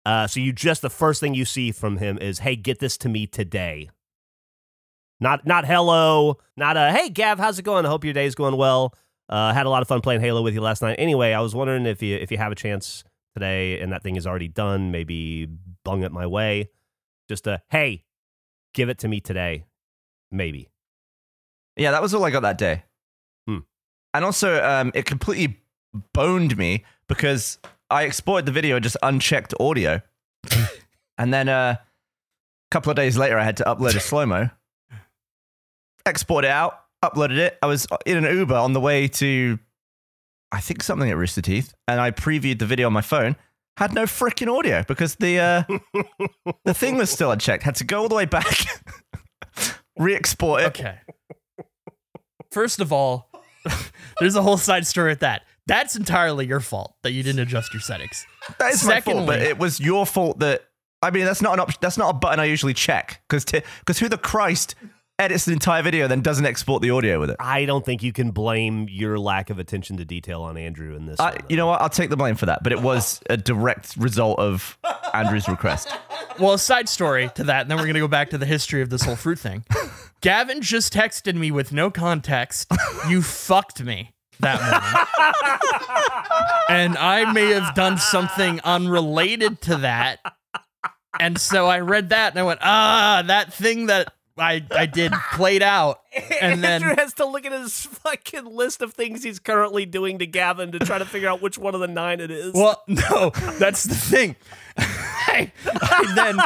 Uh, 0.04 0.26
so 0.26 0.40
you 0.40 0.52
just, 0.52 0.82
the 0.82 0.90
first 0.90 1.20
thing 1.20 1.34
you 1.34 1.44
see 1.44 1.72
from 1.72 1.98
him 1.98 2.18
is, 2.18 2.40
hey, 2.40 2.56
get 2.56 2.78
this 2.78 2.96
to 2.98 3.08
me 3.08 3.26
today. 3.26 3.90
Not, 5.20 5.46
not 5.46 5.64
hello, 5.66 6.38
not 6.56 6.76
a, 6.76 6.92
hey, 6.92 7.08
Gav, 7.08 7.38
how's 7.38 7.58
it 7.58 7.62
going? 7.62 7.86
I 7.86 7.88
hope 7.88 8.04
your 8.04 8.12
day's 8.12 8.34
going 8.34 8.56
well. 8.56 8.94
Uh, 9.28 9.52
had 9.52 9.66
a 9.66 9.70
lot 9.70 9.82
of 9.82 9.88
fun 9.88 10.00
playing 10.00 10.20
Halo 10.20 10.42
with 10.42 10.54
you 10.54 10.60
last 10.60 10.82
night. 10.82 10.96
Anyway, 10.98 11.32
I 11.32 11.40
was 11.40 11.54
wondering 11.54 11.86
if 11.86 12.00
you 12.00 12.14
if 12.16 12.30
you 12.30 12.38
have 12.38 12.52
a 12.52 12.54
chance 12.54 13.02
today 13.34 13.80
and 13.80 13.90
that 13.92 14.02
thing 14.02 14.14
is 14.14 14.26
already 14.26 14.46
done, 14.46 14.92
maybe 14.92 15.48
bung 15.84 16.04
it 16.04 16.12
my 16.12 16.26
way. 16.26 16.68
Just 17.28 17.48
a 17.48 17.60
hey, 17.70 18.04
give 18.76 18.88
it 18.90 18.98
to 18.98 19.08
me 19.08 19.18
today, 19.18 19.64
maybe. 20.30 20.68
Yeah, 21.76 21.90
that 21.90 22.02
was 22.02 22.14
all 22.14 22.24
I 22.24 22.30
got 22.30 22.42
that 22.42 22.58
day. 22.58 22.84
Hmm. 23.48 23.60
And 24.14 24.24
also, 24.24 24.62
um, 24.62 24.92
it 24.94 25.06
completely 25.06 25.60
boned 26.12 26.56
me 26.56 26.84
because 27.08 27.58
I 27.90 28.04
exported 28.04 28.46
the 28.46 28.52
video 28.52 28.78
just 28.78 28.96
unchecked 29.02 29.54
audio, 29.58 30.02
and 31.18 31.34
then 31.34 31.48
uh, 31.48 31.76
a 31.78 32.70
couple 32.70 32.90
of 32.90 32.96
days 32.96 33.16
later, 33.16 33.38
I 33.38 33.44
had 33.44 33.56
to 33.56 33.64
upload 33.64 33.96
a 33.96 34.00
slow 34.00 34.26
mo, 34.26 34.50
export 36.04 36.44
it 36.44 36.50
out, 36.50 36.80
uploaded 37.02 37.38
it. 37.38 37.58
I 37.62 37.66
was 37.66 37.86
in 38.04 38.22
an 38.22 38.36
Uber 38.36 38.54
on 38.54 38.74
the 38.74 38.80
way 38.80 39.08
to, 39.08 39.58
I 40.52 40.60
think 40.60 40.82
something 40.82 41.10
at 41.10 41.16
Rooster 41.16 41.42
Teeth, 41.42 41.74
and 41.88 42.00
I 42.00 42.10
previewed 42.10 42.58
the 42.58 42.66
video 42.66 42.86
on 42.86 42.92
my 42.92 43.00
phone. 43.00 43.36
Had 43.76 43.92
no 43.92 44.04
freaking 44.04 44.52
audio 44.52 44.84
because 44.86 45.16
the 45.16 45.38
uh, 45.38 45.62
the 46.64 46.72
thing 46.72 46.96
was 46.96 47.10
still 47.10 47.30
unchecked. 47.30 47.62
Had 47.62 47.74
to 47.76 47.84
go 47.84 48.02
all 48.02 48.08
the 48.08 48.14
way 48.14 48.24
back, 48.24 48.64
re-export 49.98 50.62
it. 50.62 50.66
Okay. 50.66 50.98
First 52.50 52.80
of 52.80 52.92
all, 52.92 53.30
there's 54.20 54.34
a 54.34 54.42
whole 54.42 54.56
side 54.56 54.86
story 54.86 55.12
at 55.12 55.20
that. 55.20 55.42
That's 55.66 55.94
entirely 55.96 56.46
your 56.46 56.60
fault 56.60 56.94
that 57.02 57.12
you 57.12 57.22
didn't 57.22 57.40
adjust 57.40 57.74
your 57.74 57.80
settings. 57.80 58.24
That 58.58 58.72
is 58.72 58.84
my 58.86 59.00
fault, 59.00 59.26
but 59.26 59.42
it 59.42 59.58
was 59.58 59.78
your 59.80 60.06
fault 60.06 60.38
that. 60.38 60.62
I 61.02 61.10
mean, 61.10 61.26
that's 61.26 61.42
not 61.42 61.52
an 61.52 61.60
option. 61.60 61.78
That's 61.82 61.98
not 61.98 62.10
a 62.10 62.14
button 62.14 62.40
I 62.40 62.46
usually 62.46 62.72
check 62.72 63.22
because 63.28 63.44
because 63.44 63.98
who 63.98 64.08
the 64.08 64.16
Christ 64.16 64.74
edits 65.18 65.46
an 65.46 65.54
entire 65.54 65.82
video 65.82 66.04
and 66.04 66.10
then 66.10 66.20
doesn't 66.20 66.44
export 66.44 66.82
the 66.82 66.90
audio 66.90 67.18
with 67.18 67.30
it. 67.30 67.36
I 67.40 67.64
don't 67.64 67.84
think 67.84 68.02
you 68.02 68.12
can 68.12 68.30
blame 68.30 68.86
your 68.90 69.18
lack 69.18 69.48
of 69.50 69.58
attention 69.58 69.96
to 69.96 70.04
detail 70.04 70.42
on 70.42 70.56
Andrew 70.56 70.94
in 70.94 71.06
this. 71.06 71.18
I, 71.18 71.30
one, 71.30 71.38
you 71.48 71.56
know 71.56 71.66
what? 71.66 71.80
I'll 71.80 71.88
take 71.88 72.10
the 72.10 72.16
blame 72.16 72.34
for 72.34 72.46
that. 72.46 72.62
But 72.62 72.72
it 72.72 72.82
was 72.82 73.20
a 73.30 73.36
direct 73.36 73.96
result 73.96 74.38
of 74.38 74.78
Andrew's 75.14 75.48
request. 75.48 75.88
Well, 76.38 76.52
a 76.54 76.58
side 76.58 76.88
story 76.88 77.30
to 77.36 77.44
that, 77.44 77.62
and 77.62 77.70
then 77.70 77.78
we're 77.78 77.86
gonna 77.86 77.98
go 77.98 78.08
back 78.08 78.30
to 78.30 78.38
the 78.38 78.46
history 78.46 78.82
of 78.82 78.90
this 78.90 79.02
whole 79.02 79.16
fruit 79.16 79.38
thing. 79.38 79.64
Gavin 80.20 80.60
just 80.60 80.92
texted 80.92 81.34
me 81.34 81.50
with 81.50 81.72
no 81.72 81.90
context. 81.90 82.70
You 83.08 83.22
fucked 83.22 83.82
me 83.82 84.12
that 84.40 84.60
morning, 84.60 85.70
and 86.68 86.98
I 86.98 87.32
may 87.32 87.52
have 87.52 87.74
done 87.74 87.96
something 87.96 88.60
unrelated 88.64 89.62
to 89.62 89.76
that. 89.78 90.18
And 91.18 91.40
so 91.40 91.66
I 91.66 91.80
read 91.80 92.10
that, 92.10 92.32
and 92.32 92.40
I 92.40 92.42
went, 92.42 92.60
"Ah, 92.62 93.22
that 93.26 93.54
thing 93.54 93.86
that 93.86 94.12
I 94.38 94.64
I 94.70 94.86
did 94.86 95.12
played 95.32 95.62
out." 95.62 96.00
And 96.40 96.62
then 96.62 96.82
Andrew 96.82 96.94
has 96.96 97.12
to 97.14 97.26
look 97.26 97.44
at 97.46 97.52
his 97.52 97.86
fucking 97.86 98.44
list 98.44 98.82
of 98.82 98.94
things 98.94 99.22
he's 99.22 99.38
currently 99.38 99.86
doing 99.86 100.18
to 100.18 100.26
Gavin 100.26 100.72
to 100.72 100.78
try 100.78 100.98
to 100.98 101.04
figure 101.04 101.28
out 101.28 101.42
which 101.42 101.58
one 101.58 101.74
of 101.74 101.80
the 101.80 101.88
nine 101.88 102.20
it 102.20 102.30
is. 102.30 102.52
Well, 102.54 102.82
no, 102.88 103.30
that's 103.58 103.84
the 103.84 103.94
thing. 103.94 104.36
I, 104.78 105.52
I 105.66 106.12
then 106.14 106.36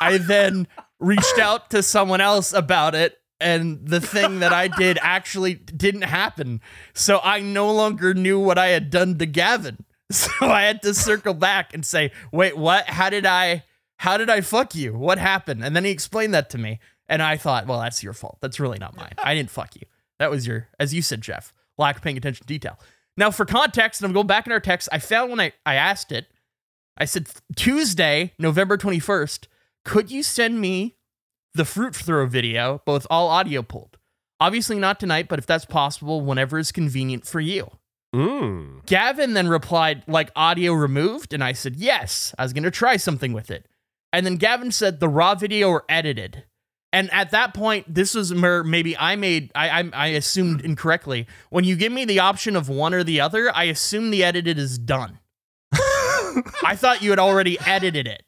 I 0.00 0.18
then 0.18 0.68
reached 0.98 1.38
out 1.38 1.70
to 1.70 1.82
someone 1.82 2.20
else 2.20 2.52
about 2.52 2.94
it 2.94 3.18
and 3.40 3.86
the 3.86 4.00
thing 4.00 4.40
that 4.40 4.52
I 4.52 4.68
did 4.68 4.98
actually 5.02 5.54
didn't 5.54 6.02
happen. 6.02 6.60
So 6.94 7.20
I 7.22 7.40
no 7.40 7.70
longer 7.72 8.14
knew 8.14 8.38
what 8.38 8.58
I 8.58 8.68
had 8.68 8.90
done 8.90 9.18
to 9.18 9.26
Gavin. 9.26 9.84
So 10.08 10.30
I 10.40 10.62
had 10.62 10.82
to 10.82 10.94
circle 10.94 11.34
back 11.34 11.74
and 11.74 11.84
say, 11.84 12.12
"Wait, 12.30 12.56
what? 12.56 12.88
How 12.88 13.10
did 13.10 13.26
I 13.26 13.64
how 13.96 14.16
did 14.16 14.30
I 14.30 14.40
fuck 14.40 14.74
you? 14.76 14.96
What 14.96 15.18
happened?" 15.18 15.64
And 15.64 15.74
then 15.74 15.84
he 15.84 15.90
explained 15.90 16.32
that 16.32 16.48
to 16.50 16.58
me, 16.58 16.78
and 17.08 17.22
I 17.22 17.36
thought, 17.36 17.66
"Well, 17.66 17.80
that's 17.80 18.02
your 18.02 18.12
fault. 18.12 18.38
That's 18.40 18.60
really 18.60 18.78
not 18.78 18.96
mine. 18.96 19.14
I 19.18 19.34
didn't 19.34 19.50
fuck 19.50 19.76
you. 19.76 19.82
That 20.18 20.30
was 20.30 20.46
your 20.46 20.68
as 20.78 20.94
you 20.94 21.02
said, 21.02 21.20
Geoff, 21.20 21.52
lack 21.78 21.96
of 21.96 22.02
paying 22.02 22.16
attention 22.16 22.46
to 22.46 22.46
detail." 22.46 22.78
Now, 23.16 23.30
for 23.30 23.46
context, 23.46 24.00
and 24.00 24.06
I'm 24.06 24.12
going 24.12 24.26
back 24.26 24.46
in 24.46 24.52
our 24.52 24.60
text, 24.60 24.88
I 24.92 24.98
found 24.98 25.30
when 25.30 25.40
I, 25.40 25.52
I 25.64 25.74
asked 25.74 26.12
it, 26.12 26.26
I 26.98 27.04
said, 27.04 27.28
Tuesday, 27.54 28.32
November 28.38 28.76
21st, 28.76 29.46
could 29.84 30.10
you 30.10 30.22
send 30.22 30.60
me 30.60 30.96
the 31.54 31.64
fruit 31.64 31.94
throw 31.94 32.26
video, 32.26 32.82
both 32.84 33.06
all 33.08 33.28
audio 33.28 33.62
pulled? 33.62 33.98
Obviously 34.40 34.78
not 34.78 35.00
tonight, 35.00 35.28
but 35.28 35.38
if 35.38 35.46
that's 35.46 35.64
possible, 35.64 36.20
whenever 36.20 36.58
is 36.58 36.72
convenient 36.72 37.26
for 37.26 37.40
you. 37.40 37.70
Mm. 38.14 38.84
Gavin 38.86 39.32
then 39.32 39.48
replied, 39.48 40.02
like 40.06 40.30
audio 40.36 40.72
removed, 40.72 41.32
and 41.32 41.42
I 41.42 41.52
said, 41.52 41.76
yes, 41.76 42.34
I 42.38 42.42
was 42.42 42.52
going 42.52 42.64
to 42.64 42.70
try 42.70 42.96
something 42.96 43.32
with 43.32 43.50
it. 43.50 43.66
And 44.12 44.26
then 44.26 44.36
Gavin 44.36 44.72
said, 44.72 45.00
the 45.00 45.08
raw 45.08 45.34
video 45.34 45.68
or 45.68 45.84
edited. 45.88 46.44
And 46.96 47.12
at 47.12 47.32
that 47.32 47.52
point, 47.52 47.92
this 47.92 48.14
was 48.14 48.32
where 48.32 48.64
maybe 48.64 48.96
I 48.96 49.16
made, 49.16 49.52
I, 49.54 49.82
I, 49.82 49.90
I 49.92 50.06
assumed 50.08 50.62
incorrectly. 50.62 51.26
When 51.50 51.62
you 51.62 51.76
give 51.76 51.92
me 51.92 52.06
the 52.06 52.20
option 52.20 52.56
of 52.56 52.70
one 52.70 52.94
or 52.94 53.04
the 53.04 53.20
other, 53.20 53.54
I 53.54 53.64
assume 53.64 54.10
the 54.10 54.24
edited 54.24 54.58
is 54.58 54.78
done. 54.78 55.18
I 55.74 56.74
thought 56.74 57.02
you 57.02 57.10
had 57.10 57.18
already 57.18 57.60
edited 57.60 58.06
it. 58.06 58.22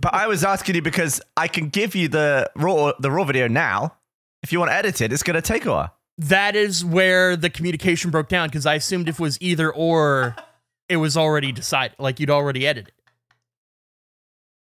But 0.00 0.14
I 0.14 0.28
was 0.28 0.44
asking 0.44 0.76
you 0.76 0.82
because 0.82 1.20
I 1.36 1.48
can 1.48 1.70
give 1.70 1.96
you 1.96 2.06
the 2.06 2.48
raw 2.54 2.92
the 3.00 3.10
raw 3.10 3.24
video 3.24 3.48
now. 3.48 3.96
If 4.44 4.52
you 4.52 4.60
want 4.60 4.70
to 4.70 4.76
edit 4.76 5.00
it, 5.00 5.12
it's 5.12 5.24
going 5.24 5.34
to 5.34 5.42
take 5.42 5.66
a 5.66 5.70
while. 5.72 5.96
That 6.18 6.54
is 6.54 6.84
where 6.84 7.34
the 7.34 7.50
communication 7.50 8.12
broke 8.12 8.28
down 8.28 8.46
because 8.46 8.64
I 8.64 8.74
assumed 8.74 9.08
if 9.08 9.18
it 9.18 9.22
was 9.22 9.38
either 9.40 9.72
or, 9.72 10.36
it 10.88 10.98
was 10.98 11.16
already 11.16 11.50
decided, 11.50 11.96
like 11.98 12.20
you'd 12.20 12.30
already 12.30 12.64
edited. 12.64 12.92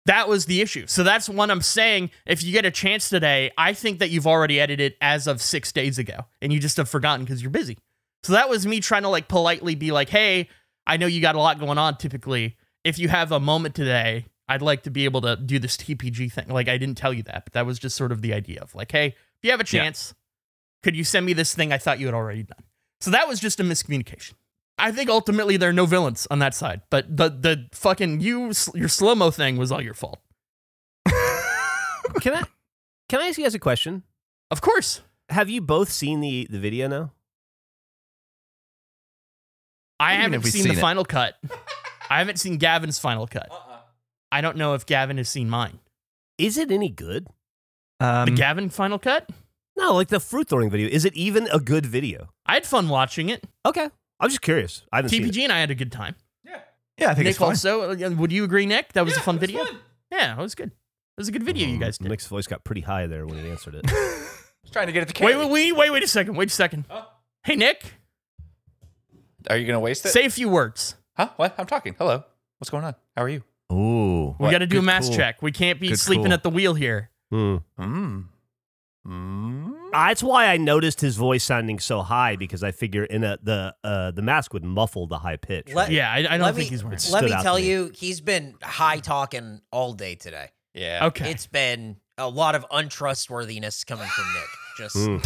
That 0.06 0.28
was 0.28 0.46
the 0.46 0.60
issue. 0.60 0.86
So 0.88 1.04
that's 1.04 1.28
what 1.28 1.50
I'm 1.50 1.60
saying. 1.60 2.10
If 2.26 2.42
you 2.42 2.52
get 2.52 2.64
a 2.64 2.70
chance 2.70 3.08
today, 3.08 3.52
I 3.56 3.72
think 3.72 4.00
that 4.00 4.10
you've 4.10 4.26
already 4.26 4.60
edited 4.60 4.94
as 5.00 5.26
of 5.26 5.40
six 5.40 5.70
days 5.72 5.98
ago 5.98 6.26
and 6.40 6.52
you 6.52 6.58
just 6.58 6.76
have 6.76 6.88
forgotten 6.88 7.24
because 7.24 7.40
you're 7.40 7.50
busy. 7.52 7.78
So 8.24 8.32
that 8.32 8.48
was 8.48 8.66
me 8.66 8.80
trying 8.80 9.02
to 9.02 9.08
like 9.08 9.28
politely 9.28 9.74
be 9.76 9.92
like, 9.92 10.08
hey, 10.08 10.48
I 10.86 10.96
know 10.96 11.06
you 11.06 11.20
got 11.20 11.36
a 11.36 11.40
lot 11.40 11.60
going 11.60 11.78
on 11.78 11.96
typically. 11.98 12.56
If 12.84 12.98
you 12.98 13.08
have 13.08 13.30
a 13.30 13.38
moment 13.38 13.76
today, 13.76 14.26
I'd 14.48 14.62
like 14.62 14.82
to 14.84 14.90
be 14.90 15.04
able 15.04 15.20
to 15.20 15.36
do 15.36 15.60
this 15.60 15.76
TPG 15.76 16.32
thing. 16.32 16.48
Like 16.48 16.68
I 16.68 16.78
didn't 16.78 16.96
tell 16.96 17.12
you 17.12 17.22
that, 17.24 17.44
but 17.44 17.52
that 17.52 17.64
was 17.64 17.78
just 17.78 17.96
sort 17.96 18.10
of 18.10 18.22
the 18.22 18.34
idea 18.34 18.60
of 18.60 18.74
like, 18.74 18.90
hey, 18.90 19.06
if 19.08 19.14
you 19.44 19.50
have 19.52 19.60
a 19.60 19.64
Yeah. 19.64 19.82
chance, 19.84 20.14
could 20.82 20.96
you 20.96 21.04
send 21.04 21.24
me 21.26 21.32
this 21.32 21.54
thing 21.54 21.72
I 21.72 21.78
thought 21.78 22.00
you 22.00 22.06
had 22.06 22.14
already 22.14 22.42
done? 22.42 22.64
So 23.00 23.12
that 23.12 23.28
was 23.28 23.38
just 23.38 23.60
a 23.60 23.62
miscommunication. 23.62 24.32
I 24.82 24.90
think 24.90 25.08
ultimately 25.08 25.56
there 25.56 25.70
are 25.70 25.72
no 25.72 25.86
villains 25.86 26.26
on 26.30 26.40
that 26.40 26.54
side, 26.54 26.82
but 26.90 27.16
the 27.16 27.28
the 27.30 27.68
fucking 27.72 28.20
you 28.20 28.52
your 28.74 28.88
slow 28.88 29.14
mo 29.14 29.30
thing 29.30 29.56
was 29.56 29.70
all 29.70 29.80
your 29.80 29.94
fault. 29.94 30.18
Can 32.20 32.34
I 32.34 32.42
can 33.08 33.20
I 33.20 33.28
ask 33.28 33.38
you 33.38 33.44
guys 33.44 33.54
a 33.54 33.58
question? 33.60 34.02
Of 34.50 34.60
course, 34.60 35.00
Have 35.28 35.48
you 35.48 35.60
both 35.62 35.90
seen 35.90 36.20
the 36.20 36.46
the 36.50 36.58
video 36.58 36.88
now? 36.88 37.12
I 40.00 40.14
do 40.14 40.22
haven't 40.22 40.32
have 40.34 40.44
we 40.44 40.50
seen, 40.50 40.62
seen 40.64 40.72
the 40.72 40.78
it? 40.78 40.80
final 40.82 41.04
cut. 41.04 41.36
I 42.10 42.18
haven't 42.18 42.38
seen 42.40 42.58
Gavin's 42.58 42.98
final 42.98 43.26
cut. 43.26 43.48
I 44.32 44.40
don't 44.40 44.56
know 44.56 44.74
if 44.74 44.84
Gavin 44.84 45.16
has 45.18 45.28
seen 45.28 45.48
mine. 45.48 45.78
Is 46.38 46.58
it 46.58 46.70
any 46.72 46.88
good? 46.88 47.28
Um, 48.00 48.26
The 48.26 48.32
Gavin 48.32 48.68
final 48.68 48.98
cut. 48.98 49.30
No, 49.78 49.94
like 49.94 50.08
the 50.08 50.20
fruit 50.20 50.48
throwing 50.48 50.70
video. 50.70 50.88
Is 50.88 51.04
it 51.04 51.14
even 51.14 51.46
a 51.52 51.60
good 51.60 51.86
video? 51.86 52.30
I 52.46 52.54
had 52.54 52.66
fun 52.66 52.88
watching 52.88 53.28
it. 53.28 53.46
Okay, 53.64 53.88
I'm 54.22 54.28
just 54.30 54.40
curious. 54.40 54.82
I 54.92 54.96
haven't 54.96 55.10
seen 55.10 55.24
it. 55.24 55.32
TPG 55.32 55.42
and 55.44 55.52
I 55.52 55.58
had 55.60 55.70
a 55.70 55.74
good 55.74 55.92
time. 55.92 56.14
yeah, 56.44 56.60
Yeah, 56.98 57.10
I 57.10 57.14
think 57.14 57.24
Nick 57.24 57.30
it's 57.32 57.38
fine. 57.38 57.48
also. 57.50 57.90
uh, 57.90 58.10
Would 58.10 58.32
you 58.32 58.44
agree, 58.44 58.64
Nick? 58.64 58.92
That 58.94 59.04
was 59.04 59.16
a 59.16 59.20
fun 59.20 59.38
video. 59.38 59.64
Yeah, 60.10 60.32
it 60.38 60.40
was 60.40 60.54
good. 60.54 60.68
It 60.68 61.18
was 61.20 61.28
a 61.28 61.32
good 61.32 61.42
video 61.42 61.68
you 61.68 61.76
guys 61.78 61.98
did. 61.98 62.08
Nick's 62.08 62.26
voice 62.26 62.46
got 62.46 62.64
pretty 62.64 62.80
high 62.82 63.06
there 63.06 63.26
when 63.26 63.38
he 63.38 63.50
answered 63.50 63.74
it. 63.74 63.90
He's 64.62 64.70
trying 64.72 64.86
to 64.86 64.92
get 64.92 65.02
it 65.02 65.14
to 65.14 65.24
Wait, 65.24 65.36
wait, 65.36 65.50
wait, 65.50 65.72
wait, 65.76 65.90
wait 65.90 66.02
a 66.02 66.08
second. 66.08 66.36
Wait 66.36 66.48
a 66.48 66.52
second. 66.52 66.86
Hey, 67.44 67.56
Nick, 67.56 67.82
Are 69.50 69.56
you 69.56 69.66
gonna 69.66 69.80
waste 69.80 70.06
it? 70.06 70.10
say 70.10 70.24
a 70.24 70.30
few 70.30 70.48
words. 70.48 70.94
huh? 71.16 71.30
What? 71.36 71.54
I'm 71.58 71.66
talking. 71.66 71.94
Hello. 71.98 72.24
What's 72.58 72.70
going 72.70 72.84
on? 72.84 72.94
How 73.16 73.24
are 73.24 73.28
you? 73.28 73.42
Ooh. 73.72 74.36
We 74.38 74.50
got 74.50 74.58
to 74.58 74.66
do 74.66 74.76
a 74.76 74.80
Good 74.80 74.86
mass 74.86 75.08
call. 75.08 75.16
check. 75.16 75.42
We 75.42 75.50
can't 75.50 75.80
be 75.80 75.88
Good 75.88 75.98
sleeping 75.98 76.26
call. 76.26 76.32
at 76.34 76.42
the 76.44 76.50
wheel 76.50 76.74
here. 76.74 77.10
Hmm. 77.30 77.56
Mm. 77.78 78.24
Mm. 79.06 79.51
That's 79.92 80.22
why 80.22 80.46
I 80.46 80.56
noticed 80.56 81.00
his 81.00 81.16
voice 81.16 81.44
sounding 81.44 81.78
so 81.78 82.02
high 82.02 82.36
because 82.36 82.62
I 82.64 82.72
figure 82.72 83.04
in 83.04 83.24
a 83.24 83.38
the 83.42 83.74
uh 83.84 84.10
the 84.10 84.22
mask 84.22 84.52
would 84.54 84.64
muffle 84.64 85.06
the 85.06 85.18
high 85.18 85.36
pitch. 85.36 85.72
Let- 85.72 85.90
Yeah, 85.90 86.10
I, 86.10 86.18
I 86.34 86.38
don't 86.38 86.46
think 86.54 86.56
me, 86.56 86.64
he's 86.66 86.82
wearing. 86.82 86.94
It's- 86.94 87.08
it. 87.08 87.12
Let 87.12 87.24
me 87.24 87.30
tell 87.42 87.56
me. 87.56 87.68
you, 87.68 87.90
he's 87.94 88.20
been 88.20 88.54
high 88.62 88.98
talking 88.98 89.60
all 89.70 89.92
day 89.92 90.14
today. 90.14 90.48
Yeah. 90.74 91.06
Okay. 91.06 91.30
It's 91.30 91.46
been 91.46 91.96
a 92.18 92.28
lot 92.28 92.54
of 92.54 92.64
untrustworthiness 92.70 93.84
coming 93.84 94.08
from 94.08 94.24
Nick. 94.34 94.48
Just 94.78 94.96
Hmm. 94.96 95.16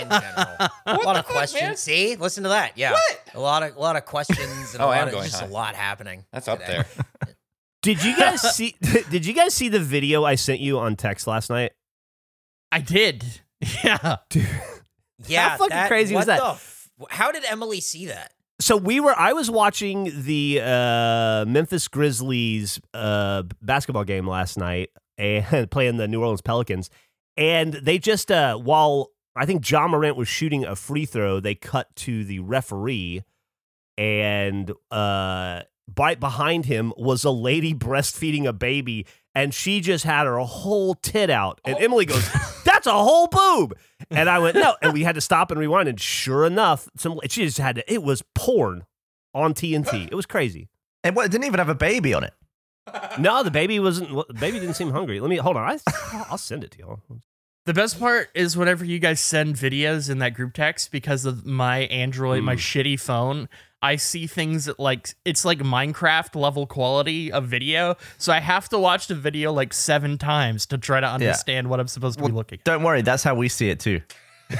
in 0.00 0.08
general, 0.10 0.68
a 0.84 0.94
lot 1.04 1.16
of 1.16 1.24
questions. 1.24 1.78
See, 1.80 2.14
listen 2.16 2.42
to 2.42 2.50
that. 2.50 2.72
Yeah, 2.76 2.92
what? 2.92 3.20
a 3.34 3.40
lot 3.40 3.62
of 3.62 3.74
a 3.74 3.80
lot 3.80 3.96
of 3.96 4.04
questions 4.04 4.74
and 4.74 4.80
Oh, 4.82 4.86
a 4.86 4.88
I 4.88 4.98
lot 4.98 5.02
am 5.02 5.08
of 5.08 5.14
going 5.14 5.24
just 5.28 5.40
high. 5.40 5.46
a 5.46 5.50
lot 5.50 5.74
happening. 5.74 6.24
That's 6.32 6.46
up 6.48 6.58
there. 6.58 6.84
Did 7.82 8.02
you 8.04 8.14
guys 8.16 8.42
see? 8.54 8.74
Did 9.10 9.24
you 9.24 9.32
guys 9.32 9.54
see 9.54 9.68
the 9.70 9.80
video 9.80 10.24
I 10.24 10.34
sent 10.34 10.60
you 10.60 10.78
on 10.78 10.96
text 10.96 11.26
last 11.26 11.48
night? 11.48 11.72
I 12.72 12.80
did. 12.80 13.24
Yeah. 13.84 14.16
Dude. 14.30 14.46
Yeah, 15.26 15.50
How 15.50 15.56
fucking 15.56 15.70
that- 15.76 15.88
crazy 15.88 16.14
was 16.14 16.26
that? 16.26 16.40
f- 16.42 16.90
how 17.10 17.32
did 17.32 17.44
Emily 17.44 17.80
see 17.80 18.06
that? 18.06 18.32
So 18.60 18.76
we 18.76 19.00
were. 19.00 19.14
I 19.14 19.32
was 19.34 19.50
watching 19.50 20.10
the 20.24 20.60
uh, 20.62 21.44
Memphis 21.46 21.88
Grizzlies 21.88 22.80
uh, 22.94 23.42
basketball 23.60 24.04
game 24.04 24.26
last 24.26 24.56
night 24.56 24.90
and 25.18 25.70
playing 25.70 25.96
the 25.98 26.08
New 26.08 26.20
Orleans 26.20 26.40
Pelicans, 26.40 26.88
and 27.36 27.74
they 27.74 27.98
just 27.98 28.30
uh, 28.30 28.56
while 28.56 29.10
I 29.34 29.44
think 29.44 29.68
Ja 29.70 29.86
Morant 29.88 30.16
was 30.16 30.28
shooting 30.28 30.64
a 30.64 30.74
free 30.74 31.04
throw, 31.04 31.38
they 31.38 31.54
cut 31.54 31.94
to 31.96 32.24
the 32.24 32.38
referee, 32.38 33.24
and 33.98 34.72
uh, 34.90 35.62
right 35.98 36.18
behind 36.18 36.64
him 36.66 36.92
was 36.96 37.24
a 37.24 37.30
lady 37.30 37.74
breastfeeding 37.74 38.46
a 38.46 38.52
baby, 38.54 39.06
and 39.34 39.52
she 39.52 39.80
just 39.80 40.04
had 40.04 40.24
her 40.26 40.38
whole 40.38 40.94
tit 40.94 41.28
out, 41.30 41.60
and 41.66 41.76
Emily 41.78 42.06
goes, 42.06 42.26
"That's 42.86 42.94
a 42.94 43.04
whole 43.04 43.26
boob." 43.26 43.76
And 44.10 44.28
I 44.28 44.38
went, 44.38 44.56
no. 44.56 44.76
And 44.82 44.92
we 44.92 45.02
had 45.02 45.14
to 45.14 45.20
stop 45.20 45.50
and 45.50 45.58
rewind. 45.58 45.88
And 45.88 46.00
sure 46.00 46.46
enough, 46.46 46.88
some 46.96 47.18
she 47.28 47.44
just 47.44 47.58
had 47.58 47.76
to, 47.76 47.92
it 47.92 48.02
was 48.02 48.22
porn 48.34 48.84
on 49.34 49.54
TNT. 49.54 50.08
It 50.10 50.14
was 50.14 50.26
crazy. 50.26 50.68
And 51.02 51.14
what, 51.14 51.26
it 51.26 51.32
didn't 51.32 51.46
even 51.46 51.58
have 51.58 51.68
a 51.68 51.74
baby 51.74 52.14
on 52.14 52.24
it. 52.24 52.34
No, 53.18 53.42
the 53.42 53.50
baby 53.50 53.80
wasn't, 53.80 54.10
the 54.28 54.34
baby 54.34 54.60
didn't 54.60 54.74
seem 54.74 54.90
hungry. 54.90 55.18
Let 55.20 55.28
me, 55.28 55.36
hold 55.36 55.56
on. 55.56 55.68
I, 55.68 55.78
I'll 56.30 56.38
send 56.38 56.62
it 56.62 56.70
to 56.72 56.78
y'all. 56.78 57.00
The 57.64 57.74
best 57.74 57.98
part 57.98 58.30
is 58.34 58.56
whenever 58.56 58.84
you 58.84 59.00
guys 59.00 59.18
send 59.18 59.56
videos 59.56 60.08
in 60.08 60.18
that 60.18 60.34
group 60.34 60.54
text 60.54 60.92
because 60.92 61.24
of 61.24 61.44
my 61.44 61.80
Android, 61.80 62.44
my 62.44 62.54
mm. 62.54 62.58
shitty 62.58 63.00
phone, 63.00 63.48
I 63.82 63.96
see 63.96 64.26
things 64.26 64.64
that 64.64 64.80
like 64.80 65.14
it's 65.24 65.44
like 65.44 65.58
Minecraft 65.58 66.34
level 66.34 66.66
quality 66.66 67.30
of 67.30 67.46
video. 67.46 67.96
So 68.18 68.32
I 68.32 68.40
have 68.40 68.68
to 68.70 68.78
watch 68.78 69.06
the 69.06 69.14
video 69.14 69.52
like 69.52 69.72
seven 69.72 70.18
times 70.18 70.66
to 70.66 70.78
try 70.78 71.00
to 71.00 71.06
understand 71.06 71.68
what 71.68 71.80
I'm 71.80 71.88
supposed 71.88 72.18
to 72.18 72.24
be 72.24 72.32
looking 72.32 72.58
at. 72.58 72.64
Don't 72.64 72.82
worry, 72.82 73.02
that's 73.02 73.22
how 73.22 73.34
we 73.34 73.48
see 73.48 73.68
it 73.68 73.80
too. 73.80 74.00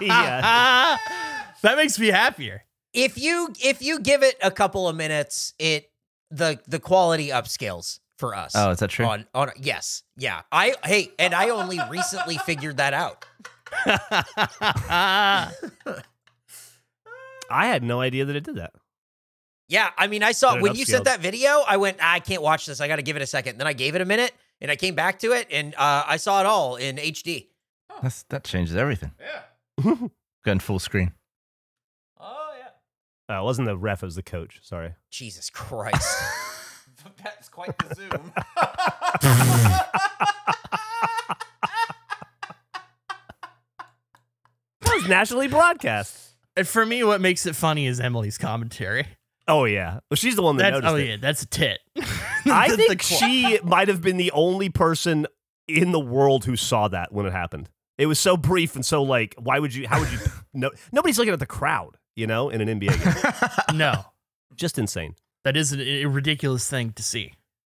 yeah. 0.00 0.98
that 1.62 1.76
makes 1.76 1.98
me 1.98 2.08
happier. 2.08 2.64
If 2.92 3.18
you 3.18 3.52
if 3.62 3.82
you 3.82 4.00
give 4.00 4.22
it 4.22 4.36
a 4.42 4.50
couple 4.50 4.88
of 4.88 4.94
minutes, 4.94 5.54
it 5.58 5.90
the 6.30 6.60
the 6.68 6.78
quality 6.78 7.28
upscales 7.28 8.00
for 8.18 8.34
us. 8.34 8.52
Oh, 8.54 8.70
is 8.70 8.78
that 8.78 8.90
true? 8.90 9.06
On 9.06 9.26
on 9.34 9.50
yes, 9.60 10.02
yeah. 10.16 10.42
I 10.52 10.74
hey, 10.84 11.10
and 11.18 11.34
I 11.34 11.48
only 11.50 11.80
recently 11.90 12.38
figured 12.38 12.76
that 12.76 12.94
out. 12.94 13.24
I 17.54 17.66
had 17.66 17.82
no 17.82 18.00
idea 18.00 18.24
that 18.24 18.34
it 18.34 18.44
did 18.44 18.56
that. 18.56 18.72
Yeah, 19.68 19.90
I 19.96 20.08
mean, 20.08 20.22
I 20.22 20.32
saw 20.32 20.60
when 20.60 20.74
you 20.74 20.84
sent 20.84 21.04
that 21.04 21.20
video. 21.20 21.62
I 21.66 21.78
went, 21.78 21.98
"Ah, 22.00 22.12
I 22.14 22.20
can't 22.20 22.42
watch 22.42 22.66
this. 22.66 22.80
I 22.80 22.88
got 22.88 22.96
to 22.96 23.02
give 23.02 23.16
it 23.16 23.22
a 23.22 23.26
second. 23.26 23.58
Then 23.58 23.66
I 23.66 23.72
gave 23.72 23.94
it 23.94 24.00
a 24.00 24.04
minute, 24.04 24.32
and 24.60 24.70
I 24.70 24.76
came 24.76 24.94
back 24.94 25.20
to 25.20 25.32
it, 25.32 25.46
and 25.50 25.74
uh, 25.76 26.04
I 26.06 26.18
saw 26.18 26.40
it 26.40 26.46
all 26.46 26.76
in 26.76 26.96
HD. 26.96 27.46
That's, 28.02 28.24
that 28.24 28.44
changes 28.44 28.76
everything. 28.76 29.12
Yeah. 29.20 29.94
Going 30.44 30.58
full 30.58 30.78
screen. 30.78 31.12
Oh 32.20 32.52
yeah. 32.58 33.34
Uh, 33.34 33.40
it 33.40 33.44
wasn't 33.44 33.68
the 33.68 33.76
ref, 33.76 34.02
it 34.02 34.06
was 34.06 34.16
the 34.16 34.22
coach. 34.22 34.60
Sorry. 34.62 34.94
Jesus 35.10 35.48
Christ. 35.48 36.22
That's 37.22 37.48
quite 37.48 37.76
the 37.78 37.94
zoom. 37.94 38.32
That 44.80 44.94
was 44.94 45.08
nationally 45.08 45.48
broadcast. 45.48 46.33
And 46.56 46.66
for 46.68 46.84
me, 46.86 47.02
what 47.04 47.20
makes 47.20 47.46
it 47.46 47.56
funny 47.56 47.86
is 47.86 48.00
Emily's 48.00 48.38
commentary. 48.38 49.06
Oh 49.48 49.64
yeah. 49.64 50.00
Well, 50.10 50.16
she's 50.16 50.36
the 50.36 50.42
one 50.42 50.56
that 50.56 50.70
That's, 50.70 50.82
noticed 50.84 50.92
oh 50.92 50.96
it. 50.96 51.08
yeah, 51.08 51.16
that's 51.20 51.42
a 51.42 51.46
tit. 51.46 51.80
I 52.46 52.68
The- 52.70 52.76
think 52.76 52.98
the 53.02 53.04
she 53.04 53.58
might 53.62 53.88
have 53.88 54.00
been 54.00 54.16
the 54.16 54.30
only 54.32 54.68
person 54.70 55.26
in 55.68 55.92
the 55.92 56.00
world 56.00 56.44
who 56.44 56.56
saw 56.56 56.88
that 56.88 57.12
when 57.12 57.26
it 57.26 57.32
happened. 57.32 57.68
It 57.98 58.06
was 58.06 58.18
so 58.18 58.36
brief 58.36 58.74
and 58.74 58.84
so 58.84 59.02
like, 59.02 59.34
why 59.38 59.58
would 59.58 59.74
you? 59.74 59.86
How 59.88 60.00
would 60.00 60.10
you? 60.12 60.18
No, 60.56 60.70
nobody's 60.92 61.18
looking 61.18 61.32
at 61.32 61.40
the 61.40 61.46
crowd, 61.46 61.96
you 62.14 62.28
know, 62.28 62.48
in 62.48 62.60
an 62.60 62.78
NBA 62.80 63.02
game. 63.68 63.76
no, 63.76 64.04
Just 64.54 64.78
insane. 64.78 65.16
that 65.42 65.56
is 65.56 65.72
a, 65.72 66.02
a 66.02 66.04
ridiculous 66.06 66.70
thing 66.70 66.92
to 66.92 67.02
see. 67.02 67.32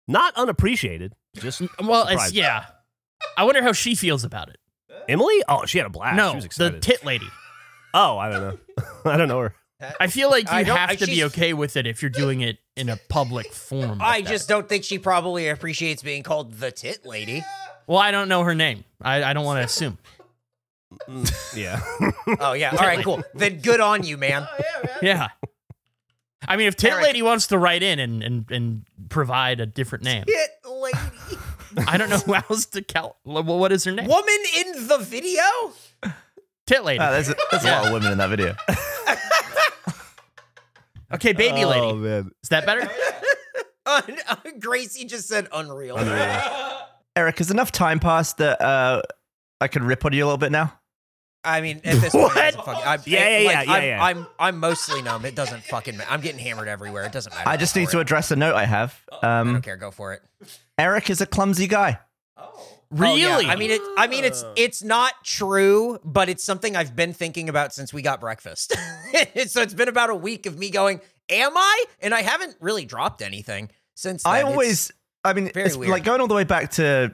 Not 0.07 0.36
unappreciated. 0.36 1.13
Just 1.36 1.63
Well, 1.84 2.05
it's, 2.07 2.34
yeah. 2.34 2.65
I 3.36 3.45
wonder 3.45 3.63
how 3.63 3.73
she 3.73 3.95
feels 3.95 4.23
about 4.23 4.49
it. 4.49 4.57
Emily. 5.09 5.41
Oh, 5.49 5.65
she 5.65 5.80
had 5.80 5.88
a 5.88 5.89
blast. 5.89 6.15
no, 6.17 6.39
she 6.39 6.47
was 6.47 6.55
the 6.55 6.80
tit 6.80 7.03
lady. 7.03 7.25
Oh, 7.93 8.17
I 8.17 8.29
don't 8.29 8.41
know. 8.41 8.57
I 9.11 9.17
don't 9.17 9.27
know 9.27 9.39
her. 9.39 9.53
I 9.99 10.07
feel 10.07 10.29
like 10.31 10.51
I 10.51 10.61
you 10.61 10.65
don't- 10.65 10.77
have 10.77 10.97
to 10.97 11.05
be 11.05 11.15
she's- 11.15 11.27
okay 11.27 11.53
with 11.53 11.77
it 11.77 11.85
if 11.85 12.01
you're 12.01 12.09
doing 12.09 12.41
it 12.41 12.57
in 12.75 12.89
a 12.89 12.97
public 13.09 13.53
forum. 13.53 14.01
I 14.01 14.15
like 14.17 14.25
that. 14.25 14.31
just 14.31 14.49
don't 14.49 14.67
think 14.67 14.83
she 14.83 14.97
probably 14.99 15.47
appreciates 15.49 16.01
being 16.01 16.23
called 16.23 16.53
the 16.53 16.71
tit 16.71 17.05
lady. 17.05 17.43
well, 17.85 17.99
I 17.99 18.09
don't 18.11 18.27
know 18.27 18.43
her 18.43 18.55
name. 18.55 18.83
I, 19.01 19.23
I 19.23 19.33
don't 19.33 19.45
want 19.45 19.59
to 19.59 19.65
assume. 19.65 19.97
Mm, 21.07 21.55
yeah. 21.55 21.81
Oh 22.39 22.53
yeah. 22.53 22.71
All 22.71 22.77
right, 22.85 23.03
cool. 23.03 23.23
Then 23.35 23.59
good 23.61 23.79
on 23.79 24.03
you, 24.03 24.15
oh, 24.15 24.19
man. 24.19 24.47
Yeah. 25.01 25.27
I 26.47 26.55
mean, 26.55 26.67
if 26.67 26.75
Tit 26.75 26.91
Eric. 26.93 27.03
Lady 27.03 27.21
wants 27.21 27.47
to 27.47 27.57
write 27.57 27.83
in 27.83 27.99
and, 27.99 28.23
and, 28.23 28.51
and 28.51 28.85
provide 29.09 29.59
a 29.59 29.65
different 29.65 30.03
name, 30.03 30.23
Tit 30.25 30.49
lady. 30.65 30.97
I 31.88 31.97
don't 31.97 32.09
know 32.09 32.17
who 32.17 32.35
else 32.35 32.65
to 32.67 32.81
count. 32.81 33.13
What 33.23 33.71
is 33.71 33.83
her 33.83 33.91
name? 33.91 34.07
Woman 34.07 34.38
in 34.57 34.88
the 34.88 34.97
video? 34.97 35.41
Tit 36.68 36.84
Lady. 36.84 36.99
Ah, 36.99 37.09
there's 37.11 37.30
a, 37.30 37.36
there's 37.49 37.63
a 37.63 37.72
lot 37.72 37.88
of 37.88 37.93
women 37.93 38.11
in 38.11 38.18
that 38.20 38.30
video. 38.30 38.55
okay, 41.13 41.34
Baby 41.34 41.63
Oh 41.63 41.70
Lady. 41.70 41.93
man. 41.97 42.32
Is 42.43 42.49
that 42.49 42.65
better? 42.65 42.89
Un- 43.86 44.59
Gracie 44.59 45.05
just 45.05 45.28
said 45.28 45.47
unreal. 45.53 45.97
Eric, 47.15 47.38
has 47.39 47.49
enough 47.51 47.72
time 47.72 47.99
passed 47.99 48.38
that 48.38 48.61
uh, 48.61 49.01
I 49.61 49.68
could 49.70 49.82
rip 49.82 50.05
on 50.05 50.13
you 50.13 50.24
a 50.24 50.26
little 50.26 50.38
bit 50.38 50.51
now? 50.51 50.74
I 51.43 51.61
mean, 51.61 51.78
at 51.86 52.01
this 52.01 52.11
point, 52.11 52.36
it 52.36 52.36
doesn't 52.36 52.57
What? 52.57 52.65
fucking, 52.65 52.84
I'm, 52.86 52.99
Yeah, 53.05 53.26
it- 53.26 53.43
yeah, 53.43 53.47
like, 53.47 53.68
yeah, 53.68 53.74
I'm, 53.74 53.82
yeah, 53.84 53.88
yeah. 53.88 54.03
I'm, 54.03 54.28
I'm 54.38 54.57
mostly 54.59 55.01
numb. 55.01 55.24
It 55.24 55.34
doesn't 55.36 55.63
fucking. 55.63 55.97
ma- 55.97 56.03
I'm 56.09 56.20
getting 56.20 56.39
hammered 56.39 56.68
everywhere. 56.68 57.05
It 57.05 57.13
doesn't 57.13 57.34
matter. 57.34 57.47
I 57.47 57.55
just 57.55 57.74
Go 57.74 57.80
need 57.82 57.86
for 57.86 57.91
to 57.93 57.97
it. 57.99 58.01
address 58.01 58.32
a 58.32 58.36
note 58.36 58.55
I 58.55 58.65
have. 58.65 58.99
I 59.24 59.39
Um, 59.39 59.53
don't 59.53 59.61
care. 59.61 59.78
Go 59.78 59.91
for 59.91 60.13
it. 60.13 60.22
Eric 60.78 61.09
is 61.09 61.22
a 61.22 61.26
clumsy 61.26 61.68
guy. 61.68 61.99
Really? 62.89 63.25
Oh, 63.25 63.39
yeah. 63.39 63.51
I 63.51 63.55
mean, 63.55 63.71
it. 63.71 63.81
I 63.97 64.07
mean, 64.07 64.23
it's 64.23 64.43
ah. 64.43 64.53
it's 64.55 64.83
not 64.83 65.13
true, 65.23 65.99
but 66.03 66.29
it's 66.29 66.43
something 66.43 66.75
I've 66.75 66.95
been 66.95 67.13
thinking 67.13 67.49
about 67.49 67.73
since 67.73 67.93
we 67.93 68.01
got 68.01 68.21
breakfast. 68.21 68.73
so 69.47 69.61
it's 69.61 69.73
been 69.73 69.89
about 69.89 70.09
a 70.09 70.15
week 70.15 70.45
of 70.45 70.57
me 70.57 70.69
going, 70.69 71.01
"Am 71.29 71.57
I?" 71.57 71.85
And 72.01 72.13
I 72.13 72.21
haven't 72.21 72.55
really 72.61 72.85
dropped 72.85 73.21
anything 73.21 73.69
since. 73.95 74.23
Then. 74.23 74.33
I 74.33 74.39
It's- 74.39 74.51
always, 74.51 74.91
I 75.23 75.33
mean, 75.33 75.51
it's 75.53 75.75
weird. 75.75 75.91
like 75.91 76.03
going 76.05 76.21
all 76.21 76.27
the 76.27 76.35
way 76.35 76.45
back 76.45 76.71
to 76.71 77.13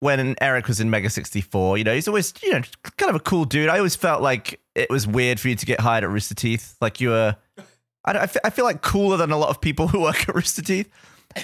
when 0.00 0.36
Eric 0.40 0.68
was 0.68 0.80
in 0.80 0.90
Mega64. 0.90 1.78
You 1.78 1.84
know, 1.84 1.94
he's 1.94 2.08
always, 2.08 2.32
you 2.42 2.52
know, 2.52 2.60
kind 2.96 3.10
of 3.10 3.16
a 3.16 3.20
cool 3.20 3.44
dude. 3.44 3.68
I 3.68 3.78
always 3.78 3.96
felt 3.96 4.22
like 4.22 4.60
it 4.74 4.90
was 4.90 5.06
weird 5.06 5.40
for 5.40 5.48
you 5.48 5.56
to 5.56 5.66
get 5.66 5.80
hired 5.80 6.04
at 6.04 6.10
Rooster 6.10 6.34
Teeth. 6.34 6.76
Like 6.80 7.00
you 7.00 7.10
were, 7.10 7.36
I, 8.04 8.18
I, 8.18 8.26
feel, 8.26 8.40
I 8.44 8.50
feel 8.50 8.64
like 8.64 8.82
cooler 8.82 9.16
than 9.16 9.30
a 9.30 9.38
lot 9.38 9.48
of 9.48 9.60
people 9.60 9.88
who 9.88 10.00
work 10.00 10.28
at 10.28 10.34
Rooster 10.34 10.62
Teeth. 10.62 10.90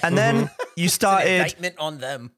And 0.02 0.16
then 0.16 0.34
mm-hmm. 0.36 0.54
you 0.76 0.84
it's 0.84 0.94
an 0.94 1.00
started, 1.00 1.32
indictment 1.32 1.74
on 1.78 1.98
them. 1.98 2.32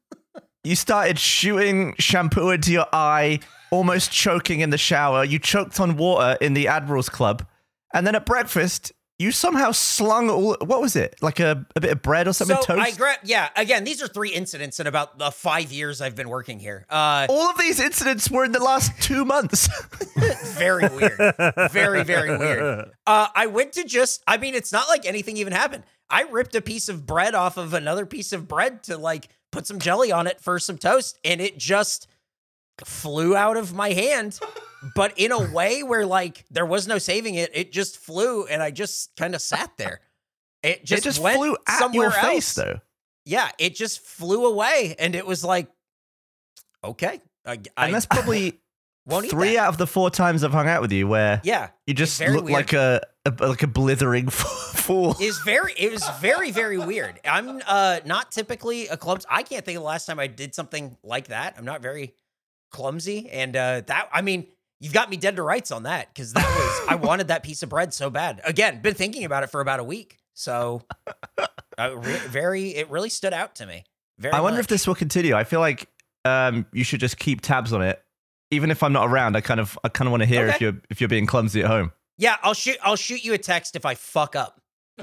You 0.65 0.75
started 0.75 1.19
shooting 1.19 1.93
shampoo 1.99 2.49
into 2.49 2.71
your 2.71 2.87
eye, 2.91 3.39
almost 3.71 4.11
choking 4.11 4.61
in 4.61 4.71
the 4.71 4.77
shower. 4.77 5.23
You 5.23 5.39
choked 5.39 5.79
on 5.79 5.95
water 5.95 6.37
in 6.41 6.53
the 6.53 6.67
Admirals 6.67 7.09
Club. 7.09 7.45
And 7.93 8.05
then 8.05 8.15
at 8.15 8.25
breakfast, 8.25 8.91
you 9.17 9.31
somehow 9.31 9.71
slung 9.71 10.29
all, 10.29 10.57
what 10.59 10.81
was 10.81 10.95
it? 10.95 11.15
Like 11.21 11.39
a, 11.39 11.65
a 11.75 11.79
bit 11.79 11.91
of 11.91 12.01
bread 12.01 12.27
or 12.27 12.33
something? 12.33 12.57
So 12.57 12.63
toast? 12.63 12.81
I 12.81 12.91
grab. 12.97 13.19
Yeah. 13.23 13.47
Again, 13.55 13.85
these 13.85 14.01
are 14.01 14.07
three 14.07 14.31
incidents 14.31 14.79
in 14.79 14.87
about 14.87 15.17
the 15.17 15.31
five 15.31 15.71
years 15.71 16.01
I've 16.01 16.15
been 16.15 16.27
working 16.27 16.59
here. 16.59 16.85
Uh, 16.89 17.27
All 17.29 17.49
of 17.49 17.57
these 17.57 17.79
incidents 17.79 18.29
were 18.29 18.43
in 18.43 18.51
the 18.51 18.59
last 18.59 18.91
two 19.01 19.23
months. 19.23 19.69
very 20.57 20.89
weird. 20.89 21.35
Very, 21.71 22.03
very 22.03 22.37
weird. 22.37 22.91
Uh, 23.07 23.27
I 23.33 23.45
went 23.47 23.73
to 23.73 23.85
just, 23.85 24.21
I 24.27 24.37
mean, 24.37 24.55
it's 24.55 24.73
not 24.73 24.89
like 24.89 25.05
anything 25.05 25.37
even 25.37 25.53
happened. 25.53 25.83
I 26.09 26.23
ripped 26.23 26.55
a 26.55 26.61
piece 26.61 26.89
of 26.89 27.05
bread 27.05 27.35
off 27.35 27.57
of 27.57 27.73
another 27.73 28.05
piece 28.05 28.33
of 28.33 28.47
bread 28.47 28.83
to 28.83 28.97
like 28.97 29.29
put 29.55 29.65
some 29.65 29.79
jelly 29.79 30.11
on 30.11 30.27
it 30.27 30.41
for 30.41 30.59
some 30.59 30.77
toast, 30.77 31.17
and 31.23 31.39
it 31.39 31.57
just 31.57 32.07
flew 32.83 33.35
out 33.35 33.55
of 33.55 33.73
my 33.73 33.93
hand. 33.93 34.37
But 34.93 35.17
in 35.17 35.31
a 35.31 35.51
way 35.51 35.81
where 35.81 36.05
like 36.05 36.45
there 36.51 36.65
was 36.65 36.87
no 36.87 36.97
saving 36.97 37.35
it, 37.35 37.49
it 37.53 37.71
just 37.71 37.97
flew, 37.97 38.45
and 38.45 38.61
I 38.61 38.69
just 38.69 39.15
kind 39.15 39.33
of 39.33 39.41
sat 39.41 39.71
there. 39.77 40.01
It 40.61 40.83
just, 40.85 40.99
it 40.99 41.09
just 41.09 41.19
went 41.21 41.37
flew 41.37 41.57
at 41.67 41.79
somewhere 41.79 42.09
your 42.09 42.11
face, 42.11 42.57
else. 42.57 42.65
though. 42.65 42.79
Yeah, 43.23 43.49
it 43.57 43.75
just 43.75 44.01
flew 44.01 44.45
away, 44.45 44.95
and 44.99 45.15
it 45.15 45.25
was 45.25 45.43
like, 45.43 45.67
okay, 46.83 47.21
I, 47.45 47.59
I 47.77 47.85
And 47.85 47.95
that's 47.95 48.05
probably 48.05 48.59
won't 49.05 49.29
three 49.29 49.57
out 49.57 49.69
of 49.69 49.77
the 49.77 49.87
four 49.87 50.09
times 50.09 50.43
I've 50.43 50.51
hung 50.51 50.67
out 50.67 50.81
with 50.81 50.91
you 50.91 51.07
where 51.07 51.41
Yeah, 51.43 51.69
you 51.85 51.93
just 51.93 52.19
look 52.19 52.45
weird. 52.45 52.51
like 52.51 52.73
a, 52.73 53.01
a 53.25 53.31
like 53.47 53.63
a 53.63 53.67
blithering 53.67 54.29
fool. 54.31 55.15
is 55.21 55.37
very 55.39 55.73
it 55.77 55.91
was 55.91 56.07
very 56.19 56.51
very 56.51 56.77
weird. 56.77 57.19
I'm 57.25 57.61
uh 57.67 57.99
not 58.05 58.31
typically 58.31 58.87
a 58.87 58.97
clumsy. 58.97 59.25
I 59.29 59.43
can't 59.43 59.63
think 59.65 59.77
of 59.77 59.83
the 59.83 59.87
last 59.87 60.05
time 60.05 60.19
I 60.19 60.27
did 60.27 60.55
something 60.55 60.97
like 61.03 61.27
that. 61.27 61.55
I'm 61.57 61.65
not 61.65 61.81
very 61.81 62.13
clumsy, 62.71 63.29
and 63.29 63.55
uh 63.55 63.81
that 63.87 64.09
I 64.11 64.21
mean 64.21 64.47
you've 64.79 64.93
got 64.93 65.09
me 65.09 65.17
dead 65.17 65.35
to 65.37 65.43
rights 65.43 65.71
on 65.71 65.83
that 65.83 66.13
because 66.13 66.33
that 66.33 66.43
was 66.45 66.81
I 66.89 66.95
wanted 66.95 67.27
that 67.29 67.43
piece 67.43 67.63
of 67.63 67.69
bread 67.69 67.93
so 67.93 68.09
bad. 68.09 68.41
Again, 68.43 68.81
been 68.81 68.95
thinking 68.95 69.23
about 69.25 69.43
it 69.43 69.47
for 69.49 69.61
about 69.61 69.79
a 69.79 69.83
week, 69.83 70.17
so 70.33 70.81
uh, 71.77 71.95
re- 71.95 72.13
very 72.27 72.69
it 72.75 72.89
really 72.89 73.09
stood 73.09 73.33
out 73.33 73.55
to 73.55 73.65
me. 73.65 73.83
Very. 74.17 74.33
I 74.33 74.41
wonder 74.41 74.59
if 74.59 74.67
this 74.67 74.87
will 74.87 74.95
continue. 74.95 75.35
I 75.35 75.43
feel 75.43 75.59
like 75.59 75.89
um, 76.23 76.65
you 76.71 76.83
should 76.83 76.99
just 76.99 77.17
keep 77.17 77.41
tabs 77.41 77.71
on 77.73 77.81
it. 77.81 78.01
Even 78.51 78.71
if 78.71 78.83
I'm 78.83 78.93
not 78.93 79.07
around, 79.07 79.35
I 79.35 79.41
kind 79.41 79.59
of 79.59 79.77
I 79.83 79.89
kind 79.89 80.07
of 80.07 80.11
want 80.11 80.23
to 80.23 80.27
hear 80.27 80.47
if 80.47 80.61
you're 80.61 80.79
if 80.89 81.01
you're 81.01 81.07
being 81.07 81.25
clumsy 81.25 81.61
at 81.61 81.67
home. 81.67 81.91
Yeah, 82.17 82.37
I'll 82.43 82.53
shoot. 82.53 82.77
I'll 82.83 82.95
shoot 82.95 83.23
you 83.25 83.33
a 83.33 83.37
text 83.37 83.75
if 83.75 83.85
I 83.85 83.95
fuck 83.95 84.35
up. 84.35 84.61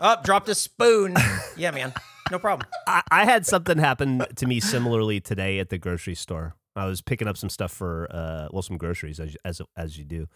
Up, 0.00 0.24
dropped 0.24 0.48
a 0.48 0.54
spoon. 0.54 1.14
Yeah, 1.58 1.72
man, 1.72 1.92
no 2.30 2.38
problem. 2.38 2.66
I, 2.86 3.02
I 3.10 3.24
had 3.26 3.44
something 3.44 3.76
happen 3.76 4.24
to 4.36 4.46
me 4.46 4.58
similarly 4.58 5.20
today 5.20 5.58
at 5.58 5.68
the 5.68 5.76
grocery 5.76 6.14
store. 6.14 6.56
I 6.74 6.86
was 6.86 7.02
picking 7.02 7.28
up 7.28 7.36
some 7.36 7.50
stuff 7.50 7.70
for 7.70 8.08
uh, 8.10 8.48
well, 8.50 8.62
some 8.62 8.78
groceries 8.78 9.20
as 9.20 9.36
as 9.44 9.60
as 9.76 9.98
you 9.98 10.04
do, 10.04 10.26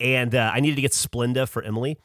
and 0.00 0.34
uh, 0.34 0.50
I 0.54 0.60
needed 0.60 0.76
to 0.76 0.82
get 0.82 0.92
Splenda 0.92 1.46
for 1.46 1.62
Emily. 1.62 1.98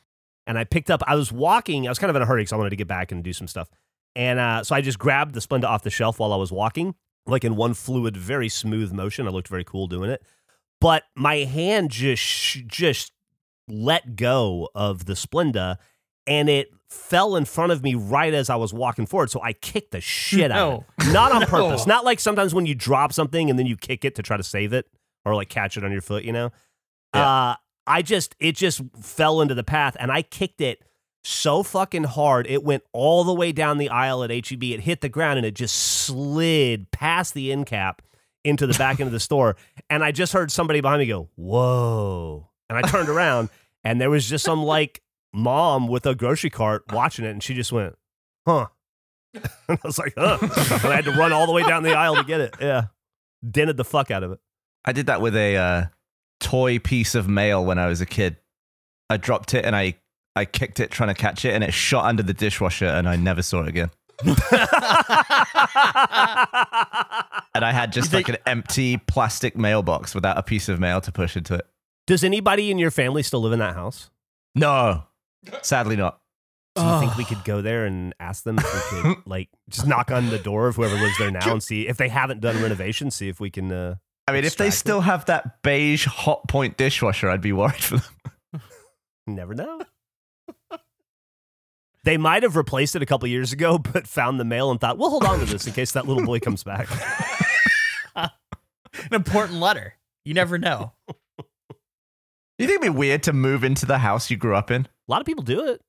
And 0.46 0.58
I 0.58 0.64
picked 0.66 0.90
up. 0.90 1.04
I 1.08 1.16
was 1.16 1.32
walking. 1.32 1.88
I 1.88 1.92
was 1.92 2.00
kind 2.00 2.10
of 2.10 2.16
in 2.16 2.22
a 2.22 2.26
hurry 2.26 2.42
because 2.42 2.54
I 2.54 2.58
wanted 2.58 2.72
to 2.72 2.76
get 2.76 2.88
back 2.88 3.12
and 3.12 3.24
do 3.24 3.32
some 3.34 3.48
stuff. 3.48 3.70
And 4.16 4.40
uh, 4.40 4.64
so 4.64 4.76
I 4.76 4.82
just 4.82 5.00
grabbed 5.00 5.36
the 5.36 5.40
Splenda 5.42 5.66
off 5.66 5.84
the 5.84 5.92
shelf 5.92 6.20
while 6.20 6.34
I 6.34 6.38
was 6.38 6.52
walking, 6.52 6.96
like 7.26 7.44
in 7.44 7.56
one 7.56 7.74
fluid, 7.74 8.18
very 8.18 8.50
smooth 8.50 8.92
motion. 8.92 9.28
I 9.28 9.32
looked 9.32 9.48
very 9.48 9.64
cool 9.64 9.88
doing 9.88 10.10
it, 10.10 10.24
but 10.82 11.04
my 11.16 11.38
hand 11.38 11.92
just 11.92 12.68
just 12.68 13.12
let 13.68 14.16
go 14.16 14.70
of 14.74 15.06
the 15.06 15.14
Splenda, 15.14 15.78
and 16.26 16.50
it 16.50 16.70
fell 16.90 17.36
in 17.36 17.46
front 17.46 17.72
of 17.72 17.84
me 17.84 17.94
right 17.94 18.34
as 18.34 18.50
I 18.50 18.56
was 18.56 18.74
walking 18.74 19.06
forward. 19.06 19.30
So 19.30 19.42
I 19.44 19.54
kicked 19.54 19.92
the 19.92 20.02
shit 20.02 20.52
out 20.52 20.58
of 20.74 21.08
it. 21.08 21.14
Not 21.14 21.32
on 21.32 21.42
purpose. 21.46 21.86
Not 21.86 22.04
like 22.04 22.20
sometimes 22.20 22.54
when 22.54 22.66
you 22.66 22.74
drop 22.74 23.14
something 23.14 23.50
and 23.50 23.60
then 23.60 23.68
you 23.68 23.78
kick 23.78 24.04
it 24.04 24.16
to 24.16 24.24
try 24.24 24.38
to 24.38 24.44
save 24.44 24.74
it 24.74 24.88
or 25.24 25.36
like 25.36 25.50
catch 25.50 25.78
it 25.78 25.84
on 25.84 25.92
your 25.92 26.02
foot, 26.02 26.24
you 26.24 26.34
know? 26.34 26.52
Uh 27.14 27.56
I 27.86 28.02
just 28.02 28.36
it 28.40 28.56
just 28.56 28.82
fell 29.02 29.42
into 29.42 29.54
the 29.54 29.64
path 29.64 29.98
and 30.00 30.12
I 30.12 30.24
kicked 30.24 30.62
it 30.62 30.84
so 31.24 31.64
fucking 31.64 32.06
hard. 32.06 32.48
It 32.48 32.64
went 32.64 32.84
all 32.94 33.24
the 33.24 33.34
way 33.34 33.52
down 33.52 33.78
the 33.78 33.90
aisle 33.90 34.24
at 34.24 34.30
HEB. 34.32 34.64
It 34.64 34.82
hit 34.82 35.02
the 35.02 35.10
ground 35.10 35.38
and 35.38 35.46
it 35.46 35.56
just 35.56 35.76
slid 35.76 36.92
past 36.92 37.34
the 37.34 37.52
end 37.52 37.66
cap 37.66 38.02
into 38.44 38.66
the 38.66 38.74
back 38.78 39.00
end 39.00 39.08
of 39.08 39.14
the 39.14 39.20
store. 39.20 39.56
And 39.90 40.04
I 40.04 40.12
just 40.12 40.34
heard 40.34 40.52
somebody 40.52 40.82
behind 40.82 41.00
me 41.00 41.08
go, 41.08 41.30
Whoa. 41.36 42.50
And 42.70 42.78
I 42.78 42.82
turned 42.88 43.10
around 43.10 43.50
and 43.84 44.00
there 44.00 44.10
was 44.10 44.28
just 44.28 44.46
some 44.46 44.64
like 44.64 45.02
mom 45.34 45.88
with 45.88 46.06
a 46.06 46.16
grocery 46.16 46.50
cart 46.50 46.84
watching 46.92 47.26
it, 47.26 47.30
and 47.30 47.44
she 47.44 47.54
just 47.54 47.72
went, 47.72 47.96
"Huh." 48.48 48.68
and 49.34 49.44
I 49.70 49.78
was 49.84 49.98
like, 49.98 50.14
"Huh." 50.18 50.38
and 50.42 50.86
I 50.86 50.96
had 50.96 51.06
to 51.06 51.12
run 51.12 51.32
all 51.32 51.46
the 51.46 51.52
way 51.52 51.64
down 51.64 51.84
the 51.84 51.94
aisle 51.94 52.16
to 52.16 52.24
get 52.24 52.42
it. 52.42 52.56
Yeah, 52.60 52.86
dented 53.50 53.78
the 53.78 53.86
fuck 53.86 54.12
out 54.12 54.24
of 54.24 54.32
it. 54.32 54.40
I 54.86 54.92
did 54.92 55.08
that 55.08 55.22
with 55.22 55.36
a 55.36 55.58
uh, 55.58 55.86
toy 56.40 56.80
piece 56.80 57.16
of 57.16 57.28
mail 57.28 57.64
when 57.64 57.80
I 57.80 57.88
was 57.88 58.02
a 58.02 58.06
kid. 58.06 58.38
I 59.10 59.18
dropped 59.18 59.54
it 59.54 59.66
and 59.66 59.76
I 59.76 59.96
I 60.36 60.46
kicked 60.46 60.80
it 60.80 60.92
trying 60.92 61.10
to 61.10 61.16
catch 61.16 61.44
it, 61.46 61.54
and 61.54 61.64
it 61.64 61.74
shot 61.74 62.06
under 62.06 62.24
the 62.24 62.34
dishwasher, 62.34 62.86
and 62.86 63.08
I 63.10 63.16
never 63.16 63.42
saw 63.42 63.62
it 63.62 63.68
again. 63.68 63.92
And 67.56 67.66
I 67.66 67.72
had 67.72 67.92
just 67.92 68.14
like 68.14 68.30
an 68.30 68.38
empty 68.46 68.98
plastic 68.98 69.58
mailbox 69.58 70.14
without 70.16 70.38
a 70.38 70.44
piece 70.44 70.70
of 70.70 70.80
mail 70.80 71.02
to 71.02 71.12
push 71.12 71.36
into 71.36 71.56
it. 71.56 71.68
Does 72.08 72.24
anybody 72.24 72.72
in 72.72 72.78
your 72.80 72.92
family 72.92 73.22
still 73.24 73.42
live 73.42 73.52
in 73.54 73.60
that 73.60 73.76
house? 73.76 74.10
No, 74.56 75.04
sadly 75.62 75.96
not. 75.96 76.20
Do 76.76 76.84
you 76.84 77.00
think 77.02 77.18
we 77.18 77.26
could 77.26 77.44
go 77.44 77.62
there 77.62 77.86
and 77.86 78.16
ask 78.20 78.44
them 78.44 78.58
if 78.60 78.64
we 78.64 79.02
could, 79.02 79.18
like, 79.26 79.50
just 79.70 79.88
knock 79.88 80.12
on 80.12 80.30
the 80.30 80.40
door 80.40 80.70
of 80.70 80.78
whoever 80.78 80.96
lives 80.96 81.18
there 81.18 81.32
now 81.32 81.52
and 81.52 81.62
see 81.62 81.88
if 81.88 81.98
they 81.98 82.08
haven't 82.08 82.40
done 82.40 82.62
renovations, 82.62 83.16
see 83.16 83.28
if 83.28 83.42
we 83.42 83.50
can. 83.50 83.70
Uh, 83.72 83.96
I 84.28 84.32
mean, 84.32 84.46
if 84.46 84.56
they 84.56 84.68
Extracted. 84.68 84.74
still 84.80 85.02
have 85.02 85.26
that 85.26 85.62
beige 85.62 86.08
Hotpoint 86.08 86.78
dishwasher, 86.78 87.30
I'd 87.30 87.42
be 87.42 87.52
worried 87.52 87.84
for 87.84 87.98
them. 87.98 88.62
never 89.28 89.54
know. 89.54 89.82
They 92.04 92.18
might 92.18 92.44
have 92.44 92.56
replaced 92.56 92.96
it 92.96 93.02
a 93.02 93.06
couple 93.06 93.28
years 93.28 93.52
ago, 93.52 93.78
but 93.94 94.08
found 94.08 94.40
the 94.40 94.46
mail 94.46 94.72
and 94.72 94.80
thought, 94.80 94.98
we'll 94.98 95.10
hold 95.10 95.26
on 95.26 95.40
to 95.40 95.46
this 95.46 95.68
in 95.68 95.74
case 95.74 95.92
that 95.94 96.08
little 96.08 96.26
boy 96.26 96.40
comes 96.40 96.64
back. 96.64 96.88
An 98.16 98.30
important 99.14 99.60
letter. 99.60 99.94
You 100.26 100.34
never 100.34 100.58
know. 100.58 100.94
You 102.58 102.68
think 102.68 102.82
it'd 102.82 102.82
be 102.82 102.90
weird 102.90 103.24
to 103.24 103.34
move 103.34 103.64
into 103.64 103.86
the 103.86 104.00
house 104.00 104.30
you 104.30 104.36
grew 104.36 104.56
up 104.56 104.70
in? 104.70 104.82
A 104.82 104.88
lot 105.08 105.22
of 105.22 105.26
people 105.26 105.44
do 105.44 105.68
it. 105.68 105.82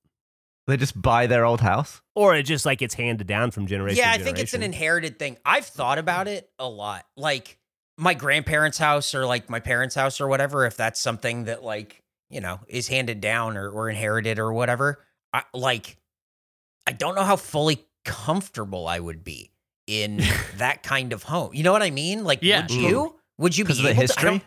They 0.69 0.77
just 0.77 1.01
buy 1.01 1.27
their 1.27 1.45
old 1.45 1.61
house. 1.61 2.01
Or 2.15 2.37
it 2.37 2.45
just 2.45 2.65
like 2.65 2.81
it's 2.81 2.95
handed 2.95 3.27
down 3.27 3.51
from 3.51 3.67
generation 3.67 3.99
Yeah, 3.99 4.13
to 4.17 4.21
I 4.21 4.23
think 4.23 4.39
it's 4.39 4.55
an 4.55 4.63
inherited 4.63 5.19
thing. 5.19 5.37
I've 5.45 5.67
thought 5.67 5.99
about 5.99 6.29
it 6.29 6.49
a 6.61 6.69
lot. 6.69 7.05
Like 7.17 7.59
my 7.99 8.15
grandparents' 8.15 8.79
house 8.79 9.15
or 9.15 9.27
like 9.27 9.51
my 9.51 9.59
parents' 9.59 9.97
house 9.97 10.21
or 10.21 10.29
whatever, 10.29 10.65
if 10.65 10.77
that's 10.77 11.01
something 11.01 11.45
that 11.45 11.65
like, 11.65 12.05
you 12.29 12.41
know, 12.41 12.61
is 12.69 12.87
handed 12.87 13.21
down 13.21 13.57
or, 13.57 13.69
or 13.69 13.91
inherited 13.91 14.39
or 14.39 14.53
whatever. 14.53 15.05
I 15.33 15.43
like 15.53 15.97
I 16.87 16.93
don't 16.93 17.15
know 17.15 17.25
how 17.25 17.37
fully 17.37 17.87
comfortable 18.05 18.87
I 18.89 18.99
would 18.99 19.23
be 19.25 19.51
in 19.87 20.23
that 20.57 20.83
kind 20.83 21.13
of 21.13 21.23
home. 21.23 21.55
You 21.55 21.63
know 21.63 21.73
what 21.73 21.83
I 21.83 21.91
mean? 21.91 22.25
Like 22.25 22.41
Yeah. 22.43 22.63
would 22.63 22.71
you? 22.71 23.17
Would 23.39 23.57
you 23.57 23.65
be 23.65 23.69
Because 23.69 23.79
of 23.79 23.85
the 23.85 23.91
able 23.91 23.97
to- 23.97 24.01
history? 24.03 24.43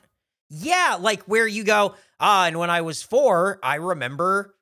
yeah, 0.50 0.98
like 1.00 1.24
where 1.24 1.48
you 1.48 1.64
go, 1.64 1.96
ah, 2.20 2.46
and 2.46 2.60
when 2.60 2.70
I 2.70 2.82
was 2.82 3.02
four, 3.02 3.60
I 3.64 3.76
remember 3.76 4.54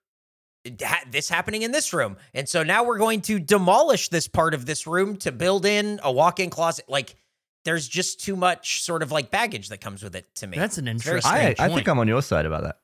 ha- 0.81 1.03
this 1.09 1.27
happening 1.27 1.63
in 1.63 1.71
this 1.71 1.91
room. 1.93 2.17
And 2.33 2.47
so 2.47 2.63
now 2.63 2.83
we're 2.83 2.97
going 2.97 3.21
to 3.23 3.39
demolish 3.39 4.09
this 4.09 4.27
part 4.27 4.53
of 4.53 4.65
this 4.65 4.87
room 4.87 5.17
to 5.17 5.31
build 5.31 5.65
in 5.65 5.99
a 6.03 6.11
walk 6.11 6.39
in 6.39 6.49
closet. 6.49 6.85
Like, 6.87 7.15
there's 7.65 7.87
just 7.87 8.19
too 8.23 8.35
much 8.35 8.81
sort 8.83 9.03
of 9.03 9.11
like 9.11 9.29
baggage 9.31 9.69
that 9.69 9.81
comes 9.81 10.01
with 10.01 10.15
it 10.15 10.33
to 10.35 10.47
me. 10.47 10.57
That's 10.57 10.77
an 10.77 10.87
interesting 10.87 11.31
I, 11.31 11.39
strange 11.53 11.59
I 11.59 11.67
think 11.75 11.87
I'm 11.87 11.99
on 11.99 12.07
your 12.07 12.21
side 12.21 12.45
about 12.45 12.63
that. 12.63 12.79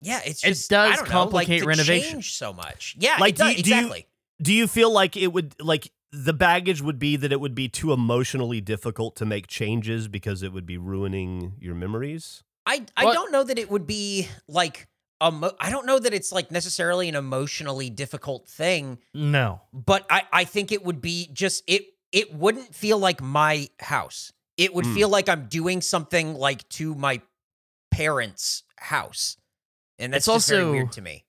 Yeah, 0.00 0.20
it's 0.24 0.44
It 0.44 0.48
just 0.48 0.70
does 0.70 0.92
I 0.92 0.96
don't 0.96 1.06
complicate 1.08 1.60
know, 1.62 1.66
like, 1.66 1.76
renovation. 1.78 2.12
change 2.12 2.34
so 2.34 2.52
much. 2.52 2.96
Yeah, 2.98 3.16
Like, 3.18 3.34
it 3.34 3.36
do 3.38 3.44
does, 3.44 3.56
you- 3.56 3.62
do 3.62 3.70
you- 3.70 3.76
exactly. 3.76 4.06
Do 4.40 4.52
you 4.54 4.66
feel 4.68 4.92
like 4.92 5.16
it 5.16 5.32
would 5.32 5.54
like 5.60 5.90
the 6.12 6.32
baggage 6.32 6.80
would 6.80 6.98
be 6.98 7.16
that 7.16 7.32
it 7.32 7.40
would 7.40 7.54
be 7.56 7.68
too 7.68 7.92
emotionally 7.92 8.60
difficult 8.60 9.16
to 9.16 9.26
make 9.26 9.46
changes 9.48 10.06
because 10.08 10.42
it 10.42 10.52
would 10.52 10.64
be 10.64 10.78
ruining 10.78 11.54
your 11.60 11.74
memories? 11.74 12.44
I 12.64 12.86
I 12.96 13.04
What- 13.06 13.14
don't 13.14 13.32
know 13.32 13.42
that 13.44 13.58
it 13.58 13.68
would 13.70 13.86
be 13.86 14.28
like 14.46 14.86
emo- 15.20 15.56
I 15.58 15.70
don't 15.70 15.86
know 15.86 15.98
that 15.98 16.14
it's 16.14 16.30
like 16.30 16.52
necessarily 16.52 17.08
an 17.08 17.16
emotionally 17.16 17.90
difficult 17.90 18.48
thing. 18.48 18.98
no. 19.12 19.60
but 19.72 20.06
I, 20.08 20.22
I 20.32 20.44
think 20.44 20.70
it 20.70 20.84
would 20.84 21.00
be 21.00 21.28
just 21.32 21.64
it 21.66 21.82
it 22.12 22.32
wouldn't 22.32 22.74
feel 22.76 22.98
like 22.98 23.20
my 23.20 23.68
house. 23.80 24.32
It 24.56 24.72
would 24.74 24.84
Mm. 24.86 24.94
feel 24.94 25.08
like 25.08 25.28
I'm 25.28 25.46
doing 25.48 25.80
something 25.82 26.34
like 26.34 26.66
to 26.70 26.94
my 26.94 27.20
parents' 27.90 28.62
house. 28.78 29.36
And 29.98 30.12
that's 30.12 30.26
It's 30.28 30.34
just 30.34 30.48
very 30.48 30.62
also- 30.62 30.72
weird 30.72 30.92
to 30.92 31.02
me. 31.02 31.24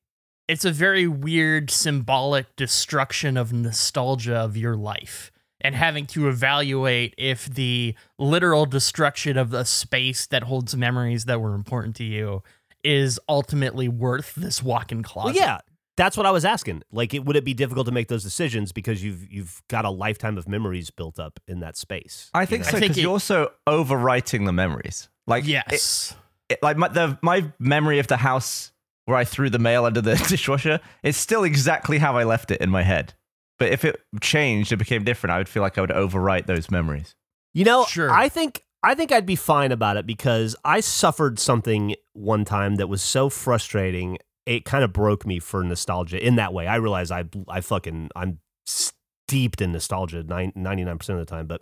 It's 0.48 0.66
a 0.66 0.72
very 0.72 1.08
weird 1.08 1.70
symbolic 1.70 2.56
destruction 2.56 3.38
of 3.38 3.54
nostalgia 3.54 4.36
of 4.36 4.58
your 4.58 4.76
life 4.76 5.32
and 5.62 5.76
having 5.76 6.08
to 6.08 6.28
evaluate 6.28 7.14
if 7.20 7.46
the 7.46 7.94
literal 8.18 8.66
destruction 8.66 9.38
of 9.38 9.54
a 9.54 9.64
space 9.64 10.26
that 10.28 10.44
holds 10.44 10.76
memories 10.76 11.26
that 11.26 11.40
were 11.40 11.54
important 11.54 11.96
to 11.98 12.04
you 12.04 12.42
is 12.84 13.20
ultimately 13.30 13.88
worth 13.88 14.34
this 14.36 14.64
walk-in 14.64 15.04
closet. 15.04 15.36
Well, 15.36 15.46
yeah, 15.48 15.60
that's 15.98 16.18
what 16.18 16.26
I 16.26 16.32
was 16.32 16.46
asking. 16.46 16.82
Like, 16.92 17.14
it, 17.14 17.26
would 17.26 17.36
it 17.36 17.46
be 17.46 17.54
difficult 17.54 17.86
to 17.86 17.92
make 17.92 18.08
those 18.08 18.24
decisions 18.24 18.72
because 18.72 19.04
you've 19.04 19.32
you've 19.32 19.62
got 19.68 19.86
a 19.86 19.90
lifetime 19.92 20.38
of 20.38 20.48
memories 20.48 20.90
built 20.90 21.20
up 21.20 21.40
in 21.48 21.60
that 21.60 21.78
space? 21.78 22.32
I 22.34 22.42
you 22.42 22.48
think 22.48 22.64
know? 22.66 22.72
so 22.72 22.80
because 22.80 22.98
you're 22.98 23.12
also 23.12 23.52
overwriting 23.68 24.46
the 24.46 24.54
memories. 24.54 25.10
Like 25.28 25.46
Yes. 25.46 26.12
it- 26.12 26.18
like 26.62 26.78
my 26.78 26.88
the 26.88 27.18
my 27.22 27.52
memory 27.60 28.00
of 28.00 28.08
the 28.08 28.18
house 28.18 28.72
where 29.06 29.18
I 29.18 29.24
threw 29.24 29.50
the 29.50 29.60
mail 29.60 29.86
under 29.86 30.02
the 30.02 30.16
dishwasher 30.28 30.80
is 31.04 31.18
still 31.18 31.44
exactly 31.44 31.98
how 31.98 32.18
I 32.18 32.24
left 32.24 32.52
it 32.52 32.62
in 32.62 32.70
my 32.70 32.84
head. 32.84 33.14
But 33.58 33.70
if 33.72 33.84
it 33.84 34.02
changed, 34.22 34.72
it 34.72 34.78
became 34.78 35.04
different. 35.04 35.34
I 35.34 35.38
would 35.38 35.50
feel 35.50 35.64
like 35.64 35.78
I 35.78 35.82
would 35.82 35.90
overwrite 35.90 36.46
those 36.46 36.72
memories. 36.72 37.16
You 37.54 37.66
know, 37.66 37.86
Sure. 37.86 38.10
I 38.12 38.30
think 38.30 38.64
I 38.84 38.96
think 38.96 39.12
I'd 39.12 39.26
be 39.26 39.36
fine 39.36 39.72
about 39.72 39.98
it 39.98 40.06
because 40.06 40.56
I 40.64 40.80
suffered 40.80 41.40
something 41.40 41.96
one 42.14 42.46
time 42.46 42.76
that 42.76 42.88
was 42.88 43.02
so 43.02 43.30
frustrating. 43.30 44.18
It 44.46 44.64
kind 44.64 44.84
of 44.84 44.94
broke 44.94 45.26
me 45.26 45.40
for 45.40 45.64
nostalgia 45.64 46.26
in 46.26 46.36
that 46.36 46.54
way. 46.54 46.68
I 46.68 46.76
realize 46.78 47.12
I 47.12 47.26
I 47.48 47.62
fucking 47.62 48.10
I'm 48.16 48.40
steeped 48.66 49.62
in 49.62 49.72
nostalgia 49.72 50.24
99 50.24 50.98
percent 50.98 51.20
of 51.20 51.26
the 51.26 51.30
time, 51.30 51.48
but 51.48 51.62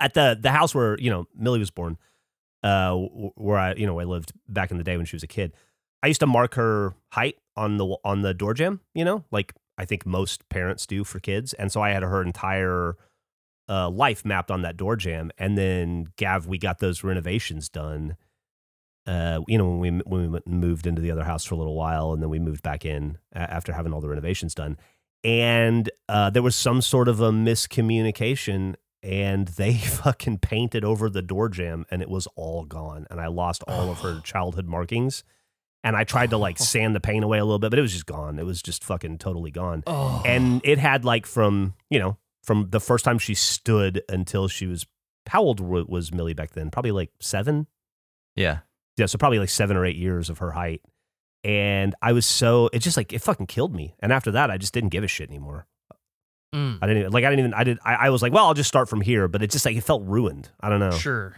at 0.00 0.14
the 0.14 0.36
the 0.40 0.50
house 0.50 0.74
where 0.74 0.98
you 0.98 1.10
know 1.10 1.26
Millie 1.36 1.60
was 1.60 1.70
born, 1.70 1.96
uh, 2.62 2.94
where 2.94 3.58
I 3.58 3.74
you 3.74 3.86
know 3.86 3.98
I 3.98 4.04
lived 4.04 4.32
back 4.48 4.70
in 4.70 4.78
the 4.78 4.84
day 4.84 4.96
when 4.96 5.06
she 5.06 5.16
was 5.16 5.22
a 5.22 5.28
kid. 5.28 5.52
I 6.02 6.06
used 6.06 6.20
to 6.20 6.26
mark 6.26 6.54
her 6.54 6.94
height 7.12 7.36
on 7.56 7.76
the 7.76 7.96
on 8.04 8.22
the 8.22 8.34
door 8.34 8.54
jamb. 8.54 8.80
You 8.94 9.04
know, 9.04 9.24
like 9.30 9.54
I 9.76 9.84
think 9.84 10.06
most 10.06 10.48
parents 10.48 10.86
do 10.86 11.04
for 11.04 11.20
kids, 11.20 11.52
and 11.54 11.70
so 11.70 11.80
I 11.80 11.90
had 11.90 12.02
her 12.02 12.22
entire 12.22 12.96
uh, 13.68 13.90
life 13.90 14.24
mapped 14.24 14.50
on 14.50 14.62
that 14.62 14.76
door 14.76 14.96
jam. 14.96 15.30
And 15.38 15.56
then 15.56 16.06
Gav, 16.16 16.46
we 16.46 16.58
got 16.58 16.78
those 16.78 17.04
renovations 17.04 17.68
done. 17.68 18.16
Uh, 19.06 19.40
you 19.46 19.56
know, 19.56 19.68
when 19.68 19.80
we 19.80 19.90
when 20.04 20.32
we 20.32 20.40
moved 20.46 20.86
into 20.86 21.00
the 21.00 21.10
other 21.10 21.24
house 21.24 21.44
for 21.44 21.54
a 21.54 21.58
little 21.58 21.74
while, 21.76 22.12
and 22.12 22.22
then 22.22 22.28
we 22.28 22.38
moved 22.38 22.62
back 22.62 22.84
in 22.84 23.18
after 23.34 23.72
having 23.72 23.92
all 23.92 24.00
the 24.00 24.08
renovations 24.08 24.54
done. 24.54 24.76
And 25.24 25.90
uh, 26.08 26.30
there 26.30 26.42
was 26.42 26.54
some 26.54 26.80
sort 26.80 27.08
of 27.08 27.20
a 27.20 27.30
miscommunication, 27.30 28.76
and 29.02 29.48
they 29.48 29.74
fucking 29.78 30.38
painted 30.38 30.84
over 30.84 31.08
the 31.10 31.22
door 31.22 31.48
jam, 31.48 31.86
and 31.90 32.02
it 32.02 32.08
was 32.10 32.26
all 32.36 32.64
gone. 32.64 33.06
And 33.10 33.20
I 33.20 33.26
lost 33.28 33.62
all 33.68 33.90
of 33.90 34.00
her 34.00 34.20
childhood 34.24 34.66
markings. 34.66 35.24
And 35.84 35.96
I 35.96 36.02
tried 36.04 36.30
to 36.30 36.38
like 36.38 36.58
sand 36.58 36.94
the 36.96 37.00
paint 37.00 37.24
away 37.24 37.38
a 37.38 37.44
little 37.44 37.58
bit, 37.60 37.70
but 37.70 37.78
it 37.78 37.82
was 37.82 37.92
just 37.92 38.06
gone. 38.06 38.38
It 38.38 38.44
was 38.44 38.60
just 38.62 38.82
fucking 38.82 39.18
totally 39.18 39.50
gone 39.52 39.84
Oh. 39.86 40.22
and 40.26 40.60
it 40.64 40.78
had 40.78 41.04
like 41.04 41.24
from 41.24 41.74
you 41.88 41.98
know 42.00 42.16
from 42.42 42.70
the 42.70 42.80
first 42.80 43.04
time 43.04 43.18
she 43.18 43.34
stood 43.34 44.02
until 44.08 44.48
she 44.48 44.66
was 44.66 44.86
how 45.28 45.42
old 45.42 45.60
was 45.60 46.12
Millie 46.12 46.34
back 46.34 46.50
then? 46.52 46.70
Probably 46.70 46.90
like 46.90 47.10
seven. 47.20 47.66
Yeah. 48.34 48.58
Yeah, 48.96 49.06
so 49.06 49.18
probably 49.18 49.38
like 49.38 49.50
seven 49.50 49.76
or 49.76 49.84
eight 49.86 49.96
years 49.96 50.30
of 50.30 50.38
her 50.38 50.50
height. 50.52 50.82
And 51.44 51.94
I 52.02 52.12
was 52.12 52.26
so 52.26 52.68
it 52.72 52.80
just 52.80 52.96
like 52.96 53.12
it 53.12 53.20
fucking 53.22 53.46
killed 53.46 53.74
me. 53.74 53.94
And 54.00 54.12
after 54.12 54.32
that, 54.32 54.50
I 54.50 54.58
just 54.58 54.74
didn't 54.74 54.88
give 54.90 55.04
a 55.04 55.08
shit 55.08 55.28
anymore. 55.28 55.66
Mm, 56.54 56.78
I 56.80 56.86
didn't 56.86 57.00
even, 57.00 57.12
like 57.12 57.24
I 57.24 57.30
didn't 57.30 57.40
even 57.40 57.54
I 57.54 57.64
did 57.64 57.78
I, 57.84 57.94
I 57.94 58.10
was 58.10 58.22
like, 58.22 58.32
well, 58.32 58.46
I'll 58.46 58.54
just 58.54 58.68
start 58.68 58.88
from 58.88 59.00
here. 59.02 59.28
But 59.28 59.42
it 59.42 59.50
just 59.50 59.64
like 59.66 59.76
it 59.76 59.82
felt 59.84 60.02
ruined. 60.04 60.48
I 60.60 60.68
don't 60.68 60.80
know. 60.80 60.90
Sure. 60.92 61.36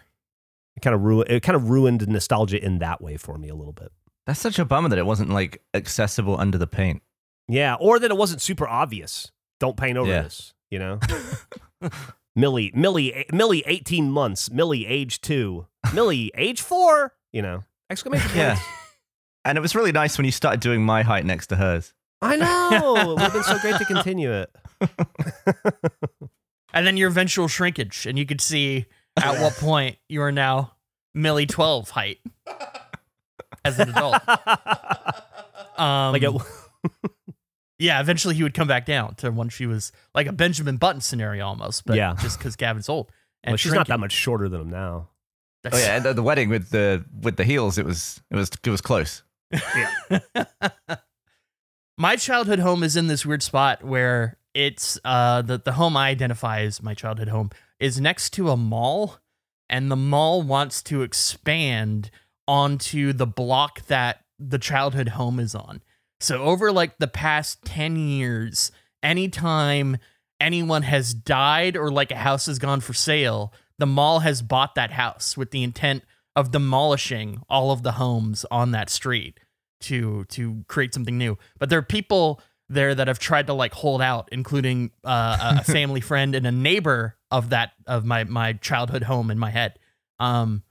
It 0.77 0.81
kind 0.83 0.95
of 0.95 1.03
ruined 1.03 1.31
it 1.31 1.43
kind 1.43 1.57
of 1.57 1.69
ruined 1.71 2.07
nostalgia 2.09 2.65
in 2.65 2.79
that 2.79 3.01
way 3.03 3.17
for 3.17 3.37
me 3.37 3.49
a 3.49 3.55
little 3.55 3.73
bit. 3.73 3.91
That's 4.27 4.39
such 4.41 4.59
a 4.61 4.65
bummer 4.65 4.89
that 4.89 4.99
it 4.99 5.07
wasn't 5.07 5.31
like 5.31 5.63
accessible 5.75 6.39
under 6.39 6.59
the 6.59 6.67
paint. 6.69 7.03
Yeah, 7.49 7.75
or 7.81 7.99
that 7.99 8.11
it 8.11 8.17
wasn't 8.17 8.41
super 8.41 8.69
obvious. 8.69 9.33
Don't 9.59 9.77
paint 9.77 9.99
over 9.99 10.09
Yeah. 10.09 10.23
this, 10.23 10.55
you 10.71 10.79
know. 10.79 11.01
Millie, 12.37 12.71
Millie, 12.75 13.25
Millie, 13.33 13.65
eighteen 13.67 14.11
months. 14.11 14.51
Millie, 14.51 14.87
age 14.87 15.21
two. 15.21 15.67
Millie, 15.93 16.31
age 16.37 16.61
four. 16.61 17.13
You 17.33 17.43
know, 17.43 17.65
exclamation 17.91 18.27
point. 18.29 18.37
Yeah. 18.39 18.59
And 19.45 19.59
it 19.59 19.61
was 19.61 19.75
really 19.75 19.91
nice 19.93 20.17
when 20.19 20.25
you 20.27 20.31
started 20.33 20.61
doing 20.61 20.85
my 20.85 21.03
height 21.03 21.25
next 21.25 21.49
to 21.49 21.57
hers. 21.57 21.93
I 22.23 22.37
know. 22.37 22.97
It 22.97 23.07
would 23.09 23.19
have 23.19 23.33
been 23.33 23.43
so 23.43 23.59
great 23.59 23.77
to 23.79 23.85
continue 23.87 24.31
it. 24.31 24.55
And 26.73 26.87
then 26.87 26.97
your 26.97 27.09
eventual 27.09 27.49
shrinkage, 27.49 28.07
and 28.07 28.17
you 28.17 28.25
could 28.25 28.41
see 28.41 28.87
at 29.21 29.41
what 29.41 29.55
point 29.59 29.97
you 30.09 30.23
are 30.23 30.31
now 30.31 30.75
Millie 31.15 31.47
12 31.47 31.91
height 31.91 32.19
as 33.65 33.79
an 33.81 33.89
adult. 33.91 34.23
Um, 35.77 36.13
like 36.13 36.23
it, 36.23 36.33
yeah, 37.79 38.01
eventually 38.01 38.35
he 38.35 38.43
would 38.43 38.53
come 38.53 38.69
back 38.69 38.85
down 38.85 39.15
to 39.17 39.31
when 39.31 39.49
she 39.49 39.65
was 39.65 39.93
like 40.15 40.27
a 40.27 40.33
Benjamin 40.33 40.77
Button 40.77 41.01
scenario 41.01 41.47
almost, 41.47 41.87
but 41.87 41.97
Yeah. 41.97 42.15
just 42.21 42.37
because 42.39 42.55
Gavin's 42.55 42.91
old. 42.91 43.11
And 43.43 43.53
well, 43.53 43.57
she's 43.57 43.73
not 43.73 43.87
that 43.89 43.99
much 43.99 44.13
shorter 44.13 44.51
than 44.51 44.61
him 44.61 44.71
now. 44.71 45.09
Oh 45.73 45.79
yeah, 45.79 45.97
and 45.97 46.05
the, 46.05 46.13
the 46.13 46.23
wedding 46.23 46.51
with 46.51 46.69
the 46.69 47.03
with 47.23 47.37
the 47.37 47.45
heels, 47.45 47.79
it 47.79 47.87
was 47.87 48.21
it 48.31 48.37
was 48.37 48.51
it 48.63 48.69
was 48.71 48.83
close. 48.83 49.23
Yeah. 49.51 50.45
my 51.97 52.17
childhood 52.17 52.59
home 52.59 52.83
is 52.83 52.95
in 52.97 53.07
this 53.07 53.25
weird 53.25 53.43
spot 53.43 53.83
where 53.83 54.37
it's 54.55 54.99
uh 55.05 55.43
the, 55.43 55.59
the 55.59 55.73
home 55.73 55.97
I 55.97 56.09
identify 56.09 56.63
as 56.63 56.83
my 56.83 56.95
childhood 56.95 57.29
home 57.29 57.51
is 57.79 58.01
next 58.01 58.31
to 58.31 58.51
a 58.51 58.57
mall, 58.57 59.19
and 59.69 59.91
the 59.91 59.97
mall 59.97 60.43
wants 60.43 60.83
to 60.85 61.03
expand 61.03 62.11
onto 62.47 63.13
the 63.13 63.27
block 63.27 63.87
that 63.87 64.25
the 64.39 64.59
childhood 64.59 65.11
home 65.11 65.39
is 65.39 65.55
on. 65.55 65.83
So 66.21 66.43
over 66.43 66.73
like 66.73 66.99
the 66.99 67.09
past 67.09 67.65
10 67.65 67.97
years, 67.97 68.71
anytime 69.03 69.97
anyone 70.41 70.83
has 70.83 71.15
died 71.15 71.77
or 71.77 71.91
like 71.91 72.11
a 72.11 72.17
house 72.17 72.47
has 72.47 72.59
gone 72.59 72.81
for 72.81 72.93
sale, 72.93 73.53
the 73.79 73.87
mall 73.87 74.21
has 74.21 74.43
bought 74.43 74.75
that 74.75 74.91
house 74.91 75.37
with 75.37 75.51
the 75.51 75.63
intent 75.63 76.05
of 76.37 76.51
demolishing 76.51 77.43
all 77.49 77.71
of 77.71 77.83
the 77.83 77.93
homes 77.93 78.45
on 78.51 78.71
that 78.73 78.91
street 78.91 79.41
to 79.81 80.25
to 80.27 80.65
create 80.69 80.93
something 80.93 81.17
new. 81.17 81.39
But 81.59 81.71
there 81.71 81.79
are 81.79 81.83
people 81.83 82.41
there 82.71 82.95
that 82.95 83.09
have 83.09 83.19
tried 83.19 83.49
to 83.49 83.53
like 83.53 83.75
hold 83.75 84.01
out, 84.01 84.29
including 84.33 84.93
uh, 85.05 85.59
a- 85.61 85.65
family 85.73 86.01
friend 86.01 86.35
and 86.35 86.47
a 86.47 86.53
neighbor 86.53 87.17
of 87.31 87.51
that 87.51 87.73
of 87.87 88.05
my 88.05 88.25
my 88.25 88.55
childhood 88.55 89.03
home 89.03 89.31
in 89.31 89.39
my 89.39 89.51
head. 89.51 89.79
Um, 90.19 90.63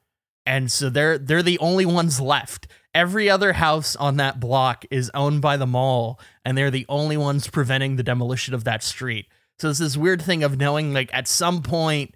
and 0.45 0.71
so 0.71 0.89
they're 0.89 1.17
they're 1.17 1.43
the 1.43 1.59
only 1.59 1.85
ones 1.85 2.19
left. 2.19 2.67
Every 2.95 3.29
other 3.29 3.53
house 3.53 3.95
on 3.95 4.17
that 4.17 4.39
block 4.39 4.85
is 4.89 5.11
owned 5.13 5.41
by 5.41 5.57
the 5.57 5.67
mall, 5.67 6.19
and 6.43 6.57
they're 6.57 6.71
the 6.71 6.87
only 6.89 7.17
ones 7.17 7.47
preventing 7.47 7.97
the 7.97 8.03
demolition 8.03 8.53
of 8.55 8.63
that 8.63 8.81
street. 8.81 9.27
So 9.59 9.69
it's 9.69 9.79
this 9.79 9.97
weird 9.97 10.21
thing 10.21 10.41
of 10.43 10.57
knowing 10.57 10.93
like 10.93 11.09
at 11.13 11.27
some 11.27 11.61
point 11.61 12.15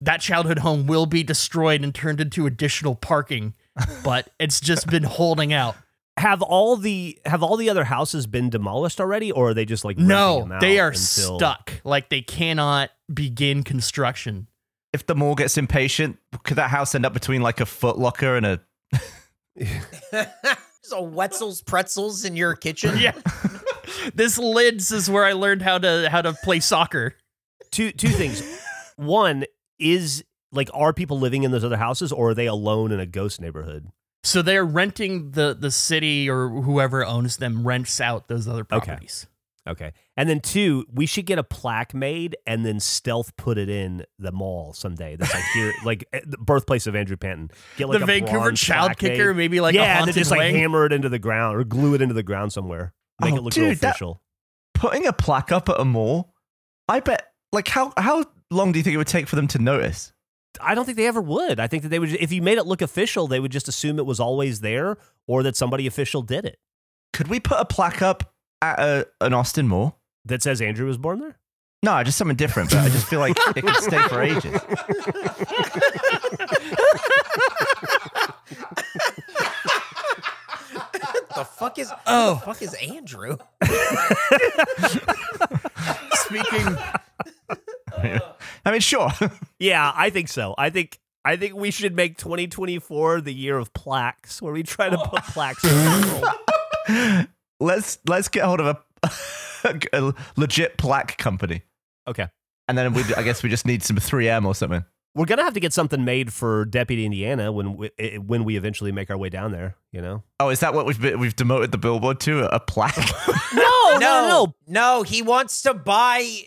that 0.00 0.20
childhood 0.20 0.58
home 0.58 0.86
will 0.86 1.06
be 1.06 1.22
destroyed 1.22 1.82
and 1.82 1.94
turned 1.94 2.20
into 2.20 2.46
additional 2.46 2.94
parking, 2.96 3.54
but 4.04 4.28
it's 4.38 4.60
just 4.60 4.88
been 4.88 5.04
holding 5.04 5.52
out. 5.52 5.76
Have 6.20 6.42
all 6.42 6.76
the 6.76 7.18
have 7.24 7.42
all 7.42 7.56
the 7.56 7.70
other 7.70 7.84
houses 7.84 8.26
been 8.26 8.50
demolished 8.50 9.00
already, 9.00 9.32
or 9.32 9.48
are 9.50 9.54
they 9.54 9.64
just 9.64 9.86
like 9.86 9.96
No, 9.96 10.40
them 10.40 10.52
out 10.52 10.60
they 10.60 10.78
are 10.78 10.88
until- 10.88 11.38
stuck. 11.38 11.72
Like 11.82 12.10
they 12.10 12.20
cannot 12.20 12.90
begin 13.12 13.62
construction. 13.62 14.46
If 14.92 15.06
the 15.06 15.14
mall 15.14 15.34
gets 15.34 15.56
impatient, 15.56 16.18
could 16.44 16.58
that 16.58 16.68
house 16.68 16.94
end 16.94 17.06
up 17.06 17.14
between 17.14 17.40
like 17.40 17.60
a 17.60 17.66
Foot 17.66 17.98
Locker 17.98 18.36
and 18.36 18.44
a? 18.44 18.60
so 20.82 21.02
Wetzel's 21.02 21.62
pretzels 21.62 22.24
in 22.24 22.36
your 22.36 22.54
kitchen. 22.54 22.98
Yeah. 22.98 23.12
this 24.14 24.36
lids 24.36 24.90
is 24.92 25.08
where 25.08 25.24
I 25.24 25.32
learned 25.32 25.62
how 25.62 25.78
to 25.78 26.08
how 26.10 26.22
to 26.22 26.32
play 26.44 26.60
soccer. 26.60 27.14
Two 27.70 27.92
two 27.92 28.08
things. 28.08 28.42
One 28.96 29.44
is 29.78 30.24
like, 30.52 30.68
are 30.74 30.92
people 30.92 31.18
living 31.18 31.44
in 31.44 31.50
those 31.52 31.64
other 31.64 31.76
houses, 31.76 32.12
or 32.12 32.30
are 32.30 32.34
they 32.34 32.46
alone 32.46 32.92
in 32.92 33.00
a 33.00 33.06
ghost 33.06 33.40
neighborhood? 33.40 33.88
So 34.22 34.42
they're 34.42 34.64
renting 34.64 35.30
the 35.30 35.56
the 35.58 35.70
city 35.70 36.28
or 36.28 36.48
whoever 36.48 37.04
owns 37.04 37.38
them 37.38 37.66
rents 37.66 38.00
out 38.00 38.28
those 38.28 38.46
other 38.46 38.64
properties. 38.64 39.26
Okay. 39.66 39.86
okay. 39.86 39.96
And 40.16 40.28
then 40.28 40.40
two, 40.40 40.84
we 40.92 41.06
should 41.06 41.24
get 41.24 41.38
a 41.38 41.42
plaque 41.42 41.94
made 41.94 42.36
and 42.46 42.64
then 42.66 42.80
stealth 42.80 43.34
put 43.36 43.56
it 43.56 43.70
in 43.70 44.04
the 44.18 44.30
mall 44.32 44.74
someday. 44.74 45.16
That's 45.16 45.32
like 45.32 45.44
here, 45.54 45.72
like 45.84 46.04
eh, 46.12 46.20
the 46.26 46.36
birthplace 46.36 46.86
of 46.86 46.94
Andrew 46.94 47.16
Panton. 47.16 47.50
Get 47.78 47.88
like 47.88 47.98
the 47.98 48.04
a 48.04 48.06
Vancouver 48.06 48.52
child 48.52 48.98
kicker, 48.98 49.32
made. 49.32 49.38
maybe 49.38 49.60
like 49.60 49.74
a 49.74 49.78
yeah, 49.78 49.98
and 50.00 50.08
then 50.08 50.14
just 50.14 50.30
like 50.30 50.52
hammer 50.54 50.84
it 50.84 50.92
into 50.92 51.08
the 51.08 51.18
ground 51.18 51.56
or 51.56 51.64
glue 51.64 51.94
it 51.94 52.02
into 52.02 52.14
the 52.14 52.22
ground 52.22 52.52
somewhere. 52.52 52.92
Make 53.22 53.32
Oh, 53.32 53.36
it 53.36 53.42
look 53.42 53.56
real 53.56 53.70
dude, 53.70 53.78
that- 53.78 53.90
official. 53.90 54.20
Putting 54.74 55.06
a 55.06 55.12
plaque 55.12 55.52
up 55.52 55.68
at 55.68 55.78
a 55.80 55.84
mall, 55.84 56.34
I 56.88 57.00
bet. 57.00 57.32
Like 57.52 57.68
how 57.68 57.92
how 57.96 58.24
long 58.50 58.72
do 58.72 58.78
you 58.78 58.82
think 58.82 58.94
it 58.94 58.98
would 58.98 59.06
take 59.06 59.28
for 59.28 59.36
them 59.36 59.46
to 59.48 59.58
notice? 59.58 60.12
I 60.60 60.74
don't 60.74 60.84
think 60.84 60.96
they 60.96 61.06
ever 61.06 61.20
would. 61.20 61.60
I 61.60 61.66
think 61.66 61.82
that 61.84 61.88
they 61.90 61.98
would, 61.98 62.12
if 62.14 62.32
you 62.32 62.42
made 62.42 62.58
it 62.58 62.66
look 62.66 62.82
official, 62.82 63.26
they 63.26 63.40
would 63.40 63.52
just 63.52 63.68
assume 63.68 63.98
it 63.98 64.06
was 64.06 64.20
always 64.20 64.60
there 64.60 64.96
or 65.26 65.42
that 65.42 65.56
somebody 65.56 65.86
official 65.86 66.22
did 66.22 66.44
it. 66.44 66.58
Could 67.12 67.28
we 67.28 67.40
put 67.40 67.58
a 67.60 67.64
plaque 67.64 68.02
up 68.02 68.32
at 68.62 68.78
a, 68.80 69.06
an 69.20 69.34
Austin 69.34 69.68
mall? 69.68 69.98
That 70.26 70.42
says 70.42 70.60
Andrew 70.60 70.86
was 70.86 70.98
born 70.98 71.20
there. 71.20 71.38
No, 71.82 72.02
just 72.02 72.18
something 72.18 72.36
different. 72.36 72.70
But 72.70 72.80
I 72.80 72.88
just 72.90 73.06
feel 73.06 73.20
like 73.20 73.36
it 73.56 73.64
could 73.64 73.76
stay 73.76 74.02
for 74.08 74.22
ages. 74.22 74.60
the 81.34 81.44
fuck 81.44 81.78
is 81.78 81.90
Oh. 82.06 82.34
the 82.34 82.40
fuck 82.40 82.62
is 82.62 82.74
Andrew? 82.74 83.36
Speaking 86.14 86.66
uh, 87.92 88.18
I 88.64 88.70
mean, 88.72 88.80
sure. 88.80 89.10
Yeah, 89.58 89.92
I 89.94 90.10
think 90.10 90.28
so. 90.28 90.54
I 90.56 90.70
think 90.70 90.98
I 91.24 91.36
think 91.36 91.54
we 91.54 91.70
should 91.70 91.94
make 91.94 92.16
2024 92.16 93.20
the 93.20 93.32
year 93.34 93.58
of 93.58 93.72
plaques, 93.74 94.40
where 94.40 94.52
we 94.54 94.62
try 94.62 94.88
to 94.88 94.96
put 95.04 95.22
plaques. 95.24 95.62
around 95.64 96.00
the 96.02 96.20
world. 96.88 97.26
let's 97.60 97.98
let's 98.06 98.28
get 98.28 98.44
hold 98.44 98.60
of 98.60 98.78
a, 99.04 99.80
a 99.92 100.14
legit 100.36 100.78
plaque 100.78 101.18
company, 101.18 101.62
Okay, 102.08 102.28
and 102.68 102.76
then 102.78 102.94
we 102.94 103.02
I 103.14 103.22
guess 103.22 103.42
we 103.42 103.48
just 103.50 103.66
need 103.66 103.82
some 103.82 103.96
3M 103.98 104.46
or 104.46 104.54
something. 104.54 104.82
we're 105.14 105.26
gonna 105.26 105.44
have 105.44 105.54
to 105.54 105.60
get 105.60 105.72
something 105.74 106.04
made 106.04 106.32
for 106.32 106.64
Deputy 106.64 107.04
Indiana 107.04 107.52
when 107.52 107.76
we, 107.76 107.90
when 108.18 108.44
we 108.44 108.56
eventually 108.56 108.92
make 108.92 109.10
our 109.10 109.18
way 109.18 109.28
down 109.28 109.52
there. 109.52 109.76
You 109.92 110.00
know? 110.00 110.22
Oh, 110.38 110.48
is 110.48 110.60
that 110.60 110.72
what 110.72 110.86
we've 110.86 111.00
been, 111.00 111.18
we've 111.20 111.36
demoted 111.36 111.70
the 111.72 111.78
billboard 111.78 112.20
to? 112.20 112.46
A 112.54 112.60
plaque? 112.60 112.96
No, 113.52 113.96
no, 113.98 113.98
no. 113.98 114.54
no. 114.66 115.02
He 115.02 115.20
wants 115.20 115.62
to 115.62 115.74
buy. 115.74 116.44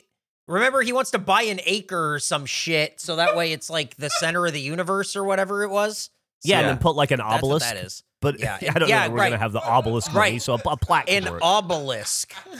Remember, 0.47 0.81
he 0.81 0.91
wants 0.93 1.11
to 1.11 1.19
buy 1.19 1.43
an 1.43 1.59
acre 1.65 2.15
or 2.15 2.19
some 2.19 2.45
shit, 2.45 2.99
so 2.99 3.15
that 3.15 3.35
way 3.35 3.53
it's 3.53 3.69
like 3.69 3.95
the 3.95 4.09
center 4.09 4.45
of 4.45 4.53
the 4.53 4.59
universe 4.61 5.15
or 5.15 5.23
whatever 5.23 5.63
it 5.63 5.69
was. 5.69 6.09
Yeah, 6.43 6.59
and 6.59 6.67
then 6.67 6.77
put 6.79 6.95
like 6.95 7.11
an 7.11 7.19
That's 7.19 7.29
what 7.29 7.37
obelisk. 7.43 7.65
that 7.73 7.77
is. 7.77 8.03
But 8.21 8.39
Yeah, 8.39 8.57
I 8.61 8.79
don't 8.79 8.89
yeah, 8.89 9.07
know. 9.07 9.13
We're 9.13 9.19
right. 9.19 9.29
gonna 9.29 9.37
have 9.39 9.53
the 9.53 9.63
obelisk 9.63 10.13
money, 10.13 10.33
Right. 10.33 10.41
so 10.41 10.55
a, 10.55 10.59
a 10.67 10.77
plaque. 10.77 11.09
An 11.09 11.23
for 11.23 11.37
it. 11.37 11.43
obelisk. 11.43 12.33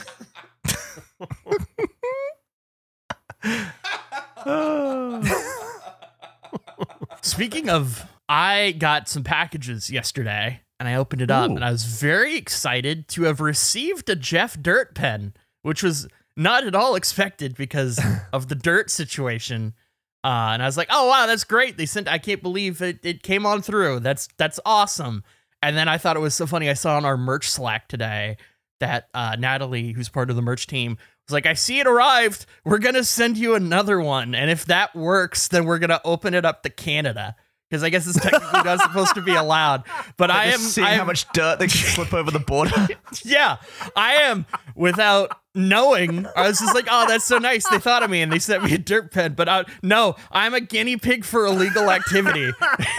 Speaking 7.22 7.70
of, 7.70 8.04
I 8.28 8.72
got 8.78 9.08
some 9.08 9.24
packages 9.24 9.90
yesterday 9.90 10.60
and 10.78 10.88
I 10.88 10.94
opened 10.94 11.22
it 11.22 11.30
up 11.30 11.50
Ooh. 11.50 11.56
and 11.56 11.64
I 11.64 11.70
was 11.70 11.84
very 11.84 12.36
excited 12.36 13.08
to 13.08 13.24
have 13.24 13.40
received 13.40 14.08
a 14.10 14.16
Geoff 14.16 14.60
Dirt 14.60 14.94
pen, 14.94 15.34
which 15.62 15.82
was 15.82 16.06
not 16.36 16.66
at 16.66 16.74
all 16.74 16.94
expected 16.94 17.56
because 17.56 18.00
of 18.32 18.48
the 18.48 18.54
dirt 18.54 18.90
situation. 18.90 19.74
Uh, 20.22 20.52
and 20.52 20.62
I 20.62 20.66
was 20.66 20.76
like, 20.76 20.88
"Oh 20.90 21.08
wow, 21.08 21.26
that's 21.26 21.44
great! 21.44 21.76
They 21.76 21.86
sent. 21.86 22.08
I 22.08 22.18
can't 22.18 22.42
believe 22.42 22.80
it. 22.80 23.00
It 23.04 23.22
came 23.22 23.44
on 23.44 23.60
through. 23.60 24.00
That's 24.00 24.28
that's 24.38 24.58
awesome." 24.64 25.22
And 25.62 25.76
then 25.76 25.88
I 25.88 25.98
thought 25.98 26.16
it 26.16 26.20
was 26.20 26.34
so 26.34 26.46
funny. 26.46 26.68
I 26.68 26.74
saw 26.74 26.96
on 26.96 27.04
our 27.04 27.16
merch 27.16 27.48
Slack 27.48 27.88
today 27.88 28.38
that 28.80 29.08
uh, 29.14 29.36
Natalie, 29.38 29.92
who's 29.92 30.08
part 30.08 30.30
of 30.30 30.36
the 30.36 30.42
merch 30.42 30.66
team, 30.66 30.96
was 31.28 31.32
like, 31.32 31.44
"I 31.44 31.52
see 31.52 31.78
it 31.78 31.86
arrived. 31.86 32.46
We're 32.64 32.78
gonna 32.78 33.04
send 33.04 33.36
you 33.36 33.54
another 33.54 34.00
one, 34.00 34.34
and 34.34 34.50
if 34.50 34.64
that 34.64 34.94
works, 34.94 35.48
then 35.48 35.66
we're 35.66 35.78
gonna 35.78 36.00
open 36.04 36.32
it 36.32 36.46
up 36.46 36.62
to 36.62 36.70
Canada." 36.70 37.36
Because 37.68 37.82
I 37.82 37.90
guess 37.90 38.06
it's 38.06 38.20
technically 38.20 38.62
not 38.62 38.80
supposed 38.80 39.14
to 39.16 39.22
be 39.22 39.34
allowed, 39.34 39.84
but 40.16 40.30
I 40.30 40.46
am. 40.46 40.58
Seeing 40.58 40.86
I 40.86 40.92
am 40.92 41.00
how 41.00 41.04
much 41.06 41.26
dirt 41.32 41.58
they 41.58 41.66
can 41.66 41.76
slip 41.76 42.14
over 42.14 42.30
the 42.30 42.38
border. 42.38 42.88
yeah, 43.24 43.56
I 43.96 44.14
am 44.14 44.46
without 44.74 45.32
knowing. 45.54 46.26
I 46.36 46.48
was 46.48 46.58
just 46.58 46.74
like, 46.74 46.86
oh, 46.90 47.06
that's 47.08 47.24
so 47.24 47.38
nice. 47.38 47.68
They 47.68 47.78
thought 47.78 48.02
of 48.02 48.10
me 48.10 48.22
and 48.22 48.32
they 48.32 48.38
sent 48.38 48.64
me 48.64 48.74
a 48.74 48.78
dirt 48.78 49.12
pen. 49.12 49.34
But 49.34 49.48
uh, 49.48 49.64
no, 49.82 50.16
I'm 50.30 50.54
a 50.54 50.60
guinea 50.60 50.96
pig 50.96 51.24
for 51.24 51.46
illegal 51.46 51.90
activity. 51.90 52.50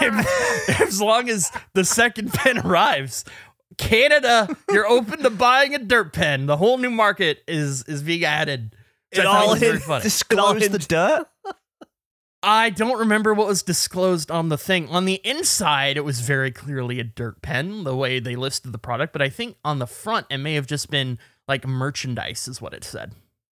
as 0.80 1.00
long 1.00 1.28
as 1.28 1.50
the 1.74 1.84
second 1.84 2.32
pen 2.32 2.58
arrives. 2.58 3.24
Canada, 3.78 4.48
you're 4.70 4.86
open 4.86 5.22
to 5.22 5.30
buying 5.30 5.74
a 5.74 5.78
dirt 5.78 6.12
pen. 6.12 6.46
The 6.46 6.56
whole 6.56 6.78
new 6.78 6.90
market 6.90 7.42
is 7.46 7.82
is 7.84 8.02
being 8.02 8.24
added. 8.24 8.74
which 9.10 9.18
It 9.18 9.20
I 9.20 9.24
thought 9.24 9.42
all 9.44 9.50
was 9.50 9.60
very 9.60 9.72
hit- 9.74 9.82
funny. 9.82 10.02
Disclose 10.02 10.68
the 10.68 10.78
dirt. 10.78 11.26
I 12.42 12.70
don't 12.70 12.98
remember 13.00 13.34
what 13.34 13.48
was 13.48 13.62
disclosed 13.62 14.30
on 14.30 14.50
the 14.50 14.58
thing. 14.58 14.88
On 14.88 15.04
the 15.04 15.20
inside, 15.24 15.96
it 15.96 16.04
was 16.04 16.20
very 16.20 16.52
clearly 16.52 17.00
a 17.00 17.04
dirt 17.04 17.42
pen, 17.42 17.82
the 17.84 17.96
way 17.96 18.20
they 18.20 18.36
listed 18.36 18.72
the 18.72 18.78
product. 18.78 19.12
But 19.12 19.20
I 19.20 19.28
think 19.28 19.56
on 19.64 19.78
the 19.80 19.86
front, 19.86 20.26
it 20.30 20.36
may 20.38 20.54
have 20.54 20.66
just 20.66 20.88
been 20.90 21.18
like 21.48 21.66
merchandise, 21.66 22.48
is 22.48 22.60
what 22.60 22.74
it 22.74 22.84
said. 22.84 23.14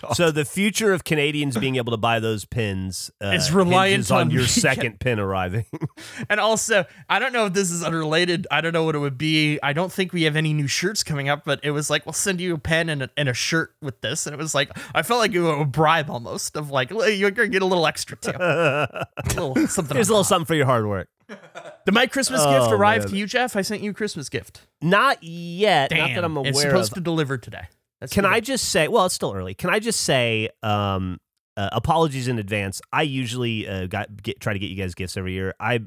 God. 0.00 0.14
So 0.14 0.30
the 0.30 0.46
future 0.46 0.94
of 0.94 1.04
Canadians 1.04 1.58
being 1.58 1.76
able 1.76 1.90
to 1.90 1.98
buy 1.98 2.20
those 2.20 2.46
pins 2.46 3.10
uh, 3.22 3.32
It's 3.34 3.50
reliant 3.50 4.10
on 4.10 4.20
on 4.22 4.30
your 4.30 4.42
me. 4.42 4.48
second 4.48 4.98
pin 4.98 5.18
arriving. 5.18 5.66
And 6.30 6.40
also, 6.40 6.86
I 7.08 7.18
don't 7.18 7.32
know 7.32 7.46
if 7.46 7.52
this 7.52 7.70
is 7.70 7.82
unrelated. 7.84 8.46
I 8.50 8.60
don't 8.62 8.72
know 8.72 8.84
what 8.84 8.94
it 8.94 8.98
would 8.98 9.18
be. 9.18 9.58
I 9.62 9.72
don't 9.74 9.92
think 9.92 10.12
we 10.14 10.22
have 10.22 10.36
any 10.36 10.54
new 10.54 10.66
shirts 10.66 11.02
coming 11.02 11.28
up, 11.28 11.44
but 11.44 11.60
it 11.62 11.72
was 11.72 11.90
like, 11.90 12.06
we'll 12.06 12.12
send 12.14 12.40
you 12.40 12.54
a 12.54 12.58
pen 12.58 12.88
and 12.88 13.02
a, 13.02 13.10
and 13.16 13.28
a 13.28 13.34
shirt 13.34 13.74
with 13.82 14.00
this. 14.00 14.26
And 14.26 14.32
it 14.32 14.38
was 14.38 14.54
like, 14.54 14.70
I 14.94 15.02
felt 15.02 15.20
like 15.20 15.32
it 15.32 15.40
was 15.40 15.60
a 15.60 15.64
bribe 15.64 16.08
almost 16.08 16.56
of 16.56 16.70
like, 16.70 16.90
you're 16.90 17.30
going 17.30 17.48
to 17.48 17.52
get 17.52 17.62
a 17.62 17.66
little 17.66 17.86
extra 17.86 18.16
too. 18.16 18.30
A 18.38 19.06
little 19.28 19.54
something. 19.66 19.96
Here's 19.96 20.08
a 20.08 20.12
little 20.12 20.24
top. 20.24 20.28
something 20.28 20.46
for 20.46 20.54
your 20.54 20.66
hard 20.66 20.86
work. 20.86 21.08
Did 21.86 21.94
my 21.94 22.06
Christmas 22.06 22.40
Oh, 22.44 22.60
gift 22.60 22.72
arrive 22.72 23.02
man. 23.02 23.08
to 23.10 23.16
you, 23.16 23.26
Geoff? 23.26 23.56
I 23.56 23.62
sent 23.62 23.82
you 23.82 23.90
a 23.90 23.94
Christmas 23.94 24.28
gift. 24.28 24.66
Not 24.82 25.22
yet. 25.22 25.90
Damn. 25.90 25.98
Not 25.98 26.14
that 26.14 26.24
I'm 26.24 26.36
aware 26.36 26.50
it's 26.50 26.60
supposed 26.60 26.92
of. 26.92 26.96
to 26.96 27.00
deliver 27.00 27.38
today. 27.38 27.64
That's 28.00 28.12
Can 28.12 28.24
I 28.24 28.34
bad. 28.36 28.44
just 28.44 28.68
say? 28.70 28.88
Well, 28.88 29.06
it's 29.06 29.14
still 29.14 29.32
early. 29.34 29.54
Can 29.54 29.70
I 29.70 29.78
just 29.78 30.00
say? 30.00 30.48
Um, 30.62 31.18
uh, 31.56 31.68
apologies 31.72 32.28
in 32.28 32.38
advance. 32.38 32.80
I 32.92 33.02
usually 33.02 33.68
uh, 33.68 33.86
got 33.86 34.22
get 34.22 34.40
try 34.40 34.52
to 34.54 34.58
get 34.58 34.70
you 34.70 34.76
guys 34.76 34.94
gifts 34.94 35.16
every 35.16 35.32
year. 35.34 35.54
I 35.60 35.80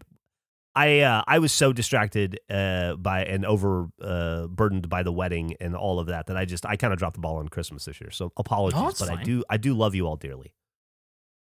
I 0.75 0.99
uh, 0.99 1.23
I 1.25 1.39
was 1.39 1.51
so 1.51 1.73
distracted 1.73 2.39
uh, 2.49 2.95
by 2.97 3.23
and 3.25 3.45
over 3.45 3.87
uh, 4.01 4.47
burdened 4.47 4.89
by 4.89 5.01
the 5.03 5.11
wedding 5.11 5.55
and 5.59 5.75
all 5.75 5.99
of 5.99 6.07
that 6.07 6.27
that 6.27 6.37
I 6.37 6.45
just 6.45 6.65
I 6.65 6.75
kind 6.75 6.93
of 6.93 6.99
dropped 6.99 7.15
the 7.15 7.21
ball 7.21 7.37
on 7.37 7.47
Christmas 7.47 7.85
this 7.85 7.99
year. 8.01 8.11
So 8.11 8.31
apologies, 8.37 8.79
No, 8.79 8.89
it's 8.89 8.99
but 8.99 9.09
I 9.09 9.23
do 9.23 9.43
I 9.49 9.57
do 9.57 9.73
love 9.73 9.95
you 9.95 10.05
all 10.05 10.15
dearly. 10.17 10.53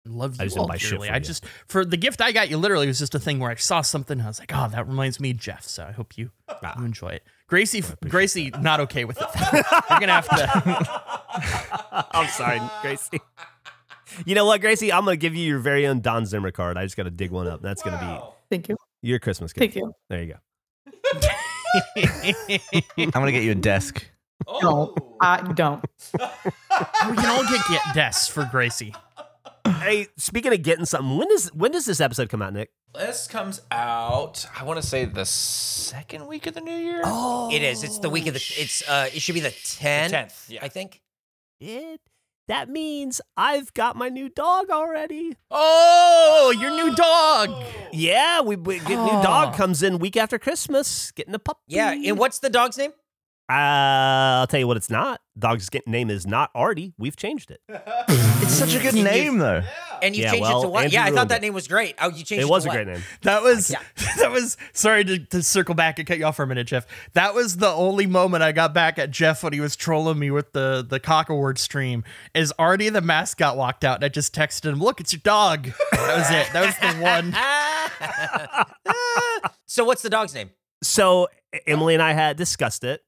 Love 0.08 0.40
I 0.40 0.44
you 0.44 0.48
just 0.48 0.58
all 0.58 0.66
buy 0.66 0.76
dearly. 0.76 1.06
from 1.08 1.14
I 1.14 1.18
you. 1.18 1.24
just 1.24 1.44
for 1.66 1.84
the 1.84 1.96
gift 1.96 2.20
I 2.20 2.32
got 2.32 2.48
you. 2.50 2.56
Literally 2.56 2.86
was 2.86 2.98
just 2.98 3.14
a 3.14 3.18
thing 3.18 3.38
where 3.38 3.50
I 3.50 3.54
saw 3.56 3.80
something. 3.82 4.18
And 4.18 4.26
I 4.26 4.28
was 4.30 4.38
like, 4.40 4.50
oh, 4.54 4.68
that 4.70 4.86
reminds 4.88 5.20
me 5.20 5.30
of 5.32 5.36
Geoff. 5.38 5.64
So 5.64 5.84
I 5.84 5.92
hope 5.92 6.16
you, 6.18 6.30
Ah. 6.48 6.74
you 6.78 6.84
enjoy 6.84 7.08
it. 7.10 7.22
Gracie, 7.46 7.82
Gracie, 8.08 8.50
not 8.60 8.80
okay 8.80 9.04
with 9.04 9.18
it. 9.20 9.26
You're 9.90 10.00
gonna 10.00 10.12
have 10.20 10.28
to. 10.28 12.06
I'm 12.12 12.28
sorry, 12.28 12.60
Gracie. 12.82 13.20
You 14.26 14.34
know 14.34 14.44
what, 14.44 14.60
Gracie? 14.60 14.92
I'm 14.92 15.04
gonna 15.04 15.16
give 15.16 15.34
you 15.34 15.44
your 15.46 15.58
very 15.58 15.86
own 15.86 16.00
Don 16.00 16.26
Zimmer 16.26 16.50
card. 16.50 16.76
I 16.76 16.84
just 16.84 16.96
got 16.96 17.04
to 17.04 17.10
dig 17.10 17.30
one 17.30 17.46
up. 17.46 17.62
That's 17.62 17.82
gonna 17.82 17.98
be 17.98 18.20
Thank 18.50 18.68
you. 18.68 18.76
your 19.02 19.18
Christmas 19.18 19.52
gift. 19.52 19.60
Thank 19.60 19.76
you. 19.76 19.92
There 20.10 20.22
you 20.22 20.34
go. 20.34 20.38
I'm 22.98 23.10
gonna 23.10 23.32
get 23.32 23.42
you 23.44 23.52
a 23.52 23.54
desk. 23.54 24.04
No, 24.62 24.94
I 25.20 25.42
don't. 25.52 25.84
we 26.14 27.16
can 27.16 27.26
all 27.26 27.42
get, 27.44 27.60
get 27.68 27.94
desks 27.94 28.28
for 28.28 28.48
Gracie. 28.50 28.94
Go. 29.72 29.78
Hey, 29.78 30.06
speaking 30.16 30.52
of 30.52 30.62
getting 30.62 30.84
something, 30.84 31.16
when 31.18 31.28
does 31.28 31.48
when 31.54 31.70
does 31.72 31.84
this 31.84 32.00
episode 32.00 32.28
come 32.28 32.42
out, 32.42 32.52
Nick? 32.52 32.70
This 32.94 33.26
comes 33.26 33.60
out. 33.70 34.46
I 34.58 34.64
want 34.64 34.80
to 34.80 34.86
say 34.86 35.04
the 35.04 35.24
second 35.26 36.26
week 36.26 36.46
of 36.46 36.54
the 36.54 36.60
new 36.60 36.74
year. 36.76 37.02
Oh, 37.04 37.50
It 37.52 37.62
is. 37.62 37.82
It's 37.84 37.98
the 37.98 38.10
week 38.10 38.26
of 38.26 38.34
the. 38.34 38.40
It's 38.56 38.88
uh. 38.88 39.08
It 39.12 39.20
should 39.22 39.34
be 39.34 39.40
the 39.40 39.50
tenth. 39.64 40.12
10th, 40.12 40.50
yeah. 40.50 40.60
I 40.64 40.68
think. 40.68 41.00
it. 41.60 42.00
That 42.48 42.70
means 42.70 43.20
I've 43.36 43.74
got 43.74 43.94
my 43.94 44.08
new 44.08 44.30
dog 44.30 44.70
already. 44.70 45.36
Oh, 45.50 46.54
your 46.58 46.70
new 46.70 46.94
dog. 46.96 47.62
Yeah, 47.92 48.40
we, 48.40 48.56
we 48.56 48.78
get 48.78 48.88
new 48.88 49.22
dog 49.22 49.54
comes 49.54 49.82
in 49.82 49.98
week 49.98 50.16
after 50.16 50.38
Christmas, 50.38 51.10
getting 51.10 51.34
a 51.34 51.38
puppy. 51.38 51.60
Yeah. 51.66 51.92
And 51.92 52.18
what's 52.18 52.38
the 52.38 52.48
dog's 52.48 52.78
name? 52.78 52.92
Uh, 53.50 54.40
I'll 54.40 54.46
tell 54.46 54.60
you 54.60 54.66
what, 54.66 54.78
it's 54.78 54.88
not. 54.90 55.20
Dog's 55.38 55.68
name 55.86 56.10
is 56.10 56.26
not 56.26 56.50
Artie. 56.54 56.94
We've 56.98 57.16
changed 57.16 57.50
it. 57.50 57.60
It's 58.48 58.56
such 58.58 58.74
a 58.74 58.78
good 58.80 58.94
You- 58.94 59.04
name, 59.04 59.36
though. 59.38 59.62
And 60.00 60.14
you 60.16 60.22
Yeah, 60.22 60.30
changed 60.30 60.48
it 60.48 60.60
to 60.62 60.68
what? 60.68 60.84
Andrew 60.84 60.94
Yeah, 60.94 61.00
I 61.00 61.04
ruined 61.06 61.16
thought 61.16 61.28
that 61.30 61.38
it. 61.38 61.42
name 61.42 61.52
was 61.54 61.66
great. 61.68 61.96
Oh, 62.00 62.06
you 62.08 62.14
changed 62.24 62.32
it. 62.32 62.40
It 62.42 62.48
was 62.48 62.62
to 62.62 62.68
a 62.68 62.72
what? 62.72 62.84
great 62.84 62.86
name. 62.86 63.02
That 63.22 63.42
was 63.42 63.68
Yeah. 63.70 63.80
that 64.18 64.30
was 64.30 64.56
sorry 64.72 65.04
to, 65.04 65.18
to 65.18 65.42
circle 65.42 65.74
back 65.74 65.98
and 65.98 66.06
cut 66.08 66.18
you 66.18 66.24
off 66.24 66.36
for 66.36 66.44
a 66.44 66.46
minute, 66.46 66.68
Geoff. 66.68 66.86
That 67.14 67.34
was 67.34 67.56
the 67.56 67.68
only 67.68 68.06
moment 68.06 68.42
I 68.44 68.52
got 68.52 68.72
back 68.72 68.98
at 68.98 69.10
Geoff 69.10 69.42
when 69.42 69.52
he 69.52 69.60
was 69.60 69.74
trolling 69.76 70.18
me 70.20 70.30
with 70.30 70.52
the 70.52 70.86
the 70.88 71.00
cock 71.00 71.28
award 71.30 71.58
stream. 71.58 72.04
Is 72.32 72.52
Artie 72.60 72.88
the 72.90 73.00
mascot 73.00 73.56
walked 73.56 73.82
out 73.84 73.96
and 73.96 74.04
I 74.04 74.08
just 74.08 74.32
texted 74.34 74.72
him, 74.72 74.78
"Look, 74.80 75.00
it's 75.00 75.12
your 75.12 75.20
dog." 75.24 75.72
That 75.90 76.16
was 76.16 76.30
it. 76.30 76.48
That 76.52 76.64
was 76.64 76.78
the 76.78 76.94
one. 77.02 78.94
so 79.66 79.84
what's 79.84 80.02
the 80.02 80.10
dog's 80.10 80.32
name? 80.32 80.50
So 80.82 81.26
Emily 81.66 81.94
and 81.94 82.02
I 82.02 82.12
had 82.12 82.36
discussed 82.36 82.84
it. 82.84 83.02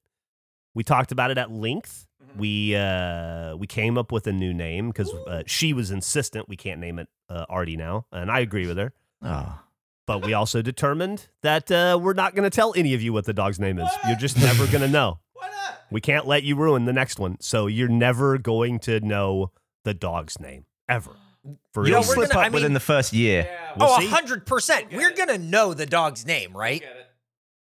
We 0.75 0.83
talked 0.83 1.13
about 1.13 1.31
it 1.31 1.39
at 1.39 1.51
length. 1.53 2.07
We 2.37 2.77
uh 2.77 3.57
we 3.57 3.67
came 3.67 3.99
up 3.99 4.13
with 4.13 4.27
a 4.27 4.33
new 4.33 4.55
name 4.55 4.89
because 4.89 5.13
uh, 5.27 5.43
she 5.47 5.73
was 5.73 5.91
insistent 5.91 6.49
we 6.49 6.57
can't 6.57 6.81
name 6.81 6.99
it 6.99 7.09
uh, 7.29 7.45
Artie 7.49 7.77
now, 7.77 8.07
and 8.13 8.31
I 8.31 8.41
agree 8.41 8.67
with 8.67 8.77
her. 8.79 8.93
Oh. 9.23 9.59
But 10.07 10.25
we 10.25 10.35
also 10.35 10.61
determined 10.63 11.29
that 11.43 11.71
uh, 11.71 11.99
we're 12.01 12.15
not 12.15 12.35
going 12.35 12.43
to 12.49 12.55
tell 12.55 12.73
any 12.77 12.95
of 12.95 13.03
you 13.03 13.13
what 13.13 13.27
the 13.27 13.33
dog's 13.33 13.61
name 13.61 13.79
is. 13.79 13.89
You're 14.09 14.17
just 14.17 14.37
never 14.39 14.67
going 14.67 14.81
to 14.81 14.89
know. 14.89 15.21
Why 15.35 15.49
not? 15.49 15.83
We 15.91 16.01
can't 16.01 16.27
let 16.27 16.43
you 16.43 16.57
ruin 16.57 16.85
the 16.85 16.93
next 16.93 17.21
one. 17.21 17.37
So 17.41 17.69
you're 17.69 17.87
never 17.89 18.37
going 18.37 18.81
to 18.81 18.99
know 19.01 19.53
the 19.85 19.95
dog's 19.95 20.41
name 20.41 20.65
ever. 20.89 21.13
For 21.73 21.87
You'll 21.87 22.01
know, 22.03 22.09
we're 22.09 22.15
slip 22.15 22.31
gonna- 22.31 22.41
up 22.41 22.47
I 22.47 22.49
mean- 22.49 22.55
within 22.55 22.73
the 22.73 22.81
first 22.81 23.13
year. 23.13 23.47
Yeah. 23.49 23.73
We'll 23.79 23.89
oh, 23.89 24.01
see. 24.01 24.09
hundred 24.09 24.47
percent. 24.47 24.93
We're 24.93 25.13
gonna 25.15 25.39
know 25.39 25.75
the 25.75 25.87
dog's 25.87 26.27
name, 26.27 26.57
right? 26.57 26.83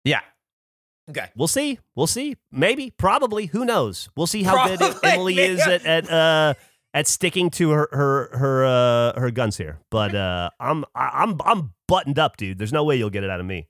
Yeah. 0.03 0.21
Okay. 1.09 1.29
We'll 1.35 1.47
see. 1.47 1.79
We'll 1.95 2.07
see. 2.07 2.35
Maybe. 2.51 2.91
Probably. 2.91 3.45
Who 3.47 3.63
knows? 3.65 4.09
We'll 4.17 4.27
see 4.27 4.43
how 4.43 4.67
good 4.67 4.79
Probably, 4.79 4.99
Emily 5.09 5.39
is 5.39 5.61
at 5.65 5.85
at 5.85 6.09
uh 6.09 6.53
at 6.93 7.07
sticking 7.07 7.49
to 7.51 7.69
her 7.71 7.87
her 7.91 8.29
her 8.37 8.65
uh 8.65 9.19
her 9.19 9.31
guns 9.31 9.57
here. 9.57 9.79
But 9.89 10.13
uh 10.15 10.49
I'm 10.59 10.83
I'm 10.95 11.39
I'm 11.45 11.73
buttoned 11.87 12.19
up, 12.19 12.37
dude. 12.37 12.57
There's 12.57 12.73
no 12.73 12.83
way 12.83 12.97
you'll 12.97 13.09
get 13.09 13.23
it 13.23 13.29
out 13.29 13.39
of 13.39 13.45
me. 13.45 13.67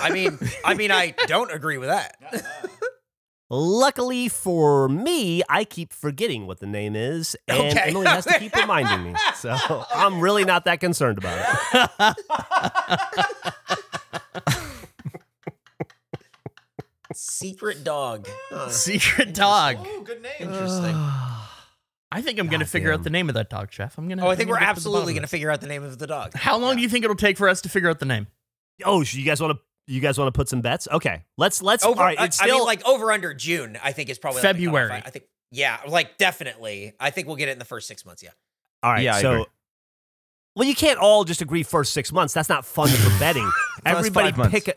I 0.00 0.10
mean, 0.12 0.38
I 0.64 0.74
mean, 0.74 0.90
I 0.92 1.12
don't 1.26 1.50
agree 1.52 1.76
with 1.76 1.88
that. 1.88 2.16
Luckily 3.50 4.28
for 4.28 4.88
me, 4.88 5.42
I 5.48 5.64
keep 5.64 5.92
forgetting 5.92 6.46
what 6.48 6.58
the 6.60 6.66
name 6.66 6.96
is, 6.96 7.36
and 7.46 7.76
Okay. 7.76 7.90
Emily 7.90 8.06
has 8.06 8.24
to 8.26 8.38
keep 8.40 8.54
reminding 8.56 9.04
me. 9.04 9.14
So 9.36 9.56
I'm 9.94 10.20
really 10.20 10.44
not 10.44 10.64
that 10.64 10.80
concerned 10.80 11.18
about 11.18 11.38
it. 14.40 14.56
Secret 17.16 17.84
dog. 17.84 18.28
Huh. 18.50 18.68
Secret 18.70 19.34
dog. 19.34 19.76
Oh, 19.80 20.02
good 20.02 20.22
name. 20.22 20.32
Interesting. 20.40 20.94
I 22.12 22.22
think 22.22 22.38
I'm 22.38 22.46
gonna 22.48 22.64
figure 22.64 22.92
out 22.92 23.02
the 23.02 23.10
name 23.10 23.28
of 23.28 23.34
that 23.34 23.50
dog, 23.50 23.70
Geoff. 23.70 23.98
I'm 23.98 24.08
gonna. 24.08 24.24
Oh, 24.24 24.28
I 24.30 24.36
think 24.36 24.48
we're 24.48 24.56
get 24.56 24.60
to 24.60 24.64
the 24.66 24.70
absolutely 24.70 25.14
gonna 25.14 25.26
figure 25.26 25.50
out 25.50 25.60
the 25.60 25.66
name 25.66 25.82
of 25.82 25.98
the 25.98 26.06
dog. 26.06 26.34
How 26.34 26.56
long 26.56 26.76
do 26.76 26.82
you 26.82 26.88
think 26.88 27.04
it'll 27.04 27.16
take 27.16 27.36
for 27.36 27.48
us 27.48 27.60
to 27.62 27.68
figure 27.68 27.90
out 27.90 27.98
the 27.98 28.06
name? 28.06 28.28
Oh, 28.84 29.02
you 29.02 29.24
guys 29.24 29.40
want 29.40 29.58
to 29.58 29.92
you 29.92 30.00
guys 30.00 30.18
want 30.18 30.32
to 30.32 30.36
put 30.36 30.48
some 30.48 30.60
bets? 30.60 30.86
Okay, 30.90 31.24
let's 31.36 31.62
let's. 31.62 31.84
Over, 31.84 32.00
all 32.00 32.06
right, 32.06 32.18
I- 32.18 32.24
it's 32.26 32.40
I 32.40 32.44
still 32.46 32.58
mean, 32.58 32.66
like 32.66 32.86
over 32.86 33.10
under 33.12 33.34
June. 33.34 33.78
I 33.82 33.92
think 33.92 34.08
is 34.08 34.18
probably 34.18 34.38
like. 34.42 34.52
February. 34.54 34.92
I, 34.92 34.96
I 34.98 35.10
think. 35.10 35.24
Yeah, 35.50 35.78
like 35.86 36.16
definitely. 36.18 36.94
I 37.00 37.10
think 37.10 37.26
we'll 37.26 37.36
get 37.36 37.48
it 37.48 37.52
in 37.52 37.58
the 37.58 37.64
first 37.64 37.86
six 37.88 38.04
months. 38.04 38.22
Yeah. 38.22 38.30
all 38.82 38.92
right. 38.92 39.02
Yeah, 39.02 39.16
I 39.16 39.22
so. 39.22 39.32
agree. 39.32 39.44
Well, 40.54 40.66
you 40.66 40.74
can't 40.74 40.98
all 40.98 41.24
just 41.24 41.42
agree 41.42 41.62
first 41.62 41.92
six 41.92 42.12
months. 42.12 42.32
That's 42.32 42.48
not 42.48 42.64
fun 42.64 42.88
for 42.88 43.18
betting. 43.18 43.48
Everybody 43.84 44.32
pick 44.48 44.68
a. 44.68 44.74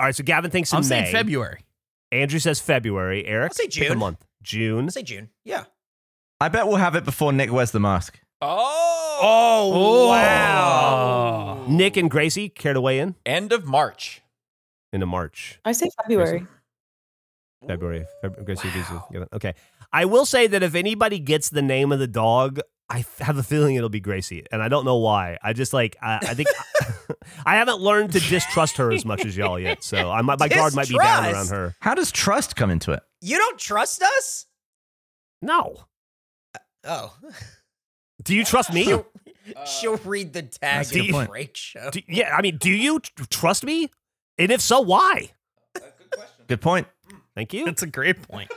All 0.00 0.06
right, 0.06 0.14
so 0.14 0.22
Gavin 0.22 0.50
thinks 0.50 0.72
in 0.72 0.76
I'm 0.76 0.82
May. 0.82 0.88
saying 0.88 1.12
February. 1.12 1.64
Andrew 2.12 2.38
says 2.38 2.60
February. 2.60 3.26
Eric, 3.26 3.50
I'll 3.52 3.54
say 3.54 3.64
pick 3.64 3.86
a 3.86 3.88
June. 3.90 3.98
month. 3.98 4.24
June. 4.42 4.84
I'll 4.84 4.90
say 4.90 5.02
June. 5.02 5.30
Yeah. 5.44 5.64
I 6.40 6.48
bet 6.48 6.66
we'll 6.66 6.76
have 6.76 6.94
it 6.94 7.04
before 7.04 7.32
Nick 7.32 7.50
wears 7.52 7.70
the 7.72 7.80
mask. 7.80 8.20
Oh. 8.40 9.18
Oh, 9.20 9.72
oh. 9.74 10.08
wow. 10.08 11.64
Nick 11.68 11.96
and 11.96 12.10
Gracie 12.10 12.48
care 12.48 12.72
to 12.72 12.80
weigh 12.80 13.00
in 13.00 13.16
End 13.26 13.52
of 13.52 13.66
March. 13.66 14.22
into 14.92 15.06
March, 15.06 15.58
I 15.64 15.72
say 15.72 15.90
February. 16.02 16.46
February. 17.66 18.06
February 18.22 18.44
Gracie, 18.44 18.70
Gracie, 18.70 19.26
Okay. 19.32 19.54
I 19.92 20.04
will 20.04 20.24
say 20.24 20.46
that 20.46 20.62
if 20.62 20.74
anybody 20.76 21.18
gets 21.18 21.50
the 21.50 21.62
name 21.62 21.90
of 21.90 21.98
the 21.98 22.06
dog, 22.06 22.60
I 22.88 23.04
have 23.20 23.36
a 23.38 23.42
feeling 23.42 23.74
it'll 23.74 23.88
be 23.88 24.00
Gracie, 24.00 24.44
and 24.52 24.62
I 24.62 24.68
don't 24.68 24.84
know 24.84 24.96
why. 24.98 25.38
I 25.42 25.52
just 25.52 25.72
like 25.72 25.96
I, 26.00 26.18
I 26.22 26.34
think 26.34 26.48
I 27.46 27.56
haven't 27.56 27.80
learned 27.80 28.12
to 28.12 28.20
distrust 28.20 28.76
her 28.76 28.92
as 28.92 29.04
much 29.04 29.24
as 29.24 29.36
y'all 29.36 29.58
yet. 29.58 29.82
So 29.82 30.10
I 30.10 30.22
might, 30.22 30.38
my 30.38 30.48
guard 30.48 30.74
might 30.74 30.88
be 30.88 30.96
down 30.98 31.32
around 31.32 31.48
her. 31.48 31.74
How 31.80 31.94
does 31.94 32.10
trust 32.12 32.56
come 32.56 32.70
into 32.70 32.92
it? 32.92 33.02
You 33.20 33.38
don't 33.38 33.58
trust 33.58 34.02
us? 34.02 34.46
No. 35.42 35.84
Uh, 36.54 36.58
oh. 36.84 37.16
Do 38.24 38.34
you 38.34 38.44
trust 38.44 38.72
me? 38.72 38.84
She'll, 38.84 39.06
she'll 39.64 39.96
read 39.98 40.32
the 40.32 40.42
tag 40.42 40.86
That's 40.86 40.94
a 40.94 40.98
in 40.98 41.12
the 41.12 41.26
break 41.26 41.56
show. 41.56 41.90
Do- 41.90 42.02
yeah, 42.08 42.34
I 42.36 42.42
mean, 42.42 42.58
do 42.58 42.70
you 42.70 43.00
tr- 43.00 43.24
trust 43.30 43.64
me? 43.64 43.90
And 44.36 44.50
if 44.50 44.60
so, 44.60 44.80
why? 44.80 45.30
Good, 45.74 45.84
Good 46.48 46.60
point. 46.60 46.86
Thank 47.34 47.52
you. 47.52 47.64
That's 47.64 47.82
a 47.82 47.86
great 47.86 48.22
point. 48.22 48.50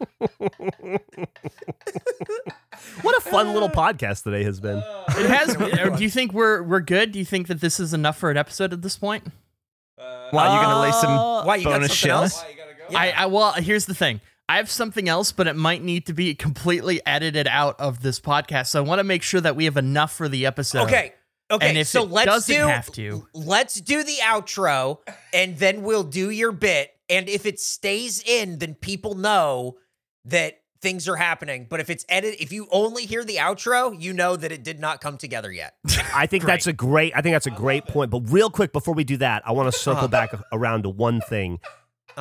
What 3.02 3.16
a 3.16 3.20
fun 3.20 3.52
little 3.54 3.68
podcast 3.68 4.24
today 4.24 4.44
has 4.44 4.60
been. 4.60 4.78
It 5.08 5.30
has. 5.30 5.54
do 5.96 6.02
you 6.02 6.10
think 6.10 6.32
we're 6.32 6.62
we're 6.62 6.80
good? 6.80 7.12
Do 7.12 7.18
you 7.18 7.24
think 7.24 7.46
that 7.48 7.60
this 7.60 7.78
is 7.80 7.94
enough 7.94 8.18
for 8.18 8.30
an 8.30 8.36
episode 8.36 8.72
at 8.72 8.82
this 8.82 8.96
point? 8.96 9.24
Why 9.96 10.46
are 10.48 10.56
you 10.56 10.62
going 10.66 10.74
to 10.74 10.80
lay 10.80 10.92
some 10.92 11.10
Uh, 11.10 11.44
Why 11.44 11.56
you 11.56 11.64
got 11.64 11.74
bonus 11.74 11.88
something 11.88 11.96
shit 11.96 12.10
on 12.10 12.22
else? 12.24 12.42
us? 12.42 12.94
I, 12.94 13.10
I 13.12 13.26
well, 13.26 13.52
here's 13.52 13.86
the 13.86 13.94
thing. 13.94 14.20
I 14.48 14.56
have 14.58 14.70
something 14.70 15.08
else, 15.08 15.32
but 15.32 15.46
it 15.46 15.56
might 15.56 15.82
need 15.82 16.06
to 16.06 16.12
be 16.12 16.34
completely 16.34 17.00
edited 17.06 17.46
out 17.46 17.78
of 17.80 18.02
this 18.02 18.20
podcast. 18.20 18.66
So 18.66 18.80
I 18.80 18.86
want 18.86 18.98
to 18.98 19.04
make 19.04 19.22
sure 19.22 19.40
that 19.40 19.56
we 19.56 19.64
have 19.64 19.76
enough 19.76 20.12
for 20.14 20.28
the 20.28 20.44
episode. 20.46 20.82
Okay. 20.84 21.14
Okay. 21.50 21.68
And 21.68 21.78
if 21.78 21.86
so 21.86 22.02
it 22.04 22.10
let's 22.10 22.26
doesn't 22.26 22.54
do 22.54 22.66
have 22.66 22.90
to- 22.92 23.28
let's 23.34 23.80
do 23.80 24.02
the 24.02 24.16
outro 24.22 24.98
and 25.32 25.56
then 25.58 25.82
we'll 25.82 26.02
do 26.04 26.30
your 26.30 26.52
bit. 26.52 26.90
And 27.08 27.28
if 27.28 27.46
it 27.46 27.60
stays 27.60 28.22
in, 28.22 28.58
then 28.58 28.74
people 28.74 29.14
know 29.14 29.76
that 30.26 30.60
things 30.80 31.08
are 31.08 31.16
happening. 31.16 31.66
But 31.68 31.80
if 31.80 31.88
it's 31.88 32.04
edited, 32.08 32.40
if 32.40 32.52
you 32.52 32.68
only 32.70 33.06
hear 33.06 33.24
the 33.24 33.36
outro, 33.36 33.98
you 34.00 34.12
know 34.12 34.36
that 34.36 34.52
it 34.52 34.62
did 34.62 34.78
not 34.80 35.00
come 35.00 35.16
together 35.16 35.50
yet. 35.50 35.74
I 36.14 36.26
think 36.26 36.44
that's 36.44 36.66
a 36.66 36.72
great. 36.72 37.12
I 37.16 37.22
think 37.22 37.34
that's 37.34 37.46
a 37.46 37.50
great 37.50 37.86
point. 37.86 38.10
But 38.10 38.22
real 38.30 38.50
quick 38.50 38.72
before 38.72 38.94
we 38.94 39.04
do 39.04 39.16
that, 39.18 39.42
I 39.46 39.52
want 39.52 39.72
to 39.72 39.78
circle 39.78 39.98
Uh-huh. 40.04 40.08
back 40.08 40.34
around 40.52 40.82
to 40.82 40.88
one 40.90 41.20
thing. 41.22 41.60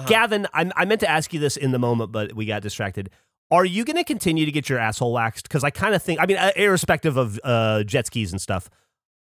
Gavin, 0.08 0.48
I, 0.54 0.72
I 0.76 0.86
meant 0.86 1.02
to 1.02 1.10
ask 1.10 1.34
you 1.34 1.40
this 1.40 1.56
in 1.56 1.72
the 1.72 1.78
moment, 1.80 2.12
but 2.12 2.34
we 2.34 2.46
got 2.46 2.62
distracted. 2.64 3.10
Are 3.52 3.64
you 3.66 3.86
going 3.86 3.98
to 3.98 4.04
continue 4.04 4.46
to 4.46 4.52
get 4.52 4.68
your 4.68 4.80
asshole 4.80 5.14
waxed? 5.14 5.44
Because 5.48 5.64
I 5.64 5.70
kind 5.70 5.94
of 5.94 6.02
think. 6.02 6.20
I 6.20 6.26
mean, 6.26 6.38
uh, 6.38 6.52
irrespective 6.56 7.18
of 7.18 7.40
uh, 7.44 7.84
jet 7.84 8.08
skis 8.08 8.32
and 8.32 8.42
stuff, 8.42 8.70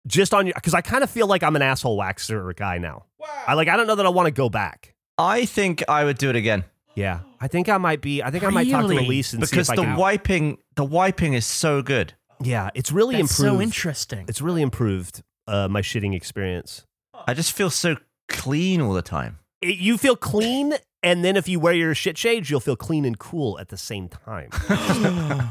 just 0.08 0.34
on 0.34 0.48
your. 0.48 0.56
Because 0.56 0.74
I 0.74 0.82
kind 0.82 1.04
of 1.04 1.10
feel 1.10 1.28
like 1.28 1.44
I'm 1.44 1.56
an 1.56 1.62
asshole 1.62 1.98
waxer 1.98 2.54
guy 2.56 2.78
now. 2.80 3.06
I 3.48 3.54
like. 3.54 3.70
I 3.70 3.78
don't 3.78 3.88
know 3.88 3.96
that 3.96 4.06
I 4.06 4.10
want 4.10 4.26
to 4.26 4.32
go 4.32 4.50
back. 4.50 4.96
I 5.18 5.46
think 5.46 5.84
I 5.88 6.04
would 6.04 6.18
do 6.18 6.30
it 6.30 6.36
again 6.38 6.64
Yeah, 6.96 7.20
I 7.40 7.48
think 7.48 7.70
I 7.70 7.78
might 7.78 8.02
be. 8.02 8.22
I 8.22 8.32
think 8.32 8.44
I 8.44 8.50
might 8.50 8.70
talk 8.70 8.82
to 8.84 8.88
Really? 8.90 9.06
Elise 9.06 9.34
and 9.34 9.40
because 9.42 9.68
see 9.68 9.74
if 9.74 9.78
the 9.78 9.84
I 9.84 9.86
can. 9.86 9.96
wiping, 9.98 10.58
the 10.76 10.84
wiping 10.84 11.34
is 11.34 11.46
so 11.46 11.82
good. 11.82 12.14
yeah, 12.42 12.70
it's 12.76 12.92
really 12.92 13.16
That's 13.18 13.32
improved. 13.40 13.58
so 13.58 13.62
interesting. 13.62 14.26
It's 14.28 14.42
really 14.42 14.62
improved. 14.62 15.24
uh, 15.48 15.68
my 15.68 15.82
shitting 15.82 16.14
experience. 16.16 16.86
I 17.28 17.34
just 17.34 17.54
feel 17.54 17.70
so 17.72 17.96
clean 18.28 18.82
all 18.82 18.94
the 18.94 19.02
time. 19.02 19.40
It- 19.62 19.78
you 19.80 19.98
feel 19.98 20.16
clean, 20.16 20.76
and 21.02 21.24
then 21.26 21.36
if 21.38 21.48
you 21.48 21.60
wear 21.60 21.74
your 21.74 21.96
shit 21.96 22.18
shades, 22.18 22.50
you'll 22.50 22.60
feel 22.60 22.76
clean 22.76 23.04
and 23.06 23.18
cool 23.18 23.58
at 23.60 23.70
the 23.70 23.78
same 23.78 24.10
time. 24.10 24.50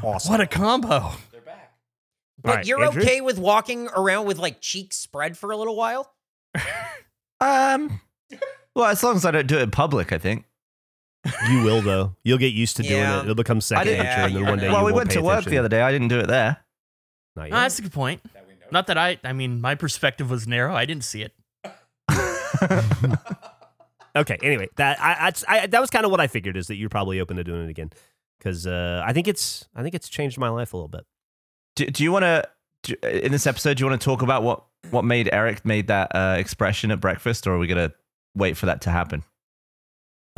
awesome. 0.03 0.31
What 0.31 0.39
a 0.41 0.47
combo. 0.47 1.11
They're 1.31 1.41
back. 1.41 1.73
But 2.41 2.49
All 2.49 2.55
right, 2.55 2.65
you're 2.65 2.83
Andrew? 2.83 3.01
okay 3.01 3.19
with 3.21 3.37
walking 3.37 3.89
around 3.95 4.25
with 4.25 4.37
like 4.37 4.61
cheeks 4.61 4.95
spread 4.95 5.37
for 5.37 5.51
a 5.51 5.57
little 5.57 5.75
while? 5.75 6.13
Um, 7.41 8.01
well, 8.75 8.85
as 8.85 9.03
long 9.03 9.15
as 9.15 9.25
I 9.25 9.31
don't 9.31 9.47
do 9.47 9.57
it 9.57 9.61
in 9.63 9.71
public, 9.71 10.11
I 10.13 10.17
think. 10.17 10.45
You 11.49 11.63
will 11.63 11.81
though. 11.81 12.15
You'll 12.23 12.37
get 12.37 12.53
used 12.53 12.77
to 12.77 12.83
doing 12.83 12.99
Yeah. 13.01 13.19
it. 13.19 13.23
It'll 13.23 13.35
become 13.35 13.59
second 13.61 13.85
didn't- 13.87 14.05
nature, 14.05 14.21
and 14.21 14.35
then 14.35 14.43
Yeah, 14.43 14.49
one 14.49 14.59
day. 14.59 14.65
yeah. 14.65 14.71
well, 14.71 14.81
you 14.81 14.85
we 14.85 14.91
won't 14.91 14.95
went 14.95 15.09
pay 15.09 15.15
to 15.15 15.21
work 15.21 15.33
attention. 15.39 15.51
the 15.51 15.57
other 15.59 15.69
day. 15.69 15.81
I 15.81 15.91
didn't 15.91 16.07
do 16.07 16.19
it 16.19 16.27
there. 16.27 16.57
Not 17.35 17.49
yet. 17.49 17.53
Ah, 17.55 17.61
that's 17.61 17.79
a 17.79 17.81
good 17.83 17.91
point. 17.93 18.21
Not 18.71 18.87
that 18.87 18.97
I, 18.97 19.17
I 19.23 19.33
mean, 19.33 19.59
my 19.61 19.75
perspective 19.75 20.29
was 20.29 20.47
narrow. 20.47 20.75
I 20.75 20.85
didn't 20.85 21.03
see 21.03 21.23
it. 21.23 21.33
Okay. 24.15 24.37
Anyway, 24.41 24.67
that 24.77 24.99
I, 24.99 25.27
I, 25.47 25.63
I 25.63 25.67
that 25.67 25.79
was 25.79 25.91
kind 25.91 26.03
of 26.03 26.09
what 26.11 26.19
I 26.19 26.25
figured 26.27 26.57
is 26.57 26.67
that 26.67 26.75
you're 26.75 26.89
probably 26.89 27.19
open 27.19 27.37
to 27.37 27.43
doing 27.43 27.65
it 27.65 27.69
again 27.69 27.91
because 28.39 28.65
uh, 28.65 29.03
I 29.05 29.13
think 29.13 29.27
it's 29.27 29.67
I 29.75 29.83
think 29.83 29.93
it's 29.93 30.09
changed 30.09 30.37
my 30.39 30.49
life 30.49 30.73
a 30.73 30.77
little 30.77 30.87
bit. 30.89 31.05
Do, 31.75 31.85
do 31.85 32.03
you 32.03 32.11
want 32.11 32.23
to 32.23 33.25
in 33.25 33.31
this 33.31 33.45
episode? 33.45 33.77
Do 33.77 33.83
you 33.83 33.89
want 33.89 34.01
to 34.01 34.03
talk 34.05 34.23
about 34.23 34.41
what 34.41 34.63
what 34.89 35.05
made 35.05 35.29
Eric 35.31 35.63
made 35.63 35.87
that 35.87 36.13
uh, 36.15 36.35
expression 36.39 36.89
at 36.89 36.99
breakfast, 36.99 37.45
or 37.45 37.53
are 37.53 37.57
we 37.59 37.67
gonna 37.67 37.93
wait 38.35 38.57
for 38.57 38.65
that 38.65 38.81
to 38.81 38.89
happen? 38.89 39.23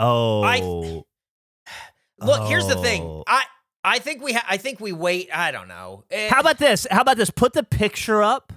Oh, 0.02 0.42
i 0.44 0.60
Look, 2.20 2.48
here's 2.50 2.68
the 2.68 2.76
thing. 2.76 3.02
Oh. 3.04 3.24
I 3.28 3.44
I 3.84 4.00
think 4.00 4.22
we 4.22 4.34
ha- 4.34 4.46
I 4.48 4.58
think 4.58 4.80
we 4.80 4.92
wait. 4.92 5.30
I 5.36 5.52
don't 5.52 5.68
know. 5.68 6.04
Eh, 6.12 6.30
how 6.30 6.40
about 6.40 6.58
this? 6.58 6.86
How 6.92 7.02
about 7.02 7.18
this? 7.18 7.30
Put 7.30 7.54
the 7.54 7.64
picture 7.64 8.22
up. 8.22 8.52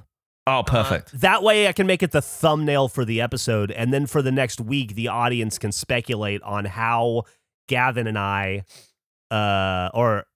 Oh, 0.46 0.62
perfect. 0.66 1.18
That 1.20 1.42
way, 1.42 1.68
I 1.68 1.72
can 1.72 1.86
make 1.86 2.02
it 2.02 2.10
the 2.10 2.20
thumbnail 2.20 2.88
for 2.88 3.06
the 3.06 3.22
episode, 3.22 3.70
and 3.70 3.94
then 3.94 4.04
for 4.06 4.20
the 4.20 4.32
next 4.32 4.60
week, 4.60 4.94
the 4.94 5.08
audience 5.08 5.58
can 5.58 5.72
speculate 5.72 6.42
on 6.42 6.66
how 6.66 7.22
Gavin 7.68 8.06
and 8.06 8.18
I, 8.18 8.64
uh, 9.30 9.88
or 9.94 10.26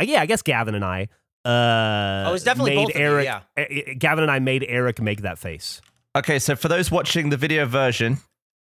uh, 0.00 0.04
yeah, 0.04 0.20
I 0.20 0.26
guess 0.26 0.42
Gavin 0.42 0.76
and 0.76 0.84
I, 0.84 1.08
uh, 1.44 2.28
Oh, 2.30 2.34
it's 2.34 2.44
definitely 2.44 2.76
made 2.76 2.86
both 2.86 2.94
of 2.94 3.00
you, 3.00 3.18
yeah. 3.18 3.40
uh, 3.56 3.62
uh, 3.62 3.94
Gavin 3.98 4.22
and 4.22 4.30
I 4.30 4.38
made 4.38 4.64
Eric 4.68 5.00
make 5.00 5.22
that 5.22 5.38
face. 5.38 5.80
okay, 6.14 6.38
so 6.38 6.54
for 6.54 6.68
those 6.68 6.92
watching 6.92 7.30
the 7.30 7.36
video 7.36 7.66
version, 7.66 8.18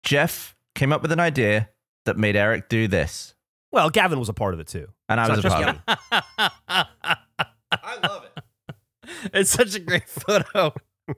Geoff 0.04 0.55
came 0.76 0.94
up 0.94 1.02
with 1.02 1.12
an 1.12 1.20
idea 1.20 1.70
that 2.06 2.18
made 2.18 2.36
Eric 2.36 2.70
do 2.70 2.88
this, 2.88 3.34
Well, 3.72 3.90
Gavin 3.90 4.20
was 4.20 4.30
a 4.30 4.34
part 4.34 4.54
of 4.54 4.60
it 4.60 4.68
too. 4.68 4.88
and 5.10 5.20
I 5.20 5.28
was 5.30 5.44
a 5.44 5.50
part 5.50 5.70
of 5.70 5.76
it. 5.76 5.82
I 7.72 7.98
love 8.08 8.26
it. 8.26 8.32
It's 9.34 9.52
such 9.52 9.76
a 9.76 9.80
great 9.80 10.10
photo. 10.10 10.74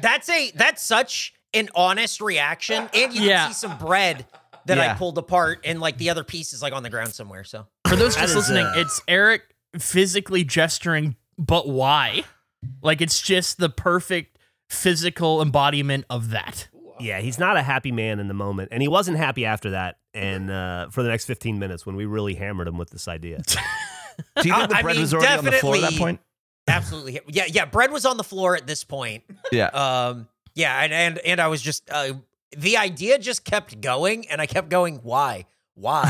that's 0.00 0.28
a 0.28 0.50
that's 0.54 0.82
such 0.84 1.34
an 1.52 1.68
honest 1.74 2.20
reaction, 2.20 2.88
and 2.94 3.12
you 3.12 3.22
Yeah. 3.22 3.46
can 3.46 3.54
see 3.54 3.58
some 3.66 3.76
bread 3.78 4.24
that 4.66 4.78
I 4.78 4.94
pulled 4.94 5.18
apart, 5.18 5.60
and 5.64 5.80
like 5.80 5.98
the 5.98 6.10
other 6.10 6.22
piece 6.24 6.52
is 6.52 6.62
like 6.62 6.72
on 6.72 6.82
the 6.84 6.90
ground 6.90 7.12
somewhere. 7.12 7.42
So 7.44 7.66
For 7.88 7.96
those 7.96 8.14
just 8.14 8.34
listening, 8.36 8.66
uh, 8.66 8.74
it's 8.76 9.02
Eric 9.08 9.42
physically 9.78 10.44
gesturing, 10.44 11.16
but 11.38 11.68
why? 11.68 12.22
Like 12.82 13.00
it's 13.00 13.20
just 13.20 13.58
the 13.58 13.68
perfect 13.68 14.38
physical 14.68 15.42
embodiment 15.42 16.04
of 16.08 16.30
that. 16.30 16.68
Yeah, 17.02 17.20
he's 17.20 17.38
not 17.38 17.56
a 17.56 17.62
happy 17.62 17.92
man 17.92 18.20
in 18.20 18.28
the 18.28 18.34
moment, 18.34 18.68
and 18.72 18.82
he 18.82 18.88
wasn't 18.88 19.16
happy 19.16 19.44
after 19.44 19.70
that. 19.70 19.98
And 20.14 20.50
uh, 20.50 20.88
for 20.90 21.02
the 21.02 21.08
next 21.08 21.26
15 21.26 21.58
minutes, 21.58 21.86
when 21.86 21.96
we 21.96 22.04
really 22.04 22.34
hammered 22.34 22.68
him 22.68 22.78
with 22.78 22.90
this 22.90 23.06
idea, 23.08 23.42
Do 24.42 24.48
you 24.48 24.54
think 24.54 24.68
the 24.70 24.76
I 24.76 24.82
bread 24.82 24.96
mean, 24.96 25.02
was 25.02 25.14
already 25.14 25.38
on 25.38 25.44
the 25.44 25.52
floor 25.52 25.76
at 25.76 25.80
that 25.82 25.94
point? 25.94 26.20
absolutely, 26.68 27.20
yeah, 27.28 27.44
yeah. 27.48 27.64
Bread 27.64 27.90
was 27.90 28.04
on 28.04 28.16
the 28.16 28.24
floor 28.24 28.56
at 28.56 28.66
this 28.66 28.84
point. 28.84 29.24
Yeah. 29.52 29.66
Um, 29.66 30.28
yeah, 30.54 30.82
and 30.82 30.92
and 30.92 31.18
and 31.18 31.40
I 31.40 31.48
was 31.48 31.62
just 31.62 31.88
uh, 31.90 32.14
the 32.56 32.76
idea 32.76 33.18
just 33.18 33.44
kept 33.44 33.80
going, 33.80 34.28
and 34.28 34.40
I 34.40 34.46
kept 34.46 34.68
going. 34.68 34.96
Why? 35.02 35.46
Why? 35.74 36.04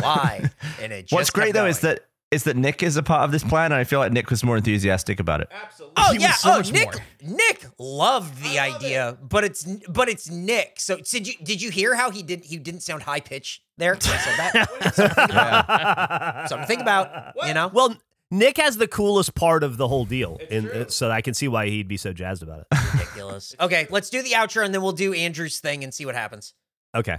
Why? 0.00 0.50
And 0.80 0.92
it. 0.92 1.02
Just 1.02 1.12
What's 1.12 1.30
great 1.30 1.46
kept 1.46 1.54
though 1.54 1.66
is 1.66 1.80
that 1.80 2.00
is 2.30 2.44
that 2.44 2.56
Nick 2.56 2.82
is 2.82 2.96
a 2.96 3.02
part 3.02 3.22
of 3.22 3.32
this 3.32 3.42
plan, 3.42 3.66
and 3.72 3.74
I 3.80 3.84
feel 3.84 4.00
like 4.00 4.12
Nick 4.12 4.28
was 4.28 4.44
more 4.44 4.56
enthusiastic 4.56 5.18
about 5.18 5.40
it. 5.40 5.48
Absolutely. 5.50 5.94
Oh 5.96 6.12
He 6.12 6.20
yeah, 6.20 6.32
so 6.32 6.56
oh 6.56 6.60
Nick. 6.70 6.84
more. 6.84 7.36
Nick 7.36 7.64
loved 7.78 8.42
the 8.42 8.58
idea, 8.58 9.16
but 9.22 9.44
it's 9.44 9.64
but 9.88 10.08
it's 10.08 10.30
Nick. 10.30 10.78
So 10.80 10.98
did 10.98 11.26
you 11.26 11.34
did 11.42 11.62
you 11.62 11.70
hear 11.70 11.94
how 11.94 12.10
he 12.10 12.22
did? 12.22 12.44
He 12.44 12.58
didn't 12.58 12.80
sound 12.80 13.02
high 13.02 13.20
pitched 13.20 13.62
there. 13.78 13.94
I 13.96 13.98
said 13.98 14.36
that. 14.36 14.68
Something 14.94 15.08
to 15.08 15.14
think 15.14 15.30
about. 15.30 16.48
Something 16.48 16.64
to 16.64 16.66
think 16.66 16.80
about. 16.82 17.34
You 17.46 17.54
know. 17.54 17.68
well, 17.68 17.96
Nick 18.30 18.58
has 18.58 18.76
the 18.76 18.88
coolest 18.88 19.34
part 19.34 19.64
of 19.64 19.78
the 19.78 19.88
whole 19.88 20.04
deal, 20.04 20.36
It's 20.40 20.52
and 20.52 20.68
uh, 20.68 20.88
so 20.88 21.10
I 21.10 21.22
can 21.22 21.32
see 21.32 21.48
why 21.48 21.68
he'd 21.68 21.88
be 21.88 21.96
so 21.96 22.12
jazzed 22.12 22.42
about 22.42 22.60
it. 22.60 22.66
Ridiculous. 22.92 23.56
Okay, 23.58 23.86
let's 23.88 24.10
do 24.10 24.22
the 24.22 24.32
outro 24.32 24.66
and 24.66 24.74
then 24.74 24.82
we'll 24.82 24.92
do 24.92 25.14
Andrew's 25.14 25.60
thing 25.60 25.82
and 25.82 25.94
see 25.94 26.04
what 26.04 26.14
happens. 26.14 26.52
Okay. 26.94 27.18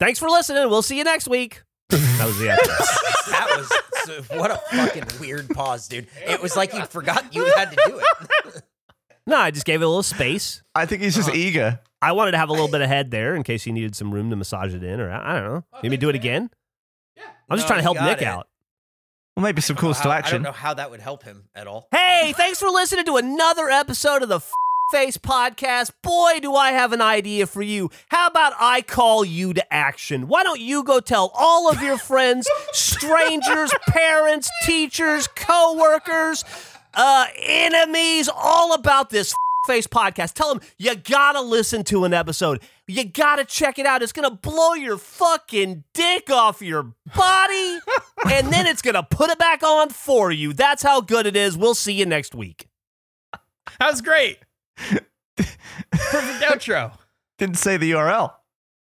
Thanks 0.00 0.18
for 0.18 0.28
listening. 0.28 0.68
We'll 0.68 0.82
see 0.82 0.98
you 0.98 1.04
next 1.04 1.28
week. 1.28 1.62
That 1.90 2.26
was 2.26 2.38
the 2.38 2.46
outro. 2.48 2.94
That 3.28 3.56
was 3.58 3.68
so- 4.04 4.36
what 4.38 4.50
a 4.50 4.56
fucking 4.74 5.20
weird 5.20 5.50
pause, 5.50 5.86
dude. 5.86 6.06
It 6.26 6.40
was 6.40 6.56
like 6.56 6.72
you 6.72 6.82
forgot 6.86 7.34
you 7.34 7.44
had 7.56 7.70
to 7.72 7.76
do 7.86 8.00
it. 8.00 8.62
no, 9.26 9.36
I 9.36 9.50
just 9.50 9.66
gave 9.66 9.82
it 9.82 9.84
a 9.84 9.88
little 9.88 10.02
space. 10.02 10.62
I 10.74 10.86
think 10.86 11.02
he's 11.02 11.14
just 11.14 11.28
uh, 11.28 11.34
eager. 11.34 11.78
I 12.00 12.12
wanted 12.12 12.30
to 12.32 12.38
have 12.38 12.48
a 12.48 12.52
little 12.52 12.68
bit 12.68 12.80
of 12.80 12.88
head 12.88 13.10
there 13.10 13.34
in 13.34 13.42
case 13.42 13.64
he 13.64 13.72
needed 13.72 13.94
some 13.94 14.12
room 14.12 14.30
to 14.30 14.36
massage 14.36 14.74
it 14.74 14.82
in, 14.82 14.98
or 15.00 15.10
I 15.10 15.32
I 15.36 15.40
don't 15.40 15.44
know. 15.52 15.64
Oh, 15.74 15.78
maybe 15.82 15.98
do 15.98 16.08
it 16.08 16.14
again. 16.14 16.50
Yeah, 17.16 17.24
I'm 17.50 17.58
just 17.58 17.66
No, 17.66 17.74
trying 17.74 17.78
to 17.78 17.82
you 17.82 17.84
help 17.84 17.96
got 17.98 18.04
Nick 18.06 18.22
it. 18.22 18.28
out. 18.28 18.48
Well, 19.36 19.44
maybe 19.44 19.60
some 19.60 19.76
calls 19.76 19.98
How- 19.98 20.04
to 20.04 20.08
I 20.10 20.12
don't 20.14 20.24
action. 20.24 20.42
know 20.42 20.52
how 20.52 20.72
that 20.74 20.90
would 20.90 21.00
help 21.00 21.22
him 21.22 21.48
at 21.54 21.66
all. 21.66 21.86
Hey, 21.92 22.32
thanks 22.36 22.58
for 22.58 22.70
listening 22.70 23.04
to 23.04 23.16
another 23.18 23.68
episode 23.68 24.22
of 24.22 24.28
the 24.30 24.36
F- 24.36 24.50
Face 24.90 25.18
Podcast. 25.18 25.92
Boy, 26.02 26.38
do 26.40 26.54
I 26.54 26.70
have 26.70 26.94
an 26.94 27.02
idea 27.02 27.46
for 27.46 27.60
you. 27.60 27.90
How 28.08 28.26
about 28.26 28.54
I 28.58 28.80
call 28.80 29.22
you 29.22 29.52
to 29.52 29.74
action? 29.74 30.28
Why 30.28 30.42
don't 30.42 30.60
you 30.60 30.82
go 30.82 30.98
tell 30.98 31.30
all 31.34 31.70
of 31.70 31.82
your 31.82 31.98
friends, 31.98 32.48
strangers, 32.72 33.70
parents, 33.88 34.50
teachers, 34.64 35.28
coworkers, 35.28 36.42
uh, 36.94 37.26
enemies, 37.36 38.30
all 38.34 38.72
about 38.72 39.10
this 39.10 39.34
Face 39.66 39.86
Podcast? 39.86 40.32
Tell 40.32 40.54
them 40.54 40.62
you 40.78 40.94
gotta 40.94 41.42
listen 41.42 41.84
to 41.84 42.04
an 42.04 42.14
episode. 42.14 42.62
You 42.86 43.04
gotta 43.04 43.44
check 43.44 43.78
it 43.78 43.84
out. 43.84 44.02
It's 44.02 44.12
gonna 44.12 44.30
blow 44.30 44.72
your 44.72 44.96
fucking 44.96 45.84
dick 45.92 46.30
off 46.30 46.62
your 46.62 46.94
body, 47.14 47.78
and 48.30 48.50
then 48.50 48.66
it's 48.66 48.80
gonna 48.80 49.02
put 49.02 49.28
it 49.28 49.38
back 49.38 49.62
on 49.62 49.90
for 49.90 50.32
you. 50.32 50.54
That's 50.54 50.82
how 50.82 51.02
good 51.02 51.26
it 51.26 51.36
is. 51.36 51.58
We'll 51.58 51.74
see 51.74 51.92
you 51.92 52.06
next 52.06 52.34
week. 52.34 52.68
That 53.78 53.90
was 53.90 54.00
great. 54.00 54.38
Perfect 55.36 56.42
outro. 56.42 56.92
Didn't 57.38 57.58
say 57.58 57.76
the 57.76 57.92
URL. 57.92 58.32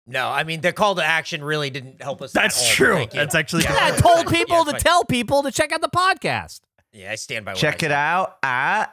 No, 0.07 0.29
I 0.29 0.43
mean 0.45 0.61
the 0.61 0.71
call 0.73 0.95
to 0.95 1.03
action 1.03 1.43
really 1.43 1.69
didn't 1.69 2.01
help 2.01 2.21
us. 2.21 2.31
That's 2.31 2.59
all, 2.61 2.69
true. 2.69 2.93
thank 2.95 3.13
you. 3.13 3.19
That's 3.19 3.35
actually 3.35 3.63
Yeah, 3.63 3.75
I 3.77 3.91
told 3.91 4.27
people 4.27 4.63
Yeah, 4.65 4.71
to 4.73 4.79
tell 4.79 5.03
people 5.03 5.43
to 5.43 5.51
check 5.51 5.71
out 5.73 5.81
the 5.81 5.89
podcast. 5.89 6.61
Yeah, 6.93 7.11
I 7.11 7.15
stand 7.15 7.43
by. 7.45 7.51
What 7.51 7.59
Check 7.59 7.83
I 7.83 7.87
it 7.87 7.89
said. 7.89 7.91
out 7.91 8.37
at 8.41 8.85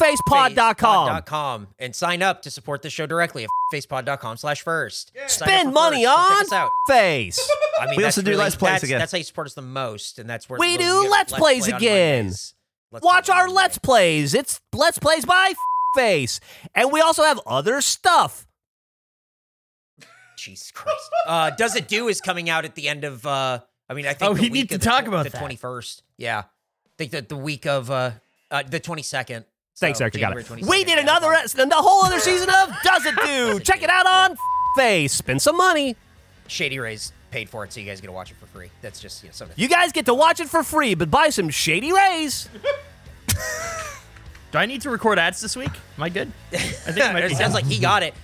Facepod.com. 0.00 1.08
Facepod.com 1.08 1.68
and 1.78 1.96
sign 1.96 2.22
up 2.22 2.42
to 2.42 2.50
support 2.50 2.82
the 2.82 2.90
show 2.90 3.06
directly 3.06 3.44
at 3.44 3.50
facepod.com 3.74 4.36
slash 4.36 4.60
first. 4.62 5.10
Sign 5.14 5.22
up 5.24 5.30
Spend 5.30 5.74
money 5.74 6.04
first. 6.04 6.18
On 6.18 6.28
check 6.28 6.40
us 6.46 6.52
out. 6.52 6.70
Face. 6.86 7.50
I 7.80 7.86
mean, 7.86 7.96
We 7.96 8.04
also 8.04 8.20
do 8.22 8.30
really- 8.32 8.42
Let's 8.42 8.54
Plays 8.56 8.72
that's, 8.74 8.84
again. 8.84 8.98
That's 8.98 9.12
how 9.12 9.18
you 9.18 9.24
support 9.24 9.46
us 9.48 9.54
the 9.54 9.62
most, 9.62 10.18
and 10.18 10.28
that's 10.28 10.48
where 10.48 10.58
We 10.60 10.76
when 10.76 10.78
do 10.78 11.02
get 11.04 11.10
Let's 11.10 11.32
Plays 11.32 11.66
Play 11.66 11.76
again. 11.76 12.26
Let's 12.92 13.04
Watch 13.04 13.28
our 13.30 13.46
Monday. 13.46 13.54
Let's 13.54 13.78
Plays. 13.78 14.34
It's 14.34 14.60
Let's 14.72 14.98
Plays 14.98 15.24
by 15.24 15.52
Face. 15.94 16.40
And 16.74 16.92
we 16.92 17.00
also 17.00 17.22
have 17.22 17.40
other 17.46 17.80
stuff. 17.80 18.46
Jesus 20.36 20.70
Christ. 20.70 21.10
Uh, 21.26 21.50
Does 21.50 21.76
It 21.76 21.88
Do 21.88 22.08
is 22.08 22.20
coming 22.20 22.48
out 22.48 22.64
at 22.64 22.74
the 22.74 22.88
end 22.88 23.04
of. 23.04 23.26
Uh, 23.26 23.60
I 23.88 23.94
mean, 23.94 24.06
I 24.06 24.14
think. 24.14 24.30
Oh, 24.30 24.34
the 24.34 24.42
we 24.42 24.46
week 24.46 24.52
need 24.52 24.68
to 24.70 24.78
the 24.78 24.84
talk 24.84 25.04
tw- 25.04 25.08
about 25.08 25.24
the 25.24 25.30
that. 25.30 25.38
twenty 25.38 25.56
first. 25.56 26.02
Yeah, 26.16 26.38
I 26.40 26.90
think 26.96 27.10
that 27.12 27.28
the 27.28 27.36
week 27.36 27.66
of 27.66 27.90
uh, 27.90 28.12
uh 28.50 28.62
the 28.62 28.80
twenty 28.80 29.02
second. 29.02 29.44
Thanks, 29.76 30.00
Eric. 30.00 30.14
Got 30.18 30.36
it. 30.36 30.50
We 30.66 30.82
did 30.82 30.98
another, 30.98 31.28
the 31.28 31.68
whole 31.76 32.04
other 32.04 32.18
season 32.18 32.48
of 32.50 32.74
Does 32.82 33.06
It 33.06 33.14
Do? 33.24 33.60
Check 33.60 33.82
it 33.82 33.90
out 33.90 34.06
on 34.06 34.36
Face. 34.76 35.12
Spend 35.12 35.40
some 35.40 35.56
money. 35.56 35.94
Shady 36.48 36.80
Rays 36.80 37.12
paid 37.30 37.48
for 37.48 37.62
it, 37.64 37.72
so 37.72 37.78
you 37.78 37.86
guys 37.86 38.00
get 38.00 38.08
to 38.08 38.12
watch 38.12 38.32
it 38.32 38.36
for 38.38 38.46
free. 38.46 38.70
That's 38.82 38.98
just 38.98 39.22
you 39.22 39.28
know, 39.28 39.32
something. 39.34 39.54
You 39.56 39.68
guys 39.68 39.92
get 39.92 40.06
to 40.06 40.14
watch 40.14 40.40
it 40.40 40.48
for 40.48 40.64
free, 40.64 40.94
but 40.94 41.10
buy 41.12 41.28
some 41.28 41.48
Shady 41.48 41.92
Rays. 41.92 42.48
Do 44.50 44.58
I 44.58 44.66
need 44.66 44.80
to 44.82 44.90
record 44.90 45.18
ads 45.18 45.40
this 45.40 45.56
week? 45.56 45.70
Am 45.96 46.02
I 46.02 46.08
good? 46.08 46.32
I 46.52 46.56
think 46.56 47.00
I 47.00 47.20
it 47.20 47.36
sounds 47.36 47.54
like 47.54 47.66
he 47.66 47.78
got 47.78 48.02
it. 48.02 48.14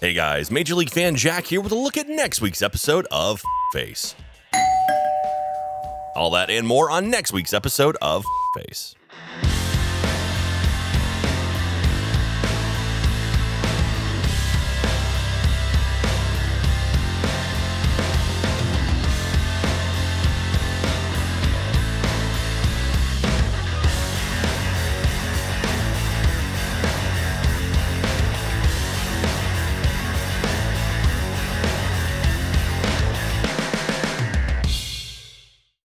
Hey 0.00 0.12
guys, 0.12 0.50
Major 0.50 0.74
League 0.74 0.90
fan 0.90 1.16
Jack 1.16 1.46
here 1.46 1.60
with 1.60 1.72
a 1.72 1.76
look 1.76 1.96
at 1.96 2.08
next 2.08 2.40
week's 2.40 2.62
episode 2.62 3.06
of 3.10 3.42
Face. 3.72 4.14
All 6.14 6.30
that 6.30 6.48
and 6.48 6.66
more 6.66 6.90
on 6.90 7.10
next 7.10 7.32
week's 7.32 7.52
episode 7.52 7.96
of 8.00 8.24
Face. 8.54 8.94